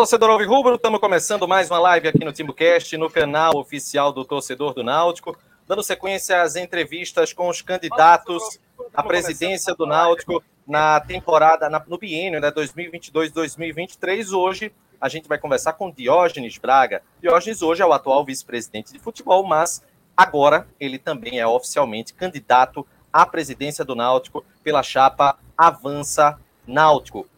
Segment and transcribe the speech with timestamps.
[0.00, 4.72] Torcedor Alvirrubro, estamos começando mais uma live aqui no TimbuCast, no canal oficial do Torcedor
[4.72, 5.36] do Náutico,
[5.68, 8.58] dando sequência às entrevistas com os candidatos
[8.94, 14.32] à presidência do Náutico na temporada, no biênio né, 2022-2023.
[14.32, 17.02] Hoje a gente vai conversar com Diógenes Braga.
[17.20, 19.82] Diógenes hoje é o atual vice-presidente de futebol, mas
[20.16, 27.28] agora ele também é oficialmente candidato à presidência do Náutico pela chapa Avança Náutico.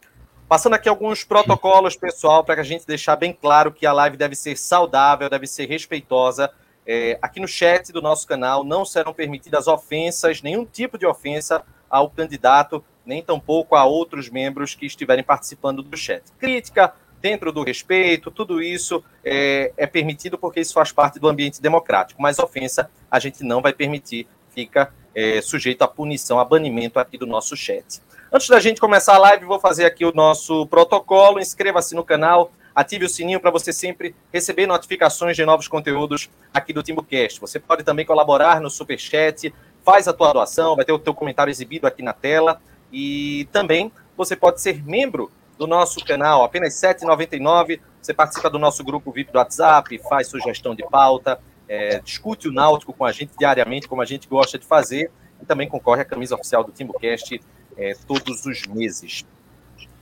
[0.53, 4.35] Passando aqui alguns protocolos, pessoal, para a gente deixar bem claro que a live deve
[4.35, 6.47] ser saudável, deve ser respeitosa.
[6.85, 11.63] É, aqui no chat do nosso canal não serão permitidas ofensas, nenhum tipo de ofensa
[11.89, 16.21] ao candidato, nem tampouco a outros membros que estiverem participando do chat.
[16.37, 21.59] Crítica, dentro do respeito, tudo isso é, é permitido porque isso faz parte do ambiente
[21.59, 26.99] democrático, mas ofensa a gente não vai permitir, fica é, sujeito a punição, a banimento
[26.99, 28.03] aqui do nosso chat.
[28.35, 31.39] Antes da gente começar a live, vou fazer aqui o nosso protocolo.
[31.39, 36.73] Inscreva-se no canal, ative o sininho para você sempre receber notificações de novos conteúdos aqui
[36.73, 37.39] do TimbuCast.
[37.39, 39.53] Você pode também colaborar no Super Chat,
[39.85, 42.59] faz a tua doação, vai ter o teu comentário exibido aqui na tela.
[42.91, 47.79] E também você pode ser membro do nosso canal, apenas R$ 7,99.
[48.01, 51.39] Você participa do nosso grupo VIP do WhatsApp, faz sugestão de pauta,
[51.69, 55.45] é, discute o Náutico com a gente diariamente, como a gente gosta de fazer, e
[55.45, 57.39] também concorre à camisa oficial do TimbuCast
[57.77, 59.25] é, todos os meses.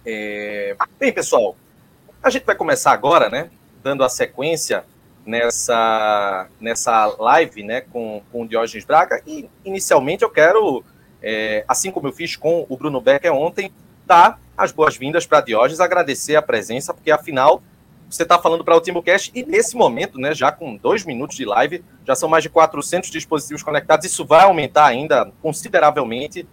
[0.06, 0.76] É...
[1.00, 1.56] Bem, pessoal,
[2.22, 3.50] a gente vai começar agora, né?
[3.84, 4.84] Dando a sequência
[5.26, 9.22] nessa, nessa live né, com, com o Diógenes Braga.
[9.26, 10.84] E inicialmente eu quero,
[11.22, 13.72] é, assim como eu fiz com o Bruno Becker ontem,
[14.06, 17.62] dar as boas-vindas para Diógenes, agradecer a presença, porque afinal
[18.10, 21.46] você está falando para o TimbuCast e nesse momento, né, já com dois minutos de
[21.46, 24.06] live, já são mais de 400 dispositivos conectados.
[24.06, 26.46] Isso vai aumentar ainda consideravelmente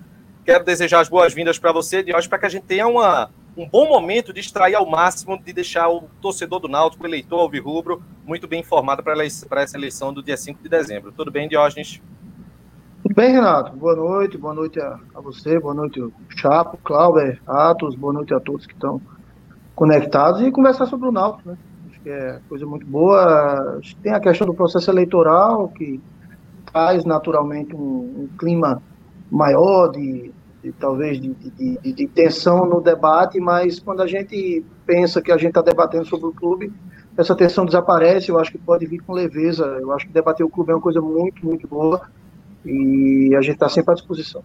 [0.48, 3.68] quero desejar as boas-vindas para você, de hoje, para que a gente tenha uma, um
[3.68, 8.02] bom momento de extrair ao máximo, de deixar o torcedor do Náutico, o eleitor alvirrubro,
[8.26, 11.12] muito bem informado para essa eleição do dia 5 de dezembro.
[11.12, 12.00] Tudo bem, Diógenes?
[13.02, 13.76] Tudo bem, Renato.
[13.76, 18.40] Boa noite, boa noite a, a você, boa noite, Chapo, Cláudio, Atos, boa noite a
[18.40, 19.02] todos que estão
[19.74, 21.58] conectados e conversar sobre o Náutico, né?
[21.90, 23.82] Acho que é coisa muito boa.
[24.02, 26.00] Tem a questão do processo eleitoral, que
[26.72, 28.82] traz naturalmente um, um clima
[29.30, 30.32] maior de,
[30.68, 35.36] de talvez de, de, de, tensão no debate, mas quando a gente pensa que a
[35.36, 36.72] gente está debatendo sobre o clube,
[37.16, 40.50] essa tensão desaparece, eu acho que pode vir com leveza, eu acho que debater o
[40.50, 42.08] clube é uma coisa muito, muito boa,
[42.64, 44.44] e a gente está sempre à disposição.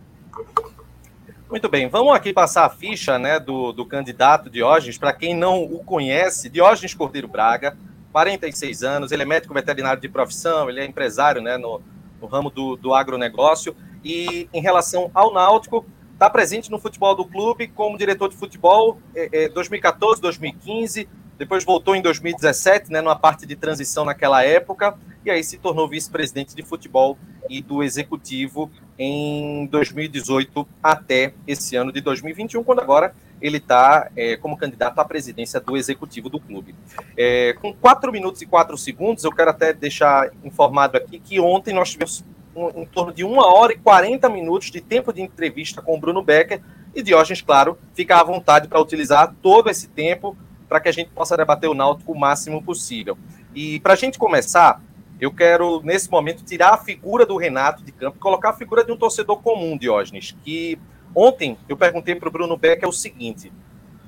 [1.49, 5.63] Muito bem, vamos aqui passar a ficha né, do, do candidato Diógenes, para quem não
[5.63, 7.77] o conhece, Diógenes Cordeiro Braga,
[8.11, 11.81] 46 anos, ele é médico veterinário de profissão, ele é empresário né, no,
[12.21, 17.25] no ramo do, do agronegócio, e em relação ao Náutico, está presente no futebol do
[17.25, 21.07] clube como diretor de futebol é, é, 2014, 2015,
[21.37, 25.87] depois voltou em 2017, né, numa parte de transição naquela época, e aí se tornou
[25.87, 27.17] vice-presidente de futebol
[27.49, 34.37] e do executivo em 2018 até esse ano de 2021, quando agora ele está é,
[34.37, 36.73] como candidato à presidência do executivo do clube.
[37.17, 41.73] É, com 4 minutos e 4 segundos, eu quero até deixar informado aqui que ontem
[41.73, 42.23] nós tivemos
[42.55, 45.99] um, em torno de uma hora e 40 minutos de tempo de entrevista com o
[45.99, 46.61] Bruno Becker.
[46.95, 50.37] E Diógenes, claro, fica à vontade para utilizar todo esse tempo
[50.69, 53.17] para que a gente possa debater o Náutico o máximo possível.
[53.53, 54.81] E para a gente começar,
[55.19, 58.83] eu quero, nesse momento, tirar a figura do Renato de campo e colocar a figura
[58.83, 60.77] de um torcedor comum, Diógenes, que
[61.15, 63.51] ontem eu perguntei para o Bruno Becker o seguinte.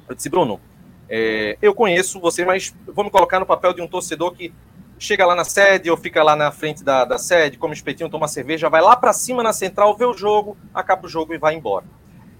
[0.07, 0.59] Eu disse, Bruno,
[1.07, 4.51] é, eu conheço você, mas vou me colocar no papel de um torcedor que
[4.97, 8.27] chega lá na sede ou fica lá na frente da, da sede, come espetinho, toma
[8.27, 11.56] cerveja, vai lá para cima na central, vê o jogo, acaba o jogo e vai
[11.56, 11.86] embora.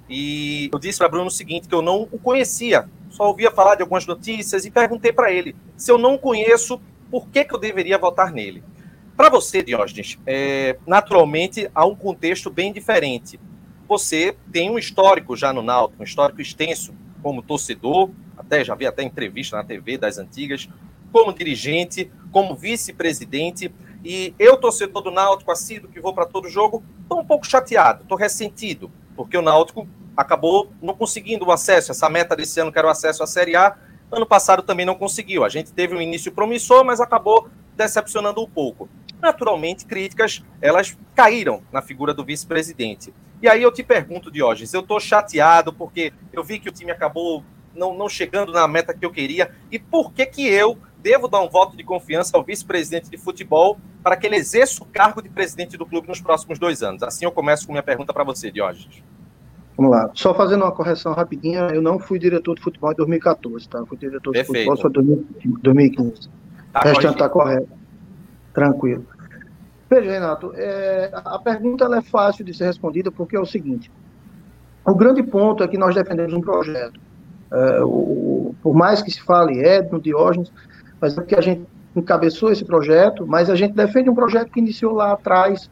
[0.10, 3.76] E eu disse para Bruno o seguinte, que eu não o conhecia, só ouvia falar
[3.76, 6.80] de algumas notícias e perguntei para ele, se eu não conheço,
[7.10, 8.64] por que, que eu deveria votar nele?
[9.16, 13.40] Para você, Diógenes, é, naturalmente há um contexto bem diferente.
[13.88, 16.94] Você tem um histórico já no Náutico, um histórico extenso
[17.24, 20.68] como torcedor, até já vi até entrevista na TV das antigas,
[21.16, 23.74] como dirigente, como vice-presidente.
[24.04, 28.04] E eu, torcedor do Náutico, assíduo que vou para todo jogo, estou um pouco chateado,
[28.04, 31.90] estou ressentido, porque o Náutico acabou não conseguindo o acesso.
[31.90, 33.78] Essa meta desse ano, que era o acesso à Série A,
[34.12, 35.46] ano passado também não conseguiu.
[35.46, 37.48] A gente teve um início promissor, mas acabou
[37.78, 38.90] decepcionando um pouco.
[39.22, 43.14] Naturalmente, críticas, elas caíram na figura do vice-presidente.
[43.42, 46.92] E aí eu te pergunto, Diógenes, eu estou chateado porque eu vi que o time
[46.92, 47.42] acabou
[47.74, 51.40] não, não chegando na meta que eu queria, e por que que eu devo dar
[51.40, 55.30] um voto de confiança ao vice-presidente de futebol para que ele exerça o cargo de
[55.30, 57.04] presidente do clube nos próximos dois anos?
[57.04, 59.04] Assim eu começo com minha pergunta para você, Diógenes.
[59.78, 60.10] Vamos lá.
[60.16, 63.78] Só fazendo uma correção rapidinha, eu não fui diretor de futebol em 2014, tá?
[63.78, 64.52] Eu fui diretor Perfeito.
[64.52, 66.30] de futebol só em 2015.
[66.74, 67.70] Tá o restante está correto.
[68.52, 69.06] Tranquilo.
[69.88, 73.92] Veja, Renato, é, a pergunta é fácil de ser respondida porque é o seguinte:
[74.84, 77.00] o grande ponto é que nós defendemos um projeto.
[77.54, 80.52] É, o, por mais que se fale Edno, Diógenes,
[81.00, 81.66] mas é porque a gente
[81.96, 85.70] encabeçou esse projeto, mas a gente defende um projeto que iniciou lá atrás,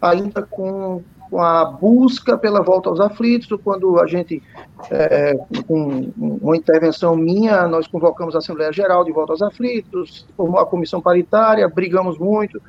[0.00, 4.42] ainda com, com a busca pela volta aos aflitos, quando a gente,
[4.90, 5.34] é,
[5.66, 10.66] com uma intervenção minha, nós convocamos a Assembleia Geral de volta aos aflitos, formou a
[10.66, 12.60] comissão paritária, brigamos muito,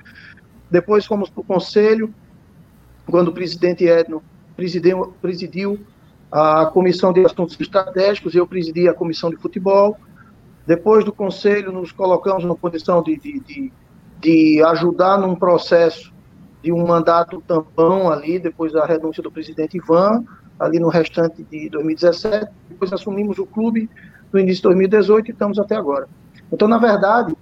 [0.70, 2.14] depois fomos para o Conselho,
[3.10, 4.24] quando o presidente Edno
[4.56, 5.80] presidiu, presidiu
[6.32, 9.98] a Comissão de Assuntos Estratégicos, eu presidi a Comissão de Futebol,
[10.66, 13.74] depois do Conselho, nos colocamos na condição de, de, de,
[14.20, 16.14] de ajudar num processo
[16.62, 20.24] de um mandato tampão ali, depois da renúncia do presidente Ivan,
[20.58, 22.50] ali no restante de 2017.
[22.70, 23.90] Depois assumimos o clube
[24.32, 26.08] no início de 2018 e estamos até agora.
[26.52, 27.36] Então, na verdade,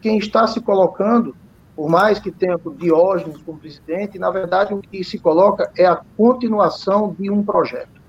[0.00, 1.36] quem está se colocando,
[1.76, 5.84] por mais que tenha o Diógenes como presidente, na verdade o que se coloca é
[5.84, 8.00] a continuação de um projeto.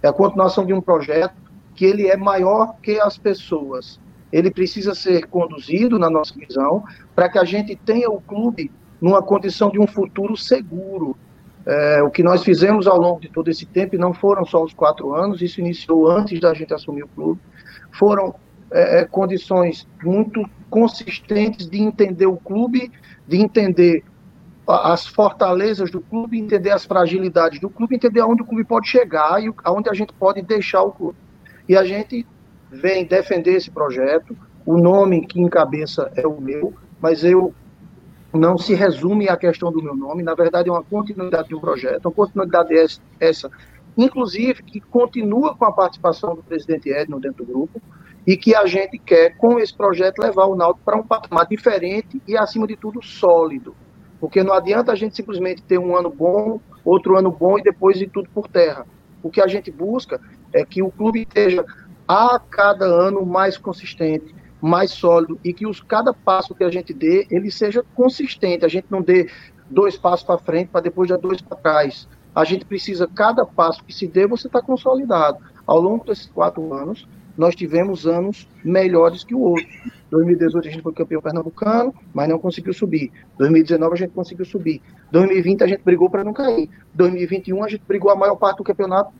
[0.00, 1.34] É a continuação de um projeto
[1.74, 3.98] que ele é maior que as pessoas
[4.34, 6.82] ele precisa ser conduzido, na nossa visão,
[7.14, 8.68] para que a gente tenha o clube
[9.00, 11.16] numa condição de um futuro seguro.
[11.64, 14.64] É, o que nós fizemos ao longo de todo esse tempo, e não foram só
[14.64, 17.40] os quatro anos, isso iniciou antes da gente assumir o clube,
[17.92, 18.34] foram
[18.72, 22.90] é, é condições muito consistentes de entender o clube,
[23.28, 24.02] de entender
[24.66, 29.40] as fortalezas do clube, entender as fragilidades do clube, entender aonde o clube pode chegar
[29.40, 31.18] e aonde a gente pode deixar o clube.
[31.68, 32.26] E a gente
[32.74, 34.36] vem defender esse projeto.
[34.66, 37.54] O nome que encabeça é o meu, mas eu
[38.32, 40.22] não se resume à questão do meu nome.
[40.22, 42.74] Na verdade, é uma continuidade de um projeto, uma continuidade
[43.20, 43.50] essa,
[43.96, 47.80] inclusive, que continua com a participação do presidente Edno dentro do grupo
[48.26, 52.20] e que a gente quer, com esse projeto, levar o Náutico para um patamar diferente
[52.26, 53.74] e, acima de tudo, sólido.
[54.18, 58.00] Porque não adianta a gente simplesmente ter um ano bom, outro ano bom e depois
[58.00, 58.86] ir tudo por terra.
[59.22, 60.20] O que a gente busca
[60.52, 61.64] é que o clube esteja
[62.06, 66.92] a cada ano mais consistente, mais sólido e que os, cada passo que a gente
[66.92, 68.64] dê, ele seja consistente.
[68.64, 69.30] A gente não dê
[69.70, 72.08] dois passos para frente para depois dar dois para trás.
[72.34, 75.38] A gente precisa, cada passo que se dê, você está consolidado.
[75.66, 77.06] Ao longo desses quatro anos,
[77.36, 79.66] nós tivemos anos melhores que o outro.
[80.10, 83.10] 2018 a gente foi campeão pernambucano, mas não conseguiu subir.
[83.38, 84.80] 2019 a gente conseguiu subir.
[85.10, 86.70] 2020 a gente brigou para não cair.
[86.94, 89.12] 2021 a gente brigou a maior parte do campeonato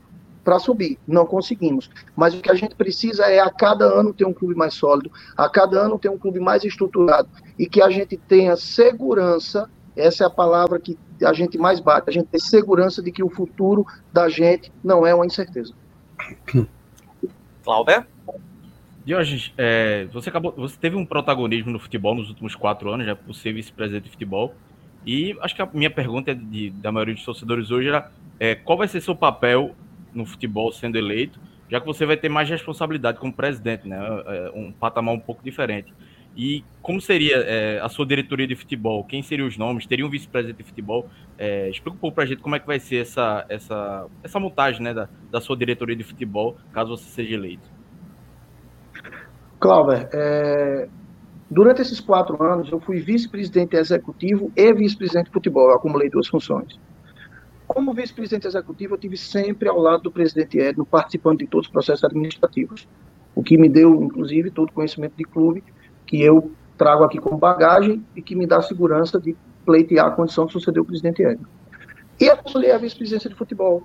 [0.45, 0.97] para subir.
[1.07, 1.89] Não conseguimos.
[2.15, 5.11] Mas o que a gente precisa é a cada ano ter um clube mais sólido,
[5.35, 7.27] a cada ano ter um clube mais estruturado
[7.57, 9.69] e que a gente tenha segurança.
[9.95, 12.09] Essa é a palavra que a gente mais bate.
[12.09, 15.73] A gente tem segurança de que o futuro da gente não é uma incerteza.
[17.63, 18.05] Cláudio?
[19.03, 23.15] Diógenes, é, você, acabou, você teve um protagonismo no futebol nos últimos quatro anos, já
[23.15, 24.53] por ser vice-presidente de futebol.
[25.05, 28.55] E acho que a minha pergunta é de, da maioria dos torcedores hoje era é,
[28.55, 29.75] qual vai ser seu papel
[30.15, 33.97] no futebol sendo eleito, já que você vai ter mais responsabilidade como presidente, né?
[34.25, 35.93] É, um patamar um pouco diferente.
[36.37, 39.05] E como seria é, a sua diretoria de futebol?
[39.05, 39.85] Quem seriam os nomes?
[39.85, 41.07] Teria um vice-presidente de futebol?
[41.37, 44.81] É, explica um pouco pra gente como é que vai ser essa, essa, essa montagem
[44.81, 47.69] né, da, da sua diretoria de futebol, caso você seja eleito.
[49.59, 50.89] Cláudio, é,
[51.49, 56.27] durante esses quatro anos eu fui vice-presidente executivo e vice-presidente de futebol, eu acumulei duas
[56.27, 56.77] funções.
[57.75, 61.71] Como vice-presidente executivo, eu tive sempre ao lado do presidente Edno, participando de todos os
[61.73, 62.87] processos administrativos,
[63.35, 65.61] o que me deu, inclusive, todo o conhecimento de clube
[66.07, 70.45] que eu trago aqui como bagagem e que me dá segurança de pleitear a condição
[70.45, 71.45] de suceder o presidente Edno.
[72.17, 73.83] E assumir a vice-presidência de futebol,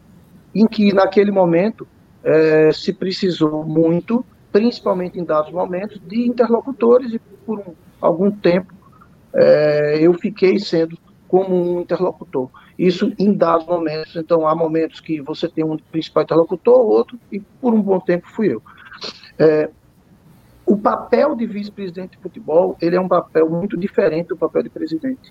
[0.55, 1.85] em que, naquele momento,
[2.23, 8.73] é, se precisou muito, principalmente em dados momentos, de interlocutores, e por um, algum tempo
[9.35, 12.51] é, eu fiquei sendo como um interlocutor.
[12.81, 14.17] Isso em dados momentos.
[14.17, 18.27] Então, há momentos que você tem um principal interlocutor, outro, e por um bom tempo
[18.27, 18.63] fui eu.
[19.39, 19.69] É,
[20.65, 24.71] o papel de vice-presidente de futebol, ele é um papel muito diferente do papel de
[24.71, 25.31] presidente.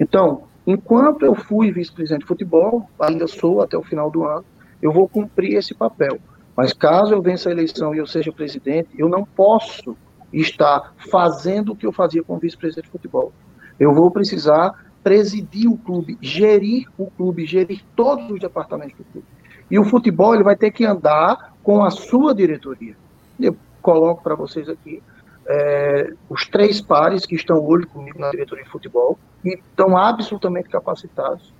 [0.00, 4.46] Então, enquanto eu fui vice-presidente de futebol, ainda sou até o final do ano,
[4.80, 6.18] eu vou cumprir esse papel.
[6.56, 9.94] Mas caso eu vença a eleição e eu seja presidente, eu não posso
[10.32, 13.34] estar fazendo o que eu fazia como vice-presidente de futebol.
[13.78, 19.26] Eu vou precisar presidir o clube, gerir o clube, gerir todos os departamentos do clube.
[19.70, 22.96] E o futebol ele vai ter que andar com a sua diretoria.
[23.38, 25.02] Eu coloco para vocês aqui
[25.46, 30.68] é, os três pares que estão hoje comigo na diretoria de futebol e estão absolutamente
[30.68, 31.52] capacitados.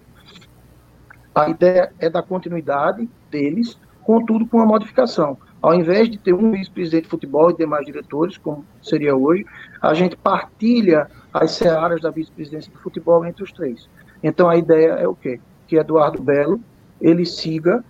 [1.35, 5.39] A ideia é da continuidade deles, contudo com uma modificação.
[5.63, 9.47] Ao invés de ter um vice-presidente de futebol e demais diretores, como seria hoje,
[9.81, 13.89] a gente partilha as searas da vice-presidência de futebol entre os três.
[14.23, 15.41] Então a ideia é o quê?
[15.67, 16.61] Que Eduardo Belo
[17.01, 17.83] ele siga,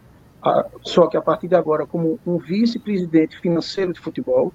[0.42, 4.52] a, só que a partir de agora como um vice-presidente financeiro de futebol,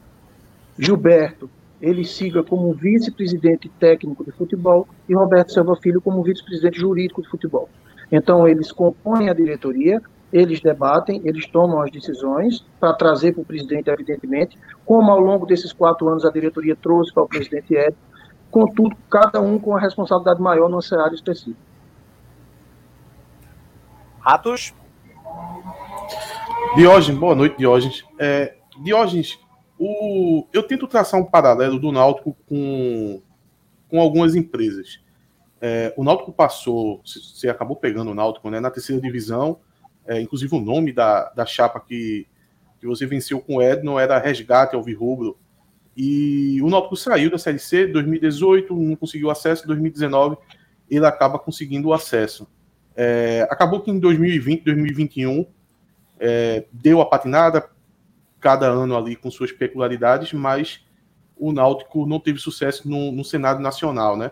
[0.78, 1.50] Gilberto
[1.82, 7.30] ele siga como vice-presidente técnico de futebol e Roberto Silva Filho como vice-presidente jurídico de
[7.30, 7.70] futebol.
[8.12, 10.02] Então eles compõem a diretoria
[10.36, 15.46] eles debatem, eles tomam as decisões para trazer para o presidente, evidentemente, como ao longo
[15.46, 17.96] desses quatro anos a diretoria trouxe para o presidente Ed,
[18.52, 21.58] contudo, cada um com a responsabilidade maior no cenário específico.
[24.20, 24.74] Ratos?
[26.76, 28.04] Diógenes, boa noite, Diógenes.
[28.20, 29.40] É, Diógenes,
[29.80, 33.22] o, eu tento traçar um paralelo do Náutico com,
[33.88, 35.00] com algumas empresas.
[35.62, 39.62] É, o Náutico passou, você acabou pegando o Náutico né, na terceira divisão,
[40.08, 42.28] é, inclusive o nome da, da chapa que,
[42.80, 45.38] que você venceu com o Edno era Resgate Alvirrubro.
[45.98, 50.38] E o Náutico saiu da Série C 2018, não conseguiu acesso, 2019
[50.90, 52.48] ele acaba conseguindo o acesso.
[52.96, 55.46] É, acabou que em 2020, 2021
[56.20, 57.70] é, deu a patinada,
[58.40, 60.86] cada ano ali com suas peculiaridades, mas
[61.36, 64.32] o Náutico não teve sucesso no, no cenário nacional, né?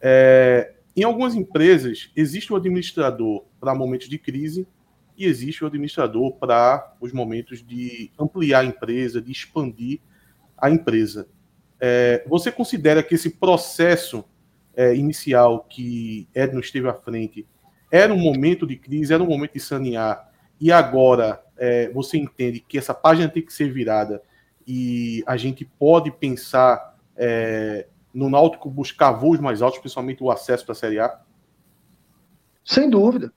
[0.00, 4.66] É, em algumas empresas existe o administrador para momentos de crise
[5.24, 10.00] existe o administrador para os momentos de ampliar a empresa, de expandir
[10.56, 11.28] a empresa.
[11.80, 14.24] É, você considera que esse processo
[14.74, 17.46] é, inicial que Edno esteve à frente
[17.90, 22.60] era um momento de crise, era um momento de sanear, e agora é, você entende
[22.60, 24.22] que essa página tem que ser virada
[24.66, 30.64] e a gente pode pensar é, no Náutico buscar voos mais altos, principalmente o acesso
[30.64, 31.20] para a Série A?
[32.64, 33.32] Sem dúvida.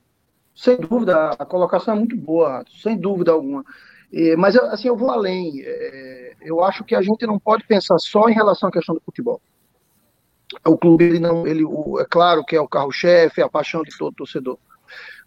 [0.55, 3.65] Sem dúvida, a colocação é muito boa, sem dúvida alguma.
[4.37, 5.61] Mas, assim, eu vou além.
[5.61, 9.01] É, eu acho que a gente não pode pensar só em relação à questão do
[9.01, 9.41] futebol.
[10.65, 11.63] O clube, ele não, ele,
[11.99, 14.57] é claro que é o carro-chefe, é a paixão de todo torcedor.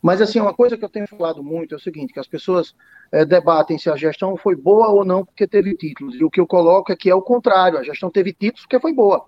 [0.00, 2.74] Mas, assim, uma coisa que eu tenho falado muito é o seguinte, que as pessoas
[3.12, 6.14] é, debatem se a gestão foi boa ou não porque teve títulos.
[6.14, 8.80] E o que eu coloco é que é o contrário, a gestão teve títulos porque
[8.80, 9.26] foi boa.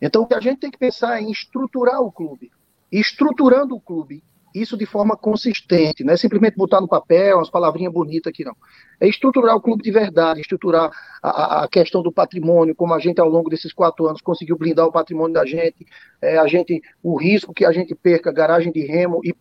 [0.00, 2.50] Então, o que a gente tem que pensar é em estruturar o clube.
[2.90, 4.22] Estruturando o clube,
[4.60, 8.56] isso de forma consistente, não é simplesmente botar no papel umas palavrinhas bonitas aqui, não.
[9.00, 10.90] É estruturar o clube de verdade, estruturar
[11.22, 14.86] a, a, questão do patrimônio, como a gente ao longo desses quatro anos conseguiu blindar
[14.86, 15.86] o patrimônio da gente,
[16.22, 19.34] é, a gente, o risco que a gente perca, garagem de remo e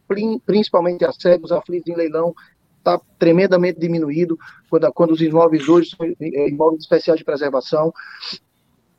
[0.46, 2.34] principalmente as cegos aflitos em leilão,
[2.78, 4.38] está tremendamente diminuído
[4.70, 7.92] quando, quando os imóveis hoje são é, imóveis especiais de preservação.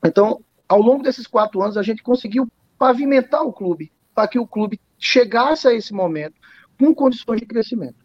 [0.05, 4.47] Então, ao longo desses quatro anos, a gente conseguiu pavimentar o clube, para que o
[4.47, 6.35] clube chegasse a esse momento
[6.79, 8.05] com condições de crescimento.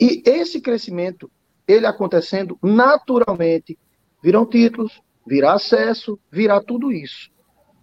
[0.00, 1.30] E esse crescimento,
[1.66, 3.78] ele acontecendo naturalmente,
[4.22, 7.30] virão títulos, virá acesso, virá tudo isso.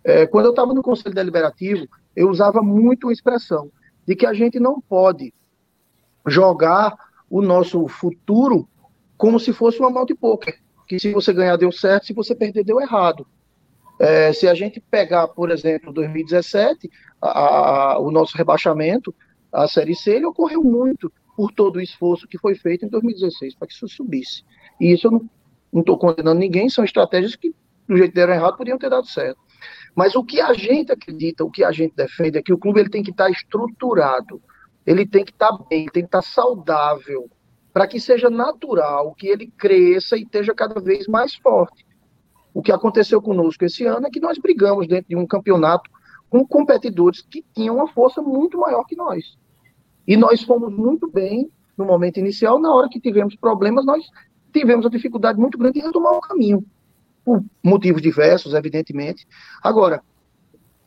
[0.03, 3.71] É, quando eu estava no Conselho Deliberativo, eu usava muito a expressão
[4.07, 5.33] de que a gente não pode
[6.27, 6.95] jogar
[7.29, 8.67] o nosso futuro
[9.17, 10.59] como se fosse uma mão de poker.
[10.87, 13.27] Que se você ganhar deu certo, se você perder deu errado.
[13.99, 16.89] É, se a gente pegar, por exemplo, 2017,
[17.21, 19.13] a, a, o nosso rebaixamento,
[19.51, 23.55] a Série C, ele ocorreu muito por todo o esforço que foi feito em 2016
[23.55, 24.43] para que isso subisse.
[24.79, 25.11] E isso eu
[25.71, 27.53] não estou condenando ninguém, são estratégias que,
[27.87, 29.39] do jeito que deram errado, podiam ter dado certo.
[29.95, 32.81] Mas o que a gente acredita, o que a gente defende é que o clube
[32.81, 34.41] ele tem que estar estruturado,
[34.85, 37.29] ele tem que estar bem, ele tem que estar saudável,
[37.73, 41.84] para que seja natural, que ele cresça e esteja cada vez mais forte.
[42.55, 45.91] O que aconteceu conosco esse ano é que nós brigamos dentro de um campeonato
[46.29, 49.37] com competidores que tinham uma força muito maior que nós.
[50.07, 54.09] E nós fomos muito bem no momento inicial, na hora que tivemos problemas, nós
[54.53, 56.65] tivemos uma dificuldade muito grande em retomar o caminho,
[57.25, 59.27] por motivos diversos, evidentemente.
[59.61, 60.01] Agora,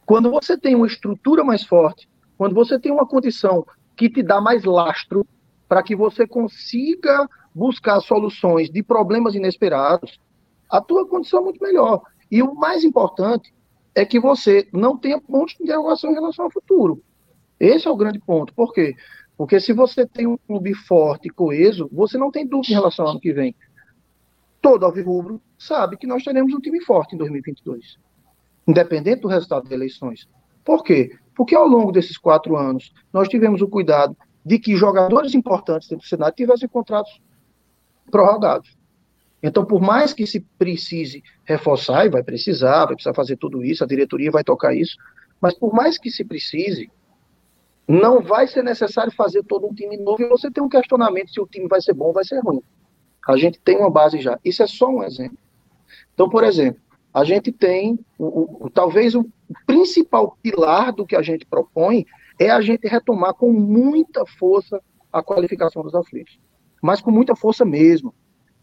[0.06, 2.08] quando você tem uma estrutura mais forte,
[2.38, 5.26] quando você tem uma condição que te dá mais lastro
[5.68, 10.18] para que você consiga buscar soluções de problemas inesperados,
[10.68, 12.02] a tua condição é muito melhor.
[12.30, 13.54] E o mais importante
[13.94, 17.02] é que você não tenha pontos de interrogação em relação ao futuro.
[17.58, 18.54] Esse é o grande ponto.
[18.54, 18.94] Por quê?
[19.36, 23.12] Porque se você tem um clube forte, coeso, você não tem dúvida em relação ao
[23.12, 23.54] ano que vem.
[24.60, 27.96] Todo alvirrubro sabe que nós teremos um time forte em 2022,
[28.66, 30.28] independente do resultado das eleições.
[30.64, 31.16] Por quê?
[31.34, 36.04] Porque ao longo desses quatro anos, nós tivemos o cuidado de que jogadores importantes dentro
[36.04, 37.20] do Senado tivessem contratos
[38.10, 38.77] prorrogados.
[39.42, 43.84] Então, por mais que se precise reforçar, e vai precisar, vai precisar fazer tudo isso,
[43.84, 44.96] a diretoria vai tocar isso,
[45.40, 46.90] mas por mais que se precise,
[47.86, 51.40] não vai ser necessário fazer todo um time novo e você tem um questionamento se
[51.40, 52.62] o time vai ser bom ou vai ser ruim.
[53.26, 54.38] A gente tem uma base já.
[54.44, 55.38] Isso é só um exemplo.
[56.12, 56.80] Então, por exemplo,
[57.14, 59.26] a gente tem, o, o, talvez o
[59.66, 62.04] principal pilar do que a gente propõe
[62.38, 66.38] é a gente retomar com muita força a qualificação dos aflitos.
[66.82, 68.14] Mas com muita força mesmo.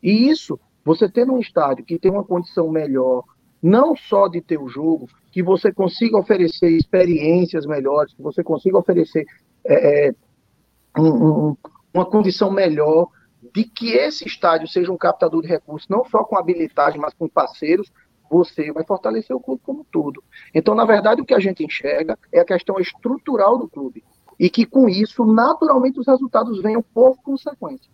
[0.02, 3.24] E isso, você tendo um estádio que tem uma condição melhor,
[3.62, 8.78] não só de ter o jogo, que você consiga oferecer experiências melhores, que você consiga
[8.78, 9.26] oferecer
[9.66, 10.16] é, é
[10.98, 11.58] um, um,
[11.94, 13.10] uma condição melhor
[13.54, 17.28] de que esse estádio seja um captador de recursos, não só com habilidade, mas com
[17.28, 17.92] parceiros,
[18.30, 20.24] você vai fortalecer o clube como um todo.
[20.54, 24.04] Então, na verdade, o que a gente enxerga é a questão estrutural do clube.
[24.40, 27.90] E que com isso, naturalmente, os resultados venham por consequência.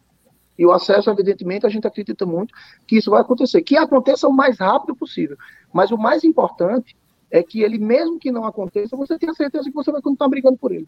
[0.62, 2.53] E o acesso, evidentemente, a gente acredita muito
[2.86, 3.63] que isso vai acontecer.
[3.63, 5.36] Que aconteça o mais rápido possível.
[5.74, 6.96] Mas o mais importante
[7.32, 10.60] é que ele, mesmo que não aconteça, você tenha certeza que você vai continuar brigando
[10.60, 10.88] por ele.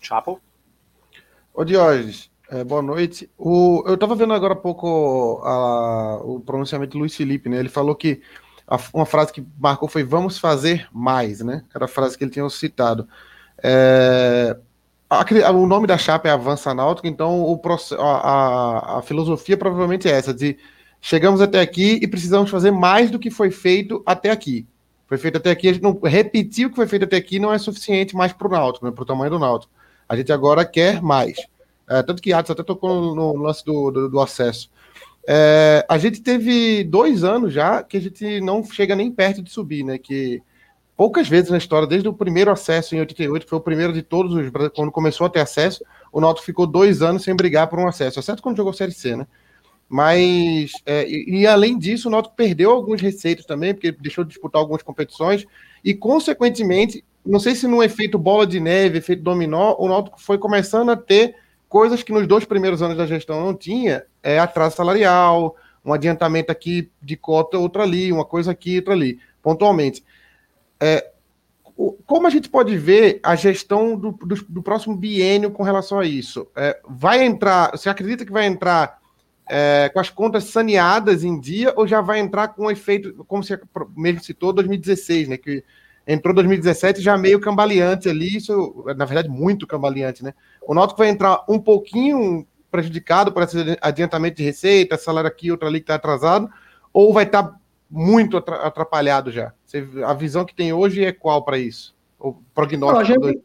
[0.00, 0.40] Chapo?
[1.54, 3.30] Ô Diógenes, é, boa noite.
[3.38, 7.60] O, eu estava vendo agora há pouco a, o pronunciamento de Luiz Felipe, né?
[7.60, 8.20] Ele falou que
[8.66, 11.64] a, uma frase que marcou foi vamos fazer mais, né?
[11.72, 13.08] Era a frase que ele tinha citado.
[13.62, 14.58] É,
[15.52, 17.60] o nome da chapa é Avança Náutica, então o,
[17.98, 20.56] a, a, filosofia provavelmente é essa, de
[21.00, 24.66] chegamos até aqui e precisamos fazer mais do que foi feito até aqui.
[25.06, 27.52] Foi feito até aqui, a gente não repetir o que foi feito até aqui não
[27.52, 29.72] é suficiente mais para o Náutico, né, para o tamanho do Náutico.
[30.08, 31.36] A gente agora quer mais.
[31.88, 34.70] É, tanto que Atos até tocou no, no lance do, do, do acesso.
[35.26, 39.50] É, a gente teve dois anos já que a gente não chega nem perto de
[39.50, 39.98] subir, né?
[39.98, 40.42] Que
[40.96, 44.02] poucas vezes na história, desde o primeiro acesso em 88, que foi o primeiro de
[44.02, 47.78] todos os quando começou a ter acesso, o Náutico ficou dois anos sem brigar por
[47.78, 49.26] um acesso, exceto quando jogou Série C, né?
[49.88, 54.30] Mas, é, e, e, além disso, o Náutico perdeu alguns receitos também, porque deixou de
[54.30, 55.44] disputar algumas competições,
[55.84, 60.38] e, consequentemente, não sei se no efeito bola de neve, efeito dominó, o Náutico foi
[60.38, 61.36] começando a ter
[61.68, 66.50] coisas que nos dois primeiros anos da gestão não tinha, é atraso salarial, um adiantamento
[66.50, 70.02] aqui de cota, outra ali, uma coisa aqui, outra ali, pontualmente.
[70.80, 71.12] É,
[72.06, 76.04] como a gente pode ver a gestão do, do, do próximo biênio com relação a
[76.04, 76.46] isso?
[76.54, 78.98] É, vai entrar, você acredita que vai entrar
[79.48, 83.42] é, com as contas saneadas em dia ou já vai entrar com um efeito, como
[83.42, 83.60] você
[83.96, 85.36] mesmo citou, 2016, né?
[85.36, 85.64] Que
[86.06, 90.34] entrou 2017 já meio cambaleante ali, isso, na verdade, muito cambaleante, né?
[90.62, 95.66] O Náutico vai entrar um pouquinho prejudicado por esse adiantamento de receita, salário aqui, outro
[95.66, 96.48] ali que está atrasado,
[96.92, 97.56] ou vai estar tá
[97.90, 99.52] muito atrapalhado já?
[100.06, 101.94] A visão que tem hoje é qual para isso?
[102.18, 103.20] O prognóstico?
[103.20, 103.42] Não, gente,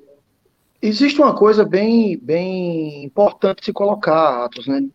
[0.82, 4.88] existe uma coisa bem, bem importante se colocar, Atos, né?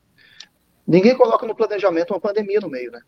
[0.87, 3.01] Ninguém coloca no planejamento uma pandemia no meio, né?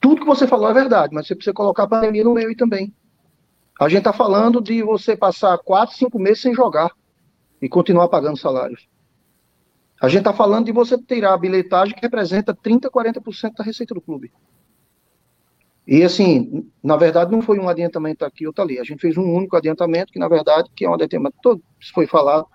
[0.00, 2.94] Tudo que você falou é verdade, mas você precisa colocar a pandemia no meio também.
[3.80, 6.90] A gente está falando de você passar quatro, cinco meses sem jogar
[7.60, 8.88] e continuar pagando salários.
[10.00, 13.94] A gente está falando de você tirar a bilhetagem que representa 30%, 40% da receita
[13.94, 14.32] do clube.
[15.88, 18.78] E assim, na verdade, não foi um adiantamento aqui ou ali.
[18.78, 21.92] A gente fez um único adiantamento, que na verdade, que é um adiantamento, todo isso
[21.94, 22.46] foi falado,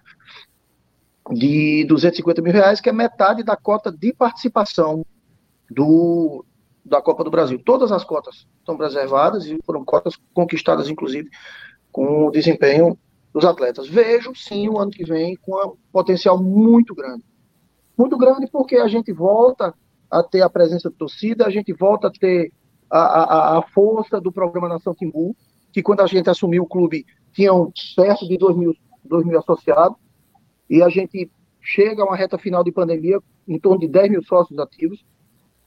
[1.31, 5.03] de 250 mil reais, que é metade da cota de participação
[5.69, 6.45] do,
[6.85, 7.59] da Copa do Brasil.
[7.63, 11.27] Todas as cotas estão preservadas e foram cotas conquistadas, inclusive,
[11.91, 12.95] com o desempenho
[13.33, 13.87] dos atletas.
[13.87, 17.23] Vejo, sim, o ano que vem com um potencial muito grande
[17.97, 19.73] muito grande porque a gente volta
[20.09, 22.51] a ter a presença de torcida, a gente volta a ter
[22.97, 25.35] a, a, a força do programa Nação Timbu,
[25.71, 29.97] que quando a gente assumiu o clube tinham perto de 2 mil, 2 mil associados,
[30.69, 34.23] e a gente chega a uma reta final de pandemia em torno de 10 mil
[34.23, 35.03] sócios ativos.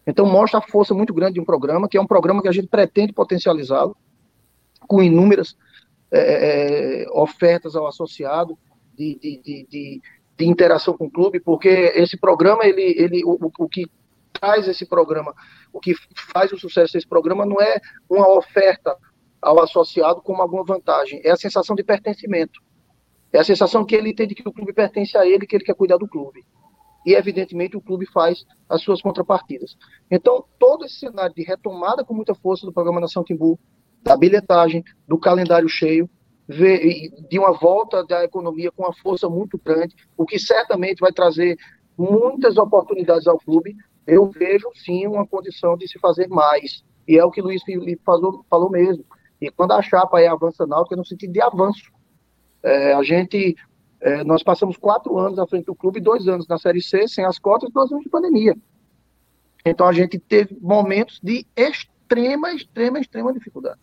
[0.06, 2.52] Então mostra a força muito grande de um programa, que é um programa que a
[2.52, 3.96] gente pretende potencializá-lo,
[4.86, 5.56] com inúmeras
[6.12, 8.56] é, é ofertas ao associado,
[8.96, 10.02] de, de, de, de
[10.36, 13.86] de interação com o clube, porque esse programa, ele, ele o, o que
[14.38, 15.34] traz esse programa,
[15.72, 15.94] o que
[16.32, 18.96] faz o sucesso desse programa não é uma oferta
[19.40, 22.60] ao associado como alguma vantagem, é a sensação de pertencimento.
[23.32, 25.64] É a sensação que ele tem de que o clube pertence a ele, que ele
[25.64, 26.44] quer cuidar do clube.
[27.04, 29.76] E, evidentemente, o clube faz as suas contrapartidas.
[30.10, 33.58] Então, todo esse cenário de retomada com muita força do programa Nação Timbu,
[34.02, 36.08] da bilhetagem, do calendário cheio,
[36.48, 41.56] de uma volta da economia com uma força muito grande, o que certamente vai trazer
[41.98, 43.74] muitas oportunidades ao clube.
[44.06, 46.84] Eu vejo sim uma condição de se fazer mais.
[47.08, 49.04] E é o que Luiz Felipe falou, falou mesmo.
[49.40, 51.90] E quando a chapa é avança náutica, é no sentido de avanço.
[52.62, 53.56] É, a gente,
[54.00, 57.24] é, nós passamos quatro anos à frente do clube, dois anos na Série C, sem
[57.24, 58.56] as cotas, dois anos de pandemia.
[59.64, 63.80] Então a gente teve momentos de extrema, extrema, extrema dificuldade.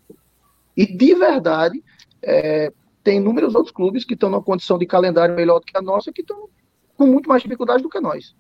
[0.76, 1.84] E de verdade,
[2.22, 2.72] é,
[3.04, 6.12] tem inúmeros outros clubes que estão numa condição de calendário melhor do que a nossa,
[6.12, 6.50] que estão
[6.96, 8.36] com muito mais dificuldade do que nós.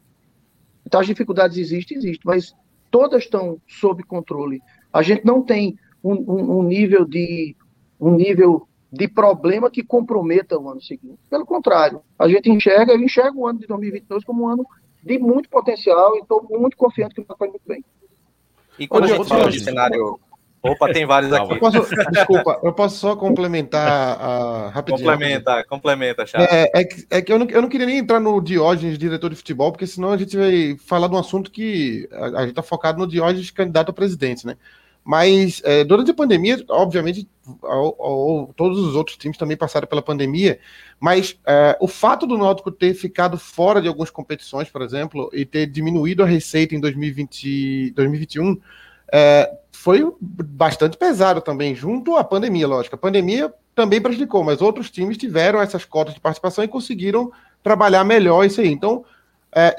[0.86, 2.54] Então as dificuldades existem, existem, mas
[2.92, 4.62] todas estão sob controle.
[4.92, 7.56] A gente não tem um, um, um nível de
[8.00, 11.20] um nível de problema que comprometa o ano seguinte.
[11.30, 14.66] Pelo contrário, a gente enxerga, eu enxergo o ano de 2022 como um ano
[15.02, 17.84] de muito potencial e estou muito confiante que vai muito bem.
[18.78, 20.20] E quando a gente fala de cenário
[20.64, 21.54] Opa, tem vários aqui.
[21.54, 25.10] Eu posso, desculpa, eu posso só complementar uh, rapidinho.
[25.10, 26.50] Complementa, complementa, Charles.
[26.50, 29.30] É, é, que, é que eu não, eu não queria nem entrar no Diógenes, diretor
[29.30, 32.52] de futebol, porque senão a gente vai falar de um assunto que a, a gente
[32.52, 34.56] está focado no Diógenes, candidato a presidente, né?
[35.04, 37.28] Mas é, durante a pandemia, obviamente,
[37.62, 40.60] ao, ao, todos os outros times também passaram pela pandemia,
[40.98, 45.44] mas é, o fato do Náutico ter ficado fora de algumas competições, por exemplo, e
[45.44, 48.58] ter diminuído a receita em 2020, 2021
[49.12, 52.96] é, foi bastante pesado também, junto à pandemia, lógico.
[52.96, 57.32] A pandemia também prejudicou, mas outros times tiveram essas cotas de participação e conseguiram
[57.62, 58.70] trabalhar melhor isso aí.
[58.70, 59.04] Então,
[59.52, 59.76] é,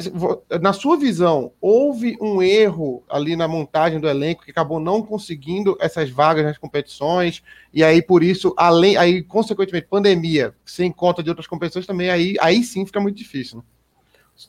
[0.61, 5.76] na sua visão, houve um erro ali na montagem do elenco que acabou não conseguindo
[5.80, 11.30] essas vagas nas competições, e aí por isso, além, aí, consequentemente, pandemia, sem conta de
[11.30, 13.59] outras competições, também aí, aí sim fica muito difícil.
[13.59, 13.64] Né?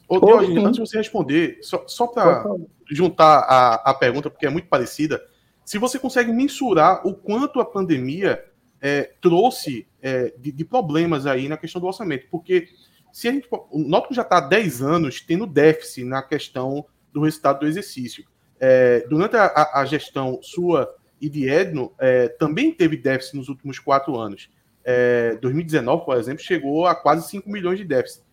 [0.07, 2.45] Ô, Diógenes, antes de você responder, só, só para
[2.89, 5.21] juntar a, a pergunta, porque é muito parecida,
[5.65, 8.45] se você consegue mensurar o quanto a pandemia
[8.79, 12.69] é, trouxe é, de, de, problemas aí na questão do orçamento, porque
[13.11, 17.21] se a gente, o Náutico já está há 10 anos tendo déficit na questão do
[17.21, 18.25] resultado do exercício.
[18.59, 23.79] É, durante a, a, gestão sua e de Edno, é, também teve déficit nos últimos
[23.79, 24.49] quatro anos.
[25.41, 28.23] 2019, é, por exemplo, chegou a quase 5 milhões de déficit.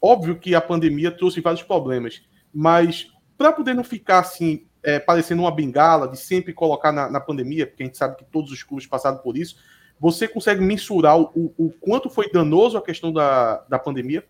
[0.00, 2.22] Óbvio que a pandemia trouxe vários problemas,
[2.54, 7.20] mas para poder não ficar assim, é, parecendo uma bengala de sempre colocar na, na,
[7.20, 9.56] pandemia, porque a gente sabe que todos os clubes passaram por isso,
[9.98, 14.24] você consegue mensurar o, o quanto foi danoso a questão da, da pandemia?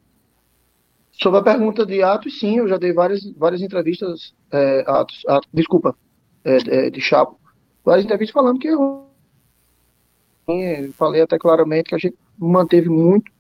[1.13, 5.49] Sobre a pergunta de Atos, sim, eu já dei várias, várias entrevistas, é, Atos, Atos,
[5.53, 5.97] desculpa,
[6.45, 7.39] é, é, de Chapo,
[7.85, 9.07] várias entrevistas falando que eu
[10.95, 13.31] falei até claramente que a gente manteve muito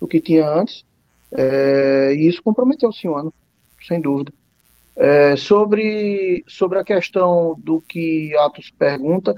[0.00, 0.84] o que tinha antes,
[1.32, 3.32] é, e isso comprometeu o senhor,
[3.86, 4.32] sem dúvida.
[5.00, 9.32] É, sobre, sobre a questão do que Atos pergunta,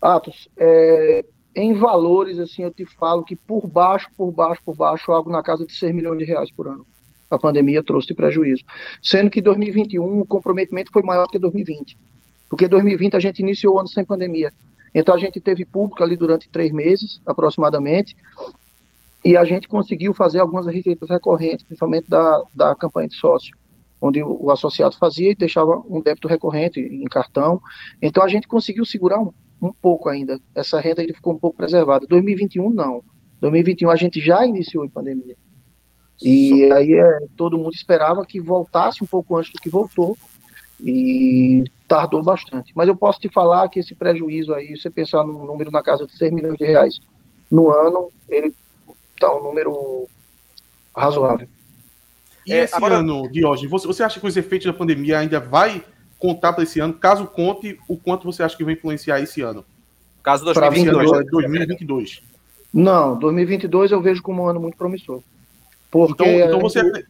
[0.00, 1.22] Atos, é,
[1.54, 5.42] em valores, assim, eu te falo que por baixo, por baixo, por baixo, algo na
[5.42, 6.86] casa de 6 milhões de reais por ano.
[7.30, 8.64] A pandemia trouxe prejuízo.
[9.02, 11.98] Sendo que 2021 o comprometimento foi maior que 2020.
[12.48, 14.52] Porque 2020 a gente iniciou o ano sem pandemia.
[14.94, 18.16] Então a gente teve público ali durante três meses, aproximadamente,
[19.24, 23.54] e a gente conseguiu fazer algumas receitas recorrentes, principalmente da, da campanha de sócio,
[24.02, 27.60] onde o, o associado fazia e deixava um débito recorrente em cartão.
[28.02, 30.40] Então a gente conseguiu segurar um, um pouco ainda.
[30.52, 32.04] Essa renda ele ficou um pouco preservada.
[32.08, 33.04] 2021 não.
[33.40, 35.36] 2021 a gente já iniciou em pandemia.
[36.20, 40.18] E aí é, todo mundo esperava que voltasse um pouco antes do que voltou
[40.80, 42.72] e tardou bastante.
[42.74, 46.06] Mas eu posso te falar que esse prejuízo aí, você pensar num número na casa
[46.06, 47.00] de 6 milhões de reais
[47.48, 48.52] no ano, ele
[49.14, 50.08] está um número
[50.96, 51.48] razoável.
[52.46, 52.96] E é, esse agora...
[52.96, 55.84] ano, Diógenes, você, você acha que os efeitos da pandemia ainda vai
[56.18, 56.94] contar para esse ano?
[56.94, 59.64] Caso conte, o quanto você acha que vai influenciar esse ano?
[60.22, 61.30] Caso 2022.
[61.30, 62.22] 2022.
[62.72, 65.20] Não, 2022 eu vejo como um ano muito promissor.
[65.90, 67.08] Porque então, então você acredita,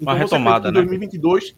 [0.00, 0.74] então uma retomada, né?
[0.74, 1.54] 2022,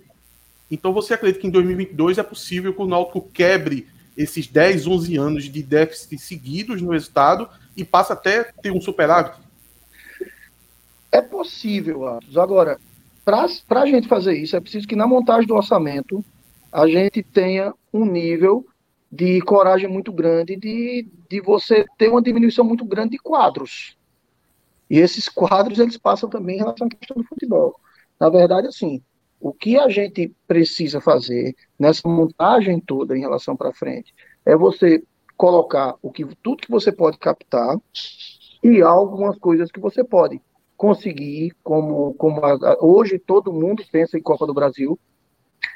[0.70, 5.16] então você acredita que em 2022 é possível que o Náutico quebre esses 10, 11
[5.16, 9.38] anos de déficit seguidos no resultado e passe até ter um superávit?
[11.10, 12.36] É possível, Atos.
[12.36, 12.78] Agora,
[13.26, 16.24] para a gente fazer isso, é preciso que na montagem do orçamento
[16.70, 18.64] a gente tenha um nível
[19.10, 23.96] de coragem muito grande de, de você ter uma diminuição muito grande de quadros.
[24.88, 27.74] E esses quadros, eles passam também em relação à questão do futebol.
[28.20, 29.02] Na verdade, assim,
[29.40, 35.02] o que a gente precisa fazer nessa montagem toda em relação para frente é você
[35.36, 37.76] colocar o que tudo que você pode captar
[38.62, 40.40] e algumas coisas que você pode
[40.76, 44.98] conseguir, como, como a, hoje todo mundo pensa em Copa do Brasil,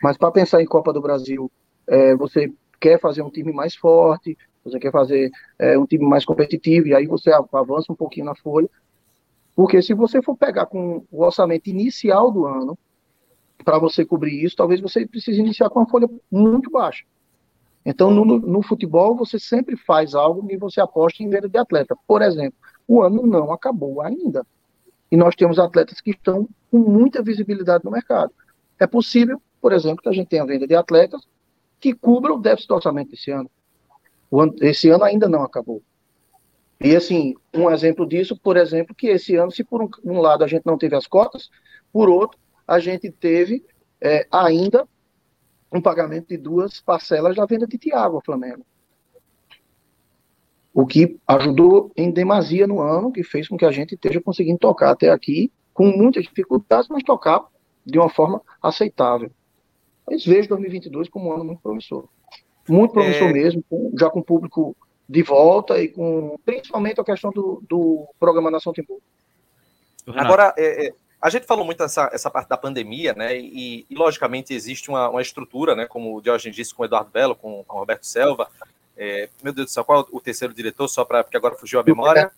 [0.02, 1.50] mas para pensar em Copa do Brasil,
[1.86, 6.24] é, você quer fazer um time mais forte, você quer fazer é, um time mais
[6.24, 8.68] competitivo, e aí você avança um pouquinho na folha.
[9.54, 12.78] Porque se você for pegar com o orçamento inicial do ano,
[13.64, 17.04] para você cobrir isso, talvez você precise iniciar com uma folha muito baixa.
[17.84, 21.96] Então, no, no, futebol, você sempre faz algo e você aposta em venda de atleta.
[22.06, 24.46] Por exemplo, o ano não acabou ainda.
[25.10, 28.32] E nós temos atletas que estão com muita visibilidade no mercado.
[28.78, 31.20] É possível, por exemplo, que a gente tenha venda de atletas
[31.78, 33.50] que cubram o déficit do orçamento desse ano.
[34.60, 35.82] Esse ano ainda não acabou.
[36.80, 40.44] E assim, um exemplo disso, por exemplo, que esse ano, se por um, um lado
[40.44, 41.50] a gente não teve as cotas,
[41.92, 43.64] por outro, a gente teve
[44.00, 44.88] é, ainda
[45.72, 48.64] um pagamento de duas parcelas da venda de Tiago ao Flamengo.
[50.72, 54.58] O que ajudou em demasia no ano, que fez com que a gente esteja conseguindo
[54.58, 57.44] tocar até aqui, com muitas dificuldades, mas tocar
[57.84, 59.30] de uma forma aceitável.
[60.08, 62.04] Mas vejo 2022 como um ano muito promissor.
[62.68, 63.32] Muito promissor é...
[63.32, 63.64] mesmo,
[63.98, 64.76] já com o público
[65.08, 69.02] de volta e com principalmente a questão do, do programa Nação Timbu.
[70.06, 73.36] Agora, é, é, a gente falou muito essa, essa parte da pandemia, né?
[73.36, 75.86] E, e logicamente existe uma, uma, estrutura, né?
[75.86, 78.48] Como o Diógenes disse com o Eduardo Belo, com, com o Roberto Selva.
[79.02, 80.86] É, meu Deus do céu, qual é o terceiro diretor?
[80.86, 82.30] Só para porque agora fugiu a memória.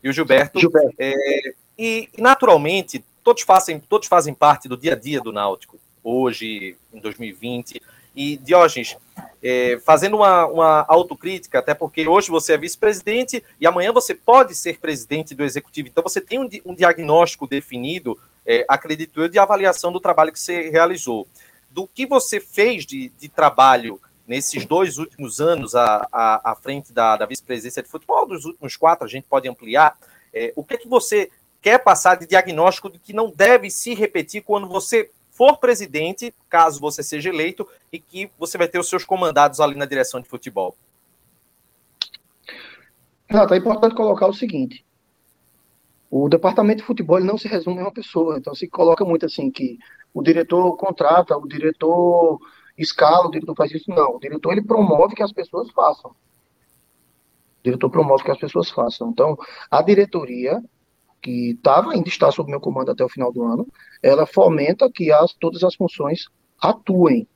[0.00, 0.60] E o Gilberto.
[0.60, 0.94] Gilberto.
[0.96, 6.76] É, e naturalmente todos fazem todos fazem parte do dia a dia do Náutico hoje
[6.92, 7.82] em 2020
[8.14, 8.96] e Diógenes,
[9.42, 14.54] é, fazendo uma, uma autocrítica, até porque hoje você é vice-presidente e amanhã você pode
[14.54, 15.88] ser presidente do executivo.
[15.88, 20.38] Então você tem um, um diagnóstico definido, é, acredito eu, de avaliação do trabalho que
[20.38, 21.26] você realizou.
[21.68, 26.92] Do que você fez de, de trabalho nesses dois últimos anos à, à, à frente
[26.92, 29.96] da, da vice-presidência de futebol, dos últimos quatro, a gente pode ampliar.
[30.32, 33.94] É, o que, é que você quer passar de diagnóstico de que não deve se
[33.94, 38.88] repetir quando você for presidente, caso você seja eleito, e que você vai ter os
[38.88, 40.76] seus comandados ali na direção de futebol?
[43.28, 44.84] Renato, é importante colocar o seguinte:
[46.10, 49.50] o departamento de futebol não se resume a uma pessoa, então se coloca muito assim
[49.50, 49.78] que
[50.12, 52.38] o diretor contrata, o diretor
[52.76, 53.90] escala, o diretor faz isso.
[53.90, 56.10] Não, o diretor ele promove que as pessoas façam.
[56.10, 59.10] O diretor promove que as pessoas façam.
[59.10, 59.36] Então,
[59.70, 60.62] a diretoria
[61.22, 63.66] que estava ainda está sob meu comando até o final do ano,
[64.02, 66.26] ela fomenta que as, todas as funções
[66.60, 67.26] atuem.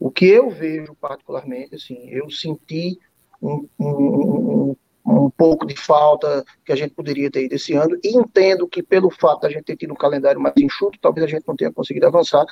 [0.00, 2.98] O que eu vejo particularmente, assim, eu senti
[3.42, 7.98] um, um, um, um pouco de falta que a gente poderia ter ido esse ano,
[8.02, 11.30] e entendo que pelo fato da gente ter tido um calendário mais enxuto, talvez a
[11.30, 12.46] gente não tenha conseguido avançar,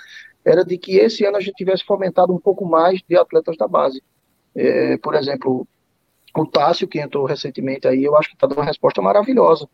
[0.47, 3.67] era de que esse ano a gente tivesse fomentado um pouco mais de atletas da
[3.67, 4.01] base.
[4.55, 5.67] É, por exemplo,
[6.35, 9.69] o Tássio, que entrou recentemente aí, eu acho que está dando uma resposta maravilhosa.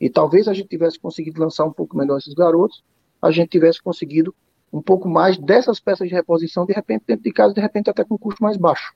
[0.00, 2.82] E talvez a gente tivesse conseguido lançar um pouco melhor esses garotos,
[3.22, 4.34] a gente tivesse conseguido
[4.72, 8.04] um pouco mais dessas peças de reposição, de repente, dentro de casa, de repente, até
[8.04, 8.92] com custo mais baixo.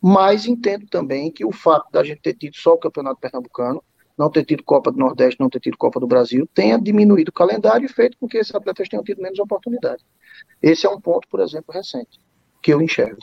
[0.00, 3.82] Mas entendo também que o fato da gente ter tido só o Campeonato Pernambucano,
[4.18, 7.32] não ter tido Copa do Nordeste, não ter tido Copa do Brasil, tenha diminuído o
[7.32, 10.04] calendário e feito com que esses atletas tenham tido menos oportunidade.
[10.60, 12.18] Esse é um ponto, por exemplo, recente,
[12.60, 13.20] que eu enxergo.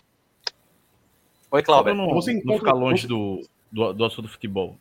[1.52, 1.94] Oi, Cláudio.
[1.94, 4.78] Não, não ficar longe do, do, do assunto do futebol.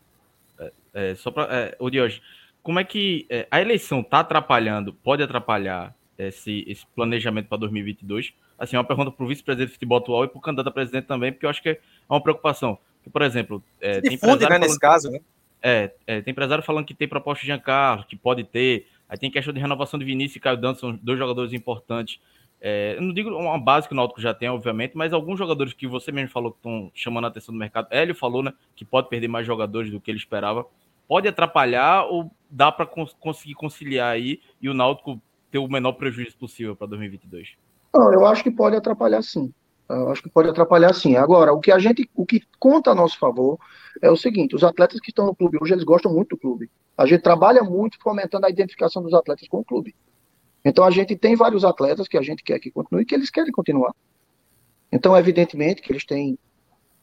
[0.95, 2.23] É, só para é, o hoje,
[2.63, 8.33] como é que é, a eleição está atrapalhando, pode atrapalhar esse, esse planejamento para 2022?
[8.57, 11.07] Assim, uma pergunta para o vice-presidente de futebol atual e para o candidato a presidente
[11.07, 12.79] também, porque eu acho que é uma preocupação.
[13.13, 15.21] Por exemplo, é, tem difunde, né, nesse caso, né?
[15.67, 18.87] É, é, tem empresário falando que tem proposta de Giancarlo, que pode ter.
[19.09, 22.21] Aí tem questão de renovação de Vinícius e Caio Dantas, são dois jogadores importantes.
[22.61, 25.73] É, eu não digo uma base que o Náutico já tem, obviamente, mas alguns jogadores
[25.73, 27.89] que você mesmo falou que estão chamando a atenção do mercado.
[27.91, 30.67] Hélio falou, né, que pode perder mais jogadores do que ele esperava
[31.09, 35.93] pode atrapalhar ou dá para cons conseguir conciliar aí e o Náutico ter o menor
[35.93, 37.55] prejuízo possível para 2022?
[37.95, 39.53] Não, eu acho que pode atrapalhar sim.
[39.89, 41.17] Eu acho que pode atrapalhar sim.
[41.17, 43.59] Agora, o que a gente, o que conta a nosso favor
[44.01, 46.71] é o seguinte: os atletas que estão no clube hoje, eles gostam muito do clube.
[46.97, 49.95] A gente trabalha muito fomentando a identificação dos atletas com o clube.
[50.65, 53.53] Então, a gente tem vários atletas que a gente quer que continue que eles querem
[53.53, 53.95] continuar.
[54.91, 56.39] Então, evidentemente que eles têm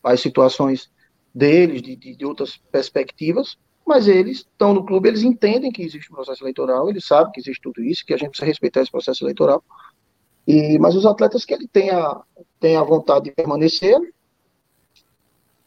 [0.04, 0.90] as situações
[1.34, 6.12] deles, de, de, de outras perspectivas, mas eles estão no clube, eles entendem que existe
[6.12, 8.92] um processo eleitoral, eles sabem que existe tudo isso, que a gente precisa respeitar esse
[8.92, 9.64] processo eleitoral.
[10.52, 12.22] E, mas os atletas que ele tem a,
[12.60, 13.98] tem a vontade de permanecer,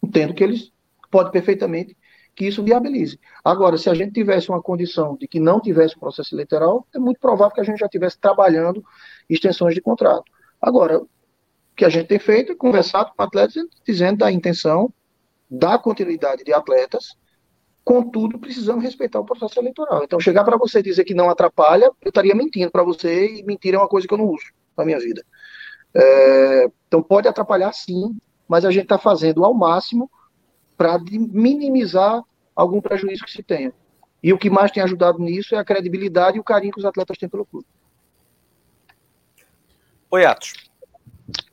[0.02, 0.70] entendo que eles
[1.10, 1.96] podem perfeitamente
[2.36, 3.18] que isso viabilize.
[3.42, 7.18] Agora, se a gente tivesse uma condição de que não tivesse processo eleitoral, é muito
[7.18, 8.84] provável que a gente já estivesse trabalhando
[9.26, 10.30] extensões de contrato.
[10.60, 11.08] Agora, o
[11.74, 13.54] que a gente tem feito é conversar com atletas
[13.86, 14.92] dizendo da intenção
[15.50, 17.16] da continuidade de atletas
[17.86, 20.04] Contudo, precisamos respeitar o processo eleitoral.
[20.04, 23.76] Então, chegar para você dizer que não atrapalha, eu estaria mentindo para você, e mentira
[23.76, 25.24] é uma coisa que eu não uso na minha vida.
[25.94, 28.16] É, então, pode atrapalhar sim,
[28.48, 30.10] mas a gente está fazendo ao máximo
[30.76, 32.22] para minimizar
[32.54, 33.72] algum prejuízo que se tenha.
[34.22, 36.84] E o que mais tem ajudado nisso é a credibilidade e o carinho que os
[36.84, 37.66] atletas têm pelo clube.
[40.10, 40.54] Oi, Atos.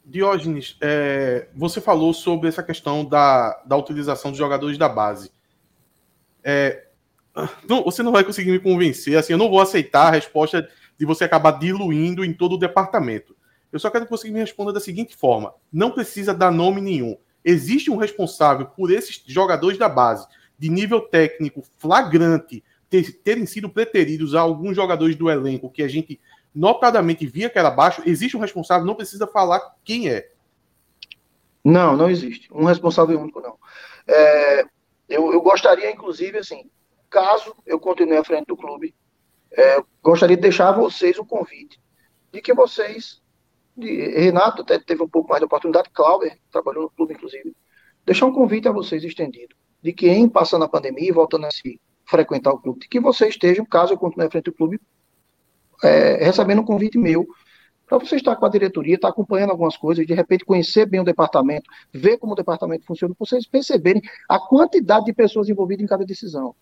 [0.05, 5.31] Diógenes, é, você falou sobre essa questão da, da utilização dos jogadores da base.
[6.43, 6.87] É,
[7.67, 9.17] não, você não vai conseguir me convencer.
[9.17, 13.35] Assim, eu não vou aceitar a resposta de você acabar diluindo em todo o departamento.
[13.71, 17.17] Eu só quero que você me responda da seguinte forma: não precisa dar nome nenhum.
[17.43, 20.27] existe um responsável por esses jogadores da base,
[20.59, 25.87] de nível técnico flagrante, ter, terem sido preteridos a alguns jogadores do elenco que a
[25.87, 26.19] gente
[26.53, 30.29] notadamente via que era baixo, existe um responsável, não precisa falar quem é.
[31.63, 32.49] Não, não existe.
[32.51, 33.57] Um responsável único, não.
[34.07, 34.63] É,
[35.07, 36.69] eu, eu, gostaria, inclusive, assim,
[37.09, 38.93] caso eu continue à frente do clube,
[39.57, 41.79] é, gostaria de deixar a vocês o convite
[42.31, 43.21] de que vocês,
[43.75, 47.55] de, Renato até teve um pouco mais de oportunidade, Clauber trabalhou no clube, inclusive,
[48.05, 51.51] deixar um convite a vocês estendido, de que em passando a pandemia e voltando a
[51.51, 54.79] se frequentar o clube, de que vocês estejam, caso eu continue à frente do clube,
[55.83, 57.27] é, recebendo um convite meu
[57.87, 61.03] para você estar com a diretoria, estar acompanhando algumas coisas, de repente conhecer bem o
[61.03, 65.87] departamento, ver como o departamento funciona, para vocês perceberem a quantidade de pessoas envolvidas em
[65.87, 66.55] cada decisão.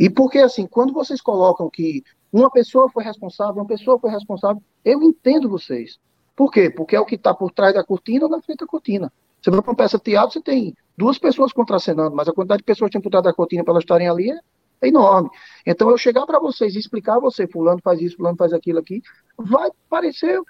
[0.00, 4.62] E porque, assim, quando vocês colocam que uma pessoa foi responsável, uma pessoa foi responsável,
[4.84, 6.00] eu entendo vocês.
[6.34, 6.70] Por quê?
[6.70, 9.12] Porque é o que está por trás da cortina ou na frente da cortina.
[9.40, 12.60] Você vai para uma peça de teatro, você tem duas pessoas contracenando, mas a quantidade
[12.60, 14.40] de pessoas que tem por trás da cortina para elas estarem ali é
[14.80, 15.28] é enorme.
[15.66, 18.78] Então, eu chegar para vocês e explicar a você, fulano faz isso, fulano faz aquilo
[18.78, 19.02] aqui,
[19.36, 20.40] vai parecer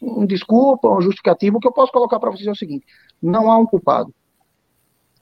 [0.00, 1.58] um desculpa, um justificativo.
[1.58, 2.86] O que eu posso colocar para vocês é o seguinte:
[3.22, 4.14] não há um culpado.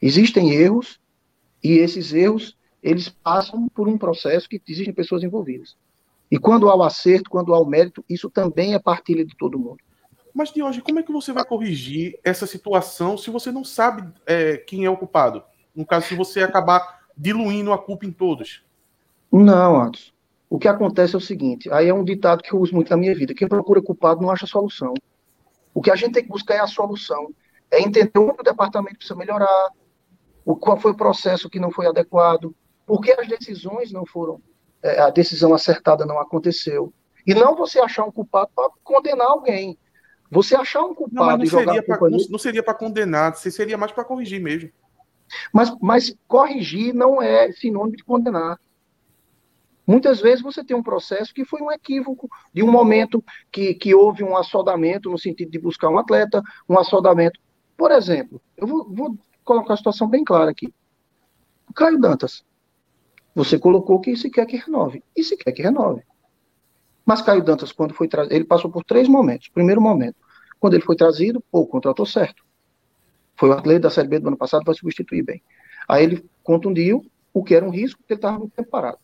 [0.00, 1.00] Existem erros,
[1.62, 5.74] e esses erros, eles passam por um processo que existem pessoas envolvidas.
[6.30, 9.58] E quando há o acerto, quando há o mérito, isso também é partilha de todo
[9.58, 9.78] mundo.
[10.34, 14.58] Mas, Diogo, como é que você vai corrigir essa situação se você não sabe é,
[14.58, 15.42] quem é o culpado?
[15.74, 18.62] No caso, se você acabar diluindo a culpa em todos.
[19.32, 20.12] Não, Atos.
[20.50, 22.96] O que acontece é o seguinte: aí é um ditado que eu uso muito na
[22.96, 24.92] minha vida: quem procura culpado não acha solução.
[25.72, 27.32] O que a gente tem que buscar é a solução.
[27.70, 29.70] É entender onde o departamento precisa melhorar,
[30.44, 32.54] o, qual foi o processo que não foi adequado,
[32.86, 34.40] por que as decisões não foram,
[34.82, 36.92] é, a decisão acertada não aconteceu.
[37.26, 39.78] E não você achar um culpado para condenar alguém.
[40.30, 43.78] Você achar um culpado não, não e jogar pra, não, não seria para condenar, seria
[43.78, 44.70] mais para corrigir mesmo.
[45.52, 48.58] Mas, mas corrigir não é sinônimo de condenar.
[49.86, 53.94] Muitas vezes você tem um processo que foi um equívoco, de um momento que, que
[53.94, 57.38] houve um assodamento no sentido de buscar um atleta, um assodamento.
[57.76, 60.72] Por exemplo, eu vou, vou colocar a situação bem clara aqui.
[61.68, 62.44] O Caio Dantas,
[63.34, 66.02] você colocou que se quer que renove, e se quer que renove.
[67.04, 69.48] Mas Caio Dantas, quando foi trazido, ele passou por três momentos.
[69.48, 70.16] Primeiro momento,
[70.58, 72.42] quando ele foi trazido, pô, contratou certo.
[73.36, 75.42] Foi o atleta da Série B do ano passado, vai substituir bem.
[75.88, 78.98] Aí ele contundiu, o que era um risco, porque ele estava muito tempo parado.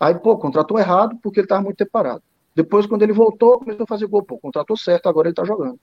[0.00, 2.22] Aí, pô, contratou errado, porque ele estava muito tempo parado.
[2.54, 4.22] Depois, quando ele voltou, começou a fazer gol.
[4.22, 5.78] Pô, contratou certo, agora ele está jogando.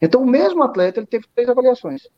[0.00, 2.08] Então, o mesmo atleta, ele teve três avaliações.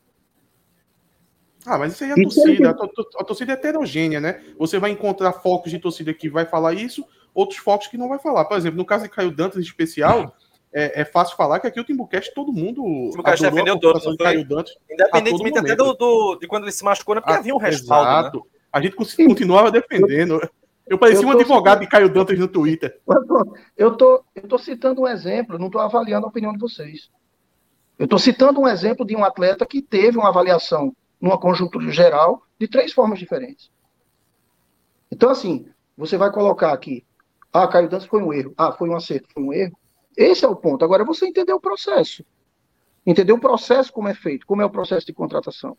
[1.65, 2.69] Ah, mas isso aí é a torcida.
[2.69, 4.41] A, a torcida é heterogênea, né?
[4.57, 8.19] Você vai encontrar focos de torcida que vai falar isso, outros focos que não vai
[8.19, 8.45] falar.
[8.45, 10.35] Por exemplo, no caso de Caio Dantas em especial,
[10.73, 12.83] é, é, fácil falar que aqui o Timbucast todo mundo.
[12.83, 14.43] O Timbucast defendeu todo, não foi?
[14.43, 17.21] Dantes, Independentemente até do, do, de quando ele se machucou, né?
[17.21, 18.09] porque ah, havia um respaldo.
[18.09, 18.19] Né?
[18.19, 18.37] Exato.
[18.37, 18.43] Né?
[18.71, 20.41] A gente continuava defendendo.
[20.85, 21.79] Eu parecia eu um advogado citando...
[21.85, 22.99] de Caio Dantas no Twitter.
[23.77, 27.09] Eu tô, eu tô citando um exemplo, não estou avaliando a opinião de vocês.
[27.97, 30.93] Eu estou citando um exemplo de um atleta que teve uma avaliação
[31.23, 33.71] numa conjuntura geral de três formas diferentes.
[35.09, 35.65] Então, assim,
[35.97, 37.05] você vai colocar aqui,
[37.53, 39.77] ah, Caio Dantas foi um erro, ah, foi um acerto, foi um erro.
[40.17, 40.83] Esse é o ponto.
[40.83, 42.25] Agora, você entender o processo.
[43.05, 45.77] Entender o processo como é feito, como é o processo de contratação.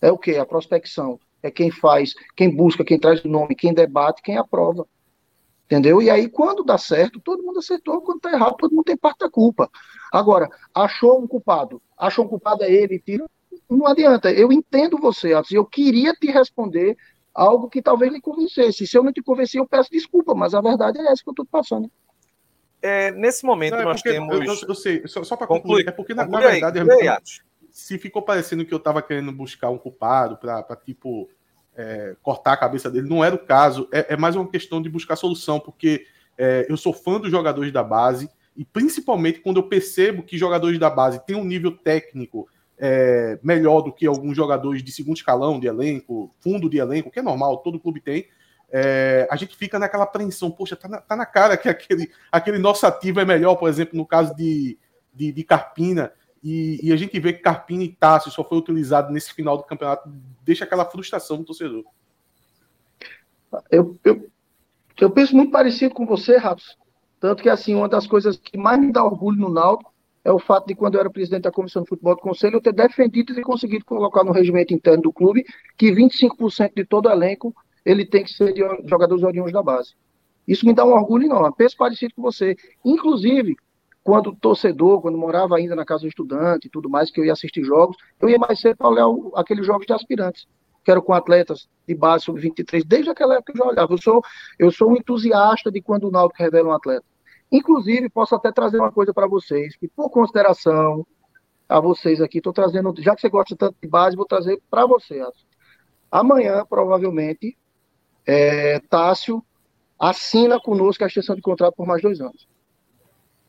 [0.00, 0.36] É o que?
[0.36, 1.18] A prospecção.
[1.42, 4.86] É quem faz, quem busca, quem traz o nome, quem debate, quem aprova.
[5.64, 6.00] Entendeu?
[6.00, 9.18] E aí, quando dá certo, todo mundo acertou, quando tá errado, todo mundo tem parte
[9.18, 9.68] da culpa.
[10.12, 13.26] Agora, achou um culpado, achou um culpado é ele, tira.
[13.68, 14.30] Não adianta.
[14.30, 16.96] Eu entendo você, Atos, eu queria te responder
[17.34, 18.86] algo que talvez lhe convencesse.
[18.86, 21.32] Se eu não te convenci, eu peço desculpa, mas a verdade é essa que eu
[21.32, 21.90] estou passando
[22.86, 24.32] é, nesse momento não, é nós temos.
[24.32, 27.18] Eu, eu, eu, sei, só, só para concluir, é porque na, na verdade, aí, aí,
[27.70, 31.28] se ficou parecendo que eu estava querendo buscar um culpado para tipo
[31.76, 33.88] é, cortar a cabeça dele, não era o caso.
[33.92, 36.06] É, é mais uma questão de buscar solução, porque
[36.38, 40.78] é, eu sou fã dos jogadores da base e principalmente quando eu percebo que jogadores
[40.78, 42.48] da base têm um nível técnico
[42.78, 47.18] é, melhor do que alguns jogadores de segundo escalão de elenco, fundo de elenco, que
[47.18, 48.26] é normal, todo clube tem
[48.70, 52.58] é, a gente fica naquela apreensão, poxa, tá na, tá na, cara que aquele, aquele
[52.58, 54.78] nosso ativo é melhor, por exemplo, no caso de,
[55.14, 56.12] de, de Carpina,
[56.42, 59.64] e, e, a gente vê que Carpina e Tássio só foi utilizado nesse final do
[59.64, 60.08] campeonato,
[60.44, 61.84] deixa aquela frustração no torcedor.
[63.70, 64.30] Eu, eu,
[65.00, 66.76] eu penso muito parecido com você, Ratos.
[67.18, 69.92] Tanto que, assim, uma das coisas que mais me dá orgulho no Náutico
[70.26, 72.60] é o fato de, quando eu era presidente da Comissão de Futebol do Conselho, eu
[72.60, 75.44] ter defendido e conseguido colocar no regimento interno do clube
[75.78, 77.54] que 25% de todo elenco
[77.84, 79.94] ele tem que ser de jogadores oriundos da base.
[80.46, 81.54] Isso me dá um orgulho enorme.
[81.56, 82.56] Penso parecido com você.
[82.84, 83.54] Inclusive,
[84.02, 87.32] quando torcedor, quando morava ainda na casa do estudante e tudo mais, que eu ia
[87.32, 89.06] assistir jogos, eu ia mais cedo para olhar
[89.36, 90.48] aqueles jogos de aspirantes,
[90.84, 93.92] que eram com atletas de base sub-23, desde aquela época eu já olhava.
[93.92, 94.22] Eu sou,
[94.58, 97.04] eu sou um entusiasta de quando o Náutico revela um atleta.
[97.50, 101.06] Inclusive, posso até trazer uma coisa para vocês, que por consideração
[101.68, 104.86] a vocês aqui, estou trazendo, já que você gosta tanto de base, vou trazer para
[104.86, 105.20] você.
[106.10, 107.56] Amanhã, provavelmente,
[108.24, 109.42] é, Tássio
[109.98, 112.48] assina conosco a extensão de contrato por mais dois anos.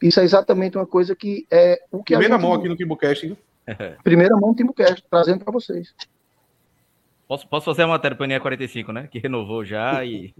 [0.01, 3.37] Isso é exatamente uma coisa que é o que Primeira mão aqui no Timbucast.
[4.03, 5.93] Primeira mão no Timbucast, trazendo para vocês.
[7.27, 9.07] Posso, posso fazer a matéria para o 45, né?
[9.07, 10.33] Que renovou já e.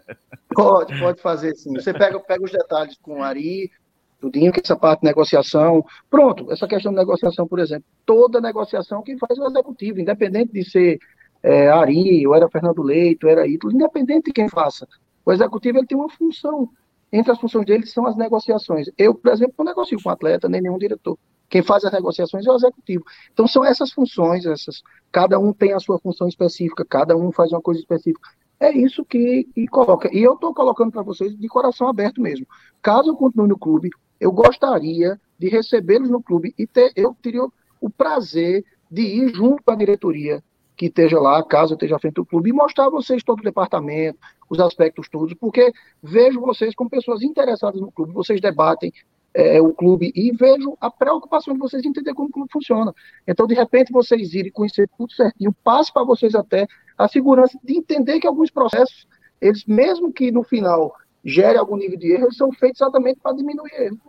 [0.54, 1.74] pode, pode fazer sim.
[1.74, 3.70] Você pega, pega os detalhes com o Ari,
[4.18, 5.84] tudinho, que essa parte de negociação.
[6.08, 7.84] Pronto, essa questão de negociação, por exemplo.
[8.06, 10.98] Toda negociação que faz o executivo, independente de ser
[11.42, 14.88] é, Ari, ou era Fernando Leite, ou era Ítalo, independente de quem faça.
[15.24, 16.70] O executivo ele tem uma função.
[17.12, 18.88] Entre as funções dele são as negociações.
[18.96, 21.18] Eu, por exemplo, não negocio com atleta, nem nenhum diretor.
[21.50, 23.04] Quem faz as negociações é o executivo.
[23.32, 27.50] Então são essas funções, essas, cada um tem a sua função específica, cada um faz
[27.50, 28.30] uma coisa específica.
[28.60, 30.08] É isso que, que coloca.
[30.14, 32.46] E eu estou colocando para vocês de coração aberto mesmo.
[32.80, 33.90] Caso eu continue no clube,
[34.20, 37.42] eu gostaria de recebê-los no clube e ter, eu teria
[37.80, 40.42] o prazer de ir junto com a diretoria
[40.76, 43.40] que esteja lá, caso eu esteja à frente do clube, e mostrar a vocês todo
[43.40, 45.70] o departamento, os aspectos todos, porque
[46.02, 48.90] vejo vocês como pessoas interessadas no clube, vocês debatem,
[49.34, 52.92] é, o clube e vejo a preocupação de vocês entender como o clube funciona.
[53.26, 56.66] Então, de repente, vocês irem conhecer tudo certinho, passe para vocês até
[56.98, 59.06] a segurança de entender que alguns processos,
[59.40, 63.36] eles, mesmo que no final gere algum nível de erro, eles são feitos exatamente para
[63.36, 64.00] diminuir erro.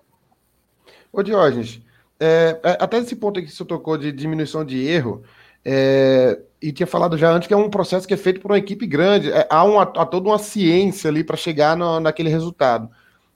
[1.12, 1.82] Ô, Diógenes,
[2.20, 5.24] é, é, até esse ponto que você tocou de diminuição de erro,
[5.64, 8.58] é, e tinha falado já antes que é um processo que é feito por uma
[8.58, 12.90] equipe grande, é, há, uma, há toda uma ciência ali para chegar no, naquele resultado.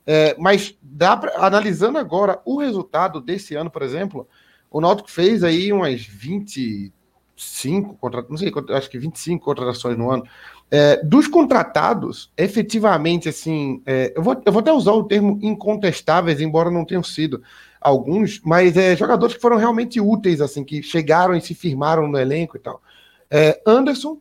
[0.06, 4.28] É, mas dá pra, analisando agora o resultado desse ano, por exemplo,
[4.70, 10.24] o Náutico fez aí umas 25 contratações, não sei, acho que 25 contratações no ano.
[10.70, 16.41] É, dos contratados, efetivamente, assim, é, eu, vou, eu vou até usar o termo incontestáveis,
[16.41, 17.41] embora não tenham sido
[17.80, 22.18] alguns, mas é, jogadores que foram realmente úteis, assim, que chegaram e se firmaram no
[22.18, 22.82] elenco e tal.
[23.30, 24.20] É, Anderson,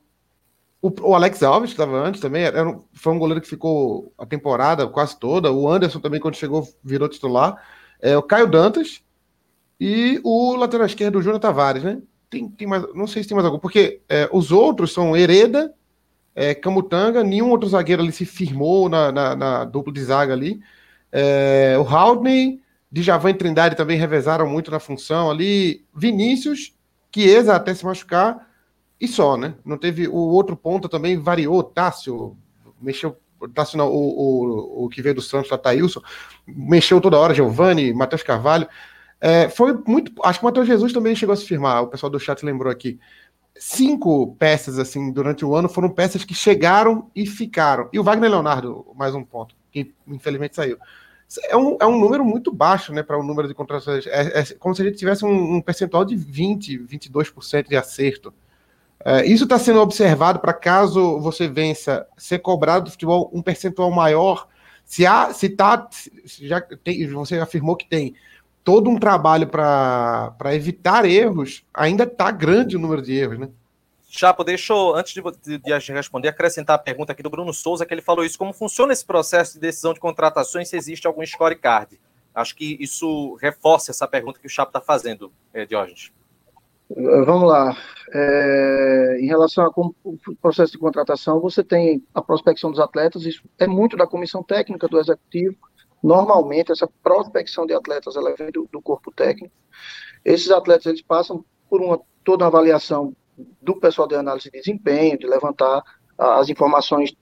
[0.85, 4.27] o, o Alex Alves, que estava antes também, era, foi um goleiro que ficou a
[4.27, 5.51] temporada quase toda.
[5.51, 7.57] O Anderson também, quando chegou, virou titular.
[8.03, 9.01] É, o Caio Dantas
[9.81, 12.03] e o lateral esquerdo, o Júnior Tavares, né?
[12.29, 15.73] Tem, tem mais, não sei se tem mais algum, porque é, os outros são Hereda,
[16.35, 20.61] é, Camutanga, nenhum outro zagueiro ali se firmou na, na, na dupla de zaga ali.
[21.11, 22.61] É, o Haldney,
[22.93, 25.87] Djavan e Trindade também revezaram muito na função ali.
[25.95, 26.75] Vinícius,
[27.11, 28.51] Chiesa até se machucar,
[29.05, 29.55] e só, né?
[29.65, 32.37] Não teve o outro ponto também variou, Tássio
[32.81, 33.17] mexeu,
[33.55, 36.03] Tássio não, o, o, o que veio do Santos, lá, Thailson,
[36.47, 38.69] mexeu toda hora, Giovanni, Matheus Carvalho.
[39.21, 40.13] É, foi muito.
[40.23, 42.71] Acho que o Matheus Jesus também chegou a se firmar, o pessoal do chat lembrou
[42.71, 42.99] aqui.
[43.57, 47.89] Cinco peças, assim, durante o ano foram peças que chegaram e ficaram.
[47.93, 50.77] E o Wagner Leonardo, mais um ponto, que infelizmente saiu.
[51.49, 54.07] É um, é um número muito baixo, né, para o um número de contratações.
[54.07, 58.35] É, é, como se a gente tivesse um, um percentual de 20, 22% de acerto.
[59.05, 63.91] É, isso está sendo observado para caso você vença ser cobrado do futebol um percentual
[63.91, 64.49] maior.
[64.85, 65.89] Se há, se tá,
[66.41, 68.15] já tem, você afirmou que tem
[68.63, 73.49] todo um trabalho para evitar erros, ainda está grande o número de erros, né?
[74.09, 77.85] Chapo, deixa eu, antes de, de, de, responder, acrescentar a pergunta aqui do Bruno Souza,
[77.85, 78.39] que ele falou isso.
[78.39, 81.99] Como funciona esse processo de decisão de contratações, se existe algum scorecard?
[82.33, 86.13] Acho que isso reforça essa pergunta que o Chapo está fazendo, é, Diógenes.
[86.91, 87.77] Vamos lá.
[88.13, 89.95] É, em relação ao
[90.41, 94.87] processo de contratação, você tem a prospecção dos atletas, isso é muito da comissão técnica
[94.87, 95.57] do executivo.
[96.03, 99.55] Normalmente, essa prospecção de atletas ela vem do, do corpo técnico.
[100.25, 103.17] Esses atletas eles passam por uma, toda uma avaliação
[103.61, 105.83] do pessoal de análise de desempenho, de levantar
[106.17, 107.15] as informações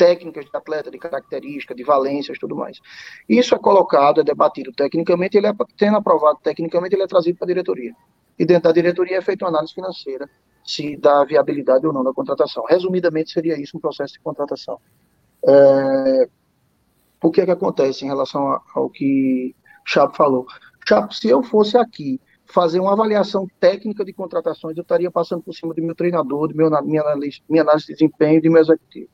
[0.00, 2.80] técnicas de atleta, de característica, de valências tudo mais.
[3.28, 7.44] Isso é colocado, é debatido tecnicamente, ele é tendo aprovado tecnicamente, ele é trazido para
[7.44, 7.92] a diretoria
[8.38, 10.26] e dentro da diretoria é feita uma análise financeira
[10.64, 12.64] se dá viabilidade ou não da contratação.
[12.66, 14.80] Resumidamente, seria isso um processo de contratação.
[15.46, 16.28] É,
[17.22, 20.46] o que é que acontece em relação ao que Chapo falou?
[20.88, 25.54] Chapo, se eu fosse aqui fazer uma avaliação técnica de contratações, eu estaria passando por
[25.54, 28.62] cima do meu treinador, do meu, minha, análise, minha análise de desempenho e do meu
[28.62, 29.10] executivo.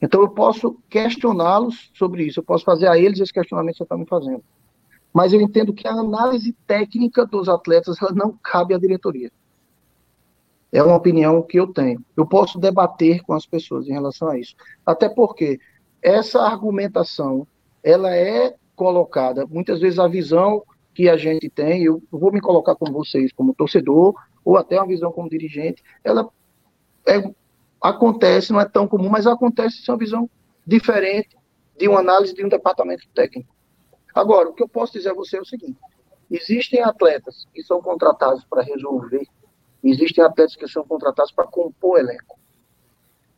[0.00, 3.84] Então, eu posso questioná-los sobre isso, eu posso fazer a eles esse questionamento que você
[3.84, 4.42] está me fazendo
[5.14, 9.30] mas eu entendo que a análise técnica dos atletas ela não cabe à diretoria.
[10.72, 12.04] É uma opinião que eu tenho.
[12.16, 14.56] Eu posso debater com as pessoas em relação a isso.
[14.84, 15.60] Até porque
[16.02, 17.46] essa argumentação
[17.80, 19.46] ela é colocada.
[19.46, 23.54] Muitas vezes a visão que a gente tem, eu vou me colocar com vocês como
[23.54, 26.28] torcedor, ou até uma visão como dirigente, ela
[27.06, 27.22] é,
[27.84, 30.30] acontece, não é tão comum, mas acontece ser uma visão
[30.66, 31.36] diferente
[31.76, 33.54] de uma análise de um departamento técnico.
[34.14, 35.78] Agora, o que eu posso dizer a você é o seguinte:
[36.30, 39.26] existem atletas que são contratados para resolver,
[39.82, 42.38] existem atletas que são contratados para compor elenco.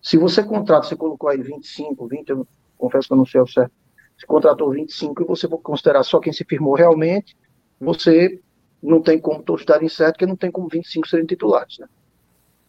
[0.01, 2.47] Se você contrata, você colocou aí 25, 20, eu
[2.79, 3.73] confesso que eu não sei o certo,
[4.17, 7.37] se contratou 25 e você for considerar só quem se firmou realmente,
[7.81, 8.41] você
[8.81, 11.79] não tem como todos darem certo, porque não tem como 25 serem titulares.
[11.79, 11.89] Né?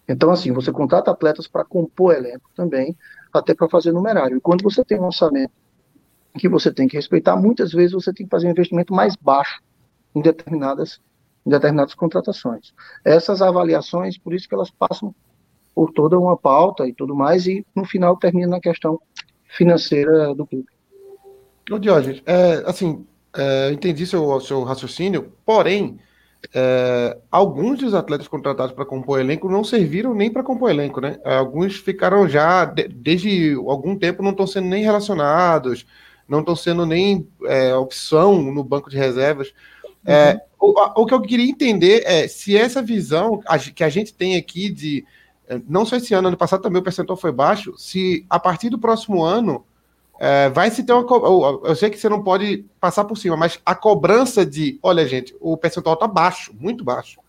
[0.08, 2.95] Então, assim, você contrata atletas para compor elenco também,
[3.34, 4.38] até para fazer numerário.
[4.38, 5.51] E quando você tem um orçamento
[6.38, 9.62] que você tem que respeitar, muitas vezes você tem que fazer um investimento mais baixo
[10.16, 11.01] em determinadas,
[11.45, 12.74] em determinadas contratações.
[13.03, 15.14] Essas avaliações, por isso que elas passam
[15.76, 18.99] por toda uma pauta e tudo mais, e no final termina na questão
[19.47, 20.68] financeira do clube.
[21.70, 23.05] Ô, Diógenes, é, assim,
[23.36, 25.99] é, entendi seu, seu raciocínio, porém,
[26.54, 31.20] é, alguns dos atletas contratados para compor elenco não serviram nem para compor elenco, né?
[31.24, 35.86] É, alguns ficaram já, de, desde algum tempo, não estão sendo nem relacionados,
[36.28, 39.54] não estão sendo nem é, opção no banco de reservas.
[40.06, 40.74] É, uhum.
[40.74, 43.41] o, o, que eu queria entender é se essa visão
[43.76, 45.06] que a gente tem aqui de,
[45.48, 48.70] é, não só esse ano, ano passado também o percentual foi baixo, se a partir
[48.70, 49.66] do próximo ano
[50.20, 51.05] é, vai se ter uma.
[51.63, 54.80] Eu sei que você não pode passar por cima, mas a cobrança de.
[54.82, 57.20] Olha, gente, o percentual está baixo, muito baixo.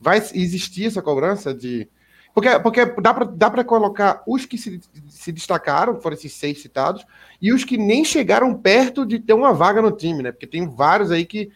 [0.00, 1.88] Vai existir essa cobrança de.
[2.32, 7.04] Porque, porque dá para dá colocar os que se, se destacaram, foram esses seis citados,
[7.42, 10.32] e os que nem chegaram perto de ter uma vaga no time, né?
[10.32, 11.50] Porque tem vários aí que.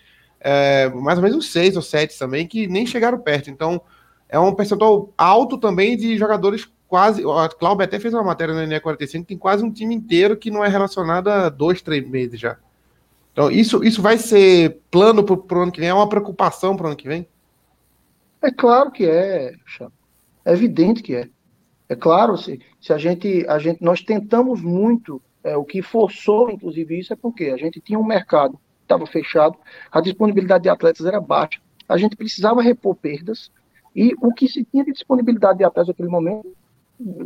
[0.47, 3.49] É, mais ou menos seis ou sete também, que nem chegaram perto.
[3.49, 3.80] Então,
[4.28, 7.24] é um percentual alto também de jogadores quase.
[7.24, 10.64] A Cláudia até fez uma matéria no NE45, tem quase um time inteiro que não
[10.64, 12.57] é relacionado há dois, três meses já.
[13.32, 15.88] Então, isso, isso vai ser plano para o ano que vem?
[15.88, 17.26] É uma preocupação para o ano que vem?
[18.40, 19.55] É claro que é,
[20.45, 21.28] é evidente que é.
[21.88, 23.82] É claro, se, se a, gente, a gente.
[23.82, 28.05] Nós tentamos muito, é, o que forçou, inclusive, isso é porque a gente tinha um
[28.05, 29.57] mercado estava fechado,
[29.90, 33.51] a disponibilidade de atletas era baixa, a gente precisava repor perdas,
[33.97, 36.55] e o que se tinha de disponibilidade de atletas naquele momento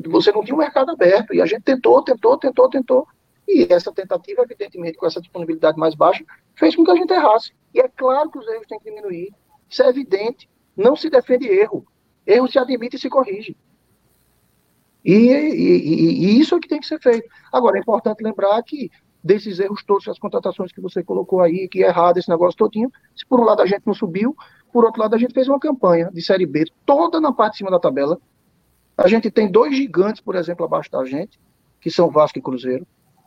[0.09, 1.35] você não tinha um mercado aberto.
[1.35, 3.07] E a gente tentou, tentou, tentou, tentou.
[3.47, 7.53] E essa tentativa, evidentemente, com essa disponibilidade mais baixa, fez com que a gente errasse.
[7.75, 9.33] E é claro que os erros têm que diminuir.
[9.69, 10.49] Isso é evidente.
[10.77, 11.87] Não se defende erro.
[12.27, 13.57] Erro se admite e se corrige.
[15.05, 17.29] E, e, e, isso é que tem que ser feito.
[17.53, 18.91] Agora, é importante lembrar que
[19.23, 22.91] desses erros todos, as contratações que você colocou aí, que é errado esse negócio todinho,
[23.17, 24.37] se por um lado a gente não subiu,
[24.73, 27.59] por outro lado a gente fez uma campanha de Série B toda na parte de
[27.59, 28.21] cima da tabela,
[28.99, 31.39] a gente tem dois gigantes, por exemplo, abaixo da gente,
[31.81, 32.85] que são Vasco e Cruzeiro.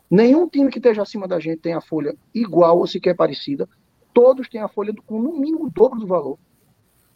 [0.09, 3.69] Nenhum time que esteja acima da gente tem a folha igual ou sequer parecida.
[4.13, 6.37] Todos têm a folha com no mínimo o dobro do valor.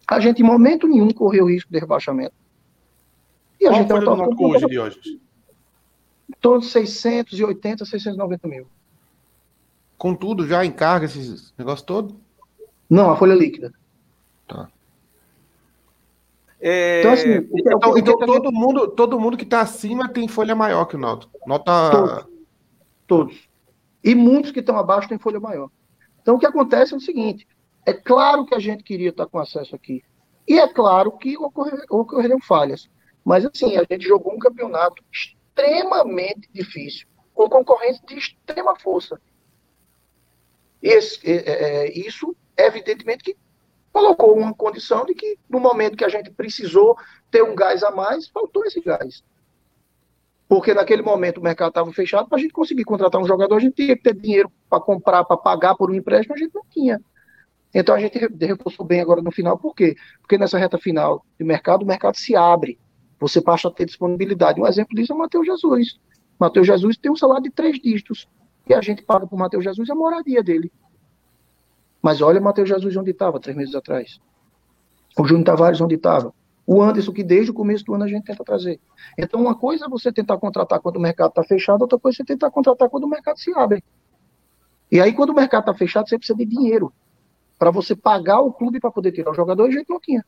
[0.07, 2.33] A gente, em momento nenhum, correu risco de rebaixamento.
[3.59, 5.07] E a Qual gente a folha do hoje, Diógenes?
[6.29, 8.67] Em torno de 680, 690 mil.
[9.97, 12.15] Com tudo, já encarga esse negócio todo?
[12.89, 13.73] Não, a folha líquida.
[16.59, 16.67] Tá.
[16.67, 16.99] É...
[16.99, 20.95] Então, assim, então, então todo, mundo, todo mundo que está acima tem folha maior que
[20.95, 21.37] o Náutico.
[21.45, 21.91] Nota...
[21.91, 22.27] Todos.
[23.07, 23.49] Todos.
[24.03, 25.69] E muitos que estão abaixo têm folha maior.
[26.21, 27.47] Então, o que acontece é o seguinte:
[27.85, 30.03] é claro que a gente queria estar com acesso aqui.
[30.47, 32.89] E é claro que ocorrer, ocorreram falhas.
[33.23, 39.19] Mas, assim, a gente jogou um campeonato extremamente difícil, com concorrência de extrema força.
[40.81, 43.35] Esse, é, é, isso, evidentemente, que
[43.95, 46.97] colocou uma condição de que, no momento que a gente precisou
[47.31, 49.23] ter um gás a mais, faltou esse gás.
[50.49, 53.59] Porque naquele momento o mercado estava fechado, para a gente conseguir contratar um jogador, a
[53.59, 56.63] gente tinha que ter dinheiro para comprar, para pagar por um empréstimo, a gente não
[56.69, 56.99] tinha.
[57.73, 59.95] Então a gente reforçou bem agora no final, por quê?
[60.19, 62.77] Porque nessa reta final de mercado, o mercado se abre.
[63.17, 64.59] Você passa a ter disponibilidade.
[64.59, 65.97] Um exemplo disso é o Matheus Jesus.
[66.37, 68.27] Matheus Jesus tem um salário de três dígitos.
[68.67, 70.69] E a gente paga para o Matheus Jesus a moradia dele.
[72.05, 74.19] Mas olha Matheus Jesus onde estava três meses atrás.
[75.17, 76.31] O Júnior Tavares onde estava.
[76.63, 78.79] O Anderson, que desde o começo do ano a gente tenta trazer.
[79.17, 82.17] Então, uma coisa é você tentar contratar quando o mercado está fechado, outra coisa é
[82.17, 83.83] você tentar contratar quando o mercado se abre.
[84.91, 86.93] E aí, quando o mercado está fechado, você precisa de dinheiro
[87.57, 90.23] para você pagar o clube para poder tirar o jogador, a gente não tinha.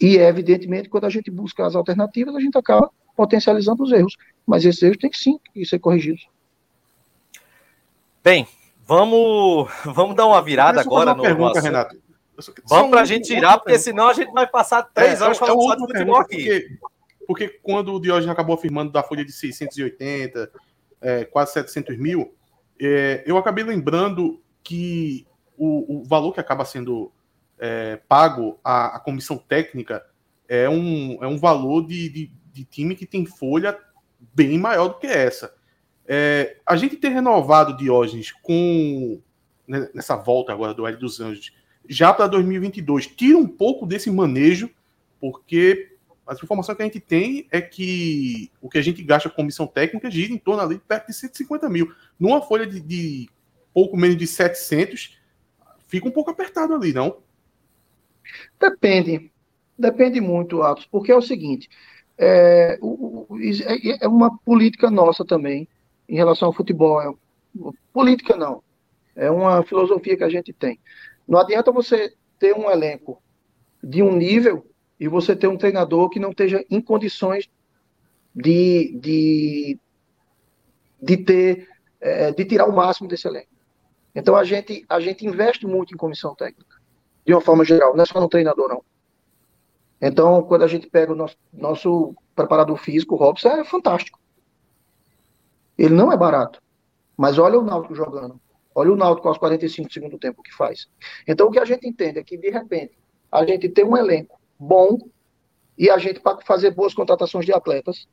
[0.00, 4.16] E, evidentemente, quando a gente busca as alternativas, a gente acaba potencializando os erros.
[4.46, 6.28] Mas esses erros têm que sim ser corrigidos.
[8.22, 8.46] Bem,
[8.90, 11.96] Vamos, vamos dar uma virada agora no pergunta, Renato.
[12.68, 15.38] Vamos para a gente tirar, porque senão a gente vai passar três é, anos é
[15.38, 16.36] falando só de futebol aqui.
[16.36, 16.78] Porque,
[17.24, 20.50] porque quando o Diógenes acabou afirmando da folha de 680,
[21.00, 22.34] é, quase 700 mil,
[22.80, 25.24] é, eu acabei lembrando que
[25.56, 27.12] o, o, valor que acaba sendo
[27.60, 30.04] é, pago à, à, comissão técnica
[30.48, 33.78] é um, é um valor de, de, de, time que tem folha
[34.34, 35.54] bem maior do que essa.
[36.12, 39.20] É, a gente ter renovado Diógenes com
[39.68, 41.54] né, nessa volta agora do L dos Anjos
[41.88, 44.68] já para 2022 tira um pouco desse manejo,
[45.20, 45.92] porque
[46.26, 49.68] as informações que a gente tem é que o que a gente gasta com comissão
[49.68, 51.94] técnica gira em torno ali perto de 150 mil.
[52.18, 53.30] Numa folha de, de
[53.72, 55.16] pouco menos de 700,
[55.86, 57.18] fica um pouco apertado ali, não?
[58.58, 59.30] Depende.
[59.78, 61.70] Depende muito, Atos, porque é o seguinte:
[62.18, 65.68] é, é, é uma política nossa também
[66.10, 67.00] em relação ao futebol.
[67.00, 67.14] É,
[67.92, 68.62] política não.
[69.14, 70.78] É uma filosofia que a gente tem.
[71.26, 73.22] Não adianta você ter um elenco
[73.82, 74.66] de um nível
[74.98, 77.48] e você ter um treinador que não esteja em condições
[78.34, 79.78] de, de,
[81.00, 81.68] de ter
[82.00, 83.48] é, de tirar o máximo desse elenco.
[84.14, 86.76] Então a gente a gente investe muito em comissão técnica,
[87.24, 88.84] de uma forma geral, não é só no treinador não.
[90.00, 94.19] Então quando a gente pega o nosso, nosso preparador físico, o Robson, é fantástico.
[95.80, 96.60] Ele não é barato,
[97.16, 98.38] mas olha o Náutico jogando.
[98.74, 100.86] Olha o Náutico aos 45 do segundo tempo que faz.
[101.26, 102.98] Então o que a gente entende é que de repente
[103.32, 104.98] a gente tem um elenco bom
[105.78, 108.06] e a gente, para fazer boas contratações de atletas,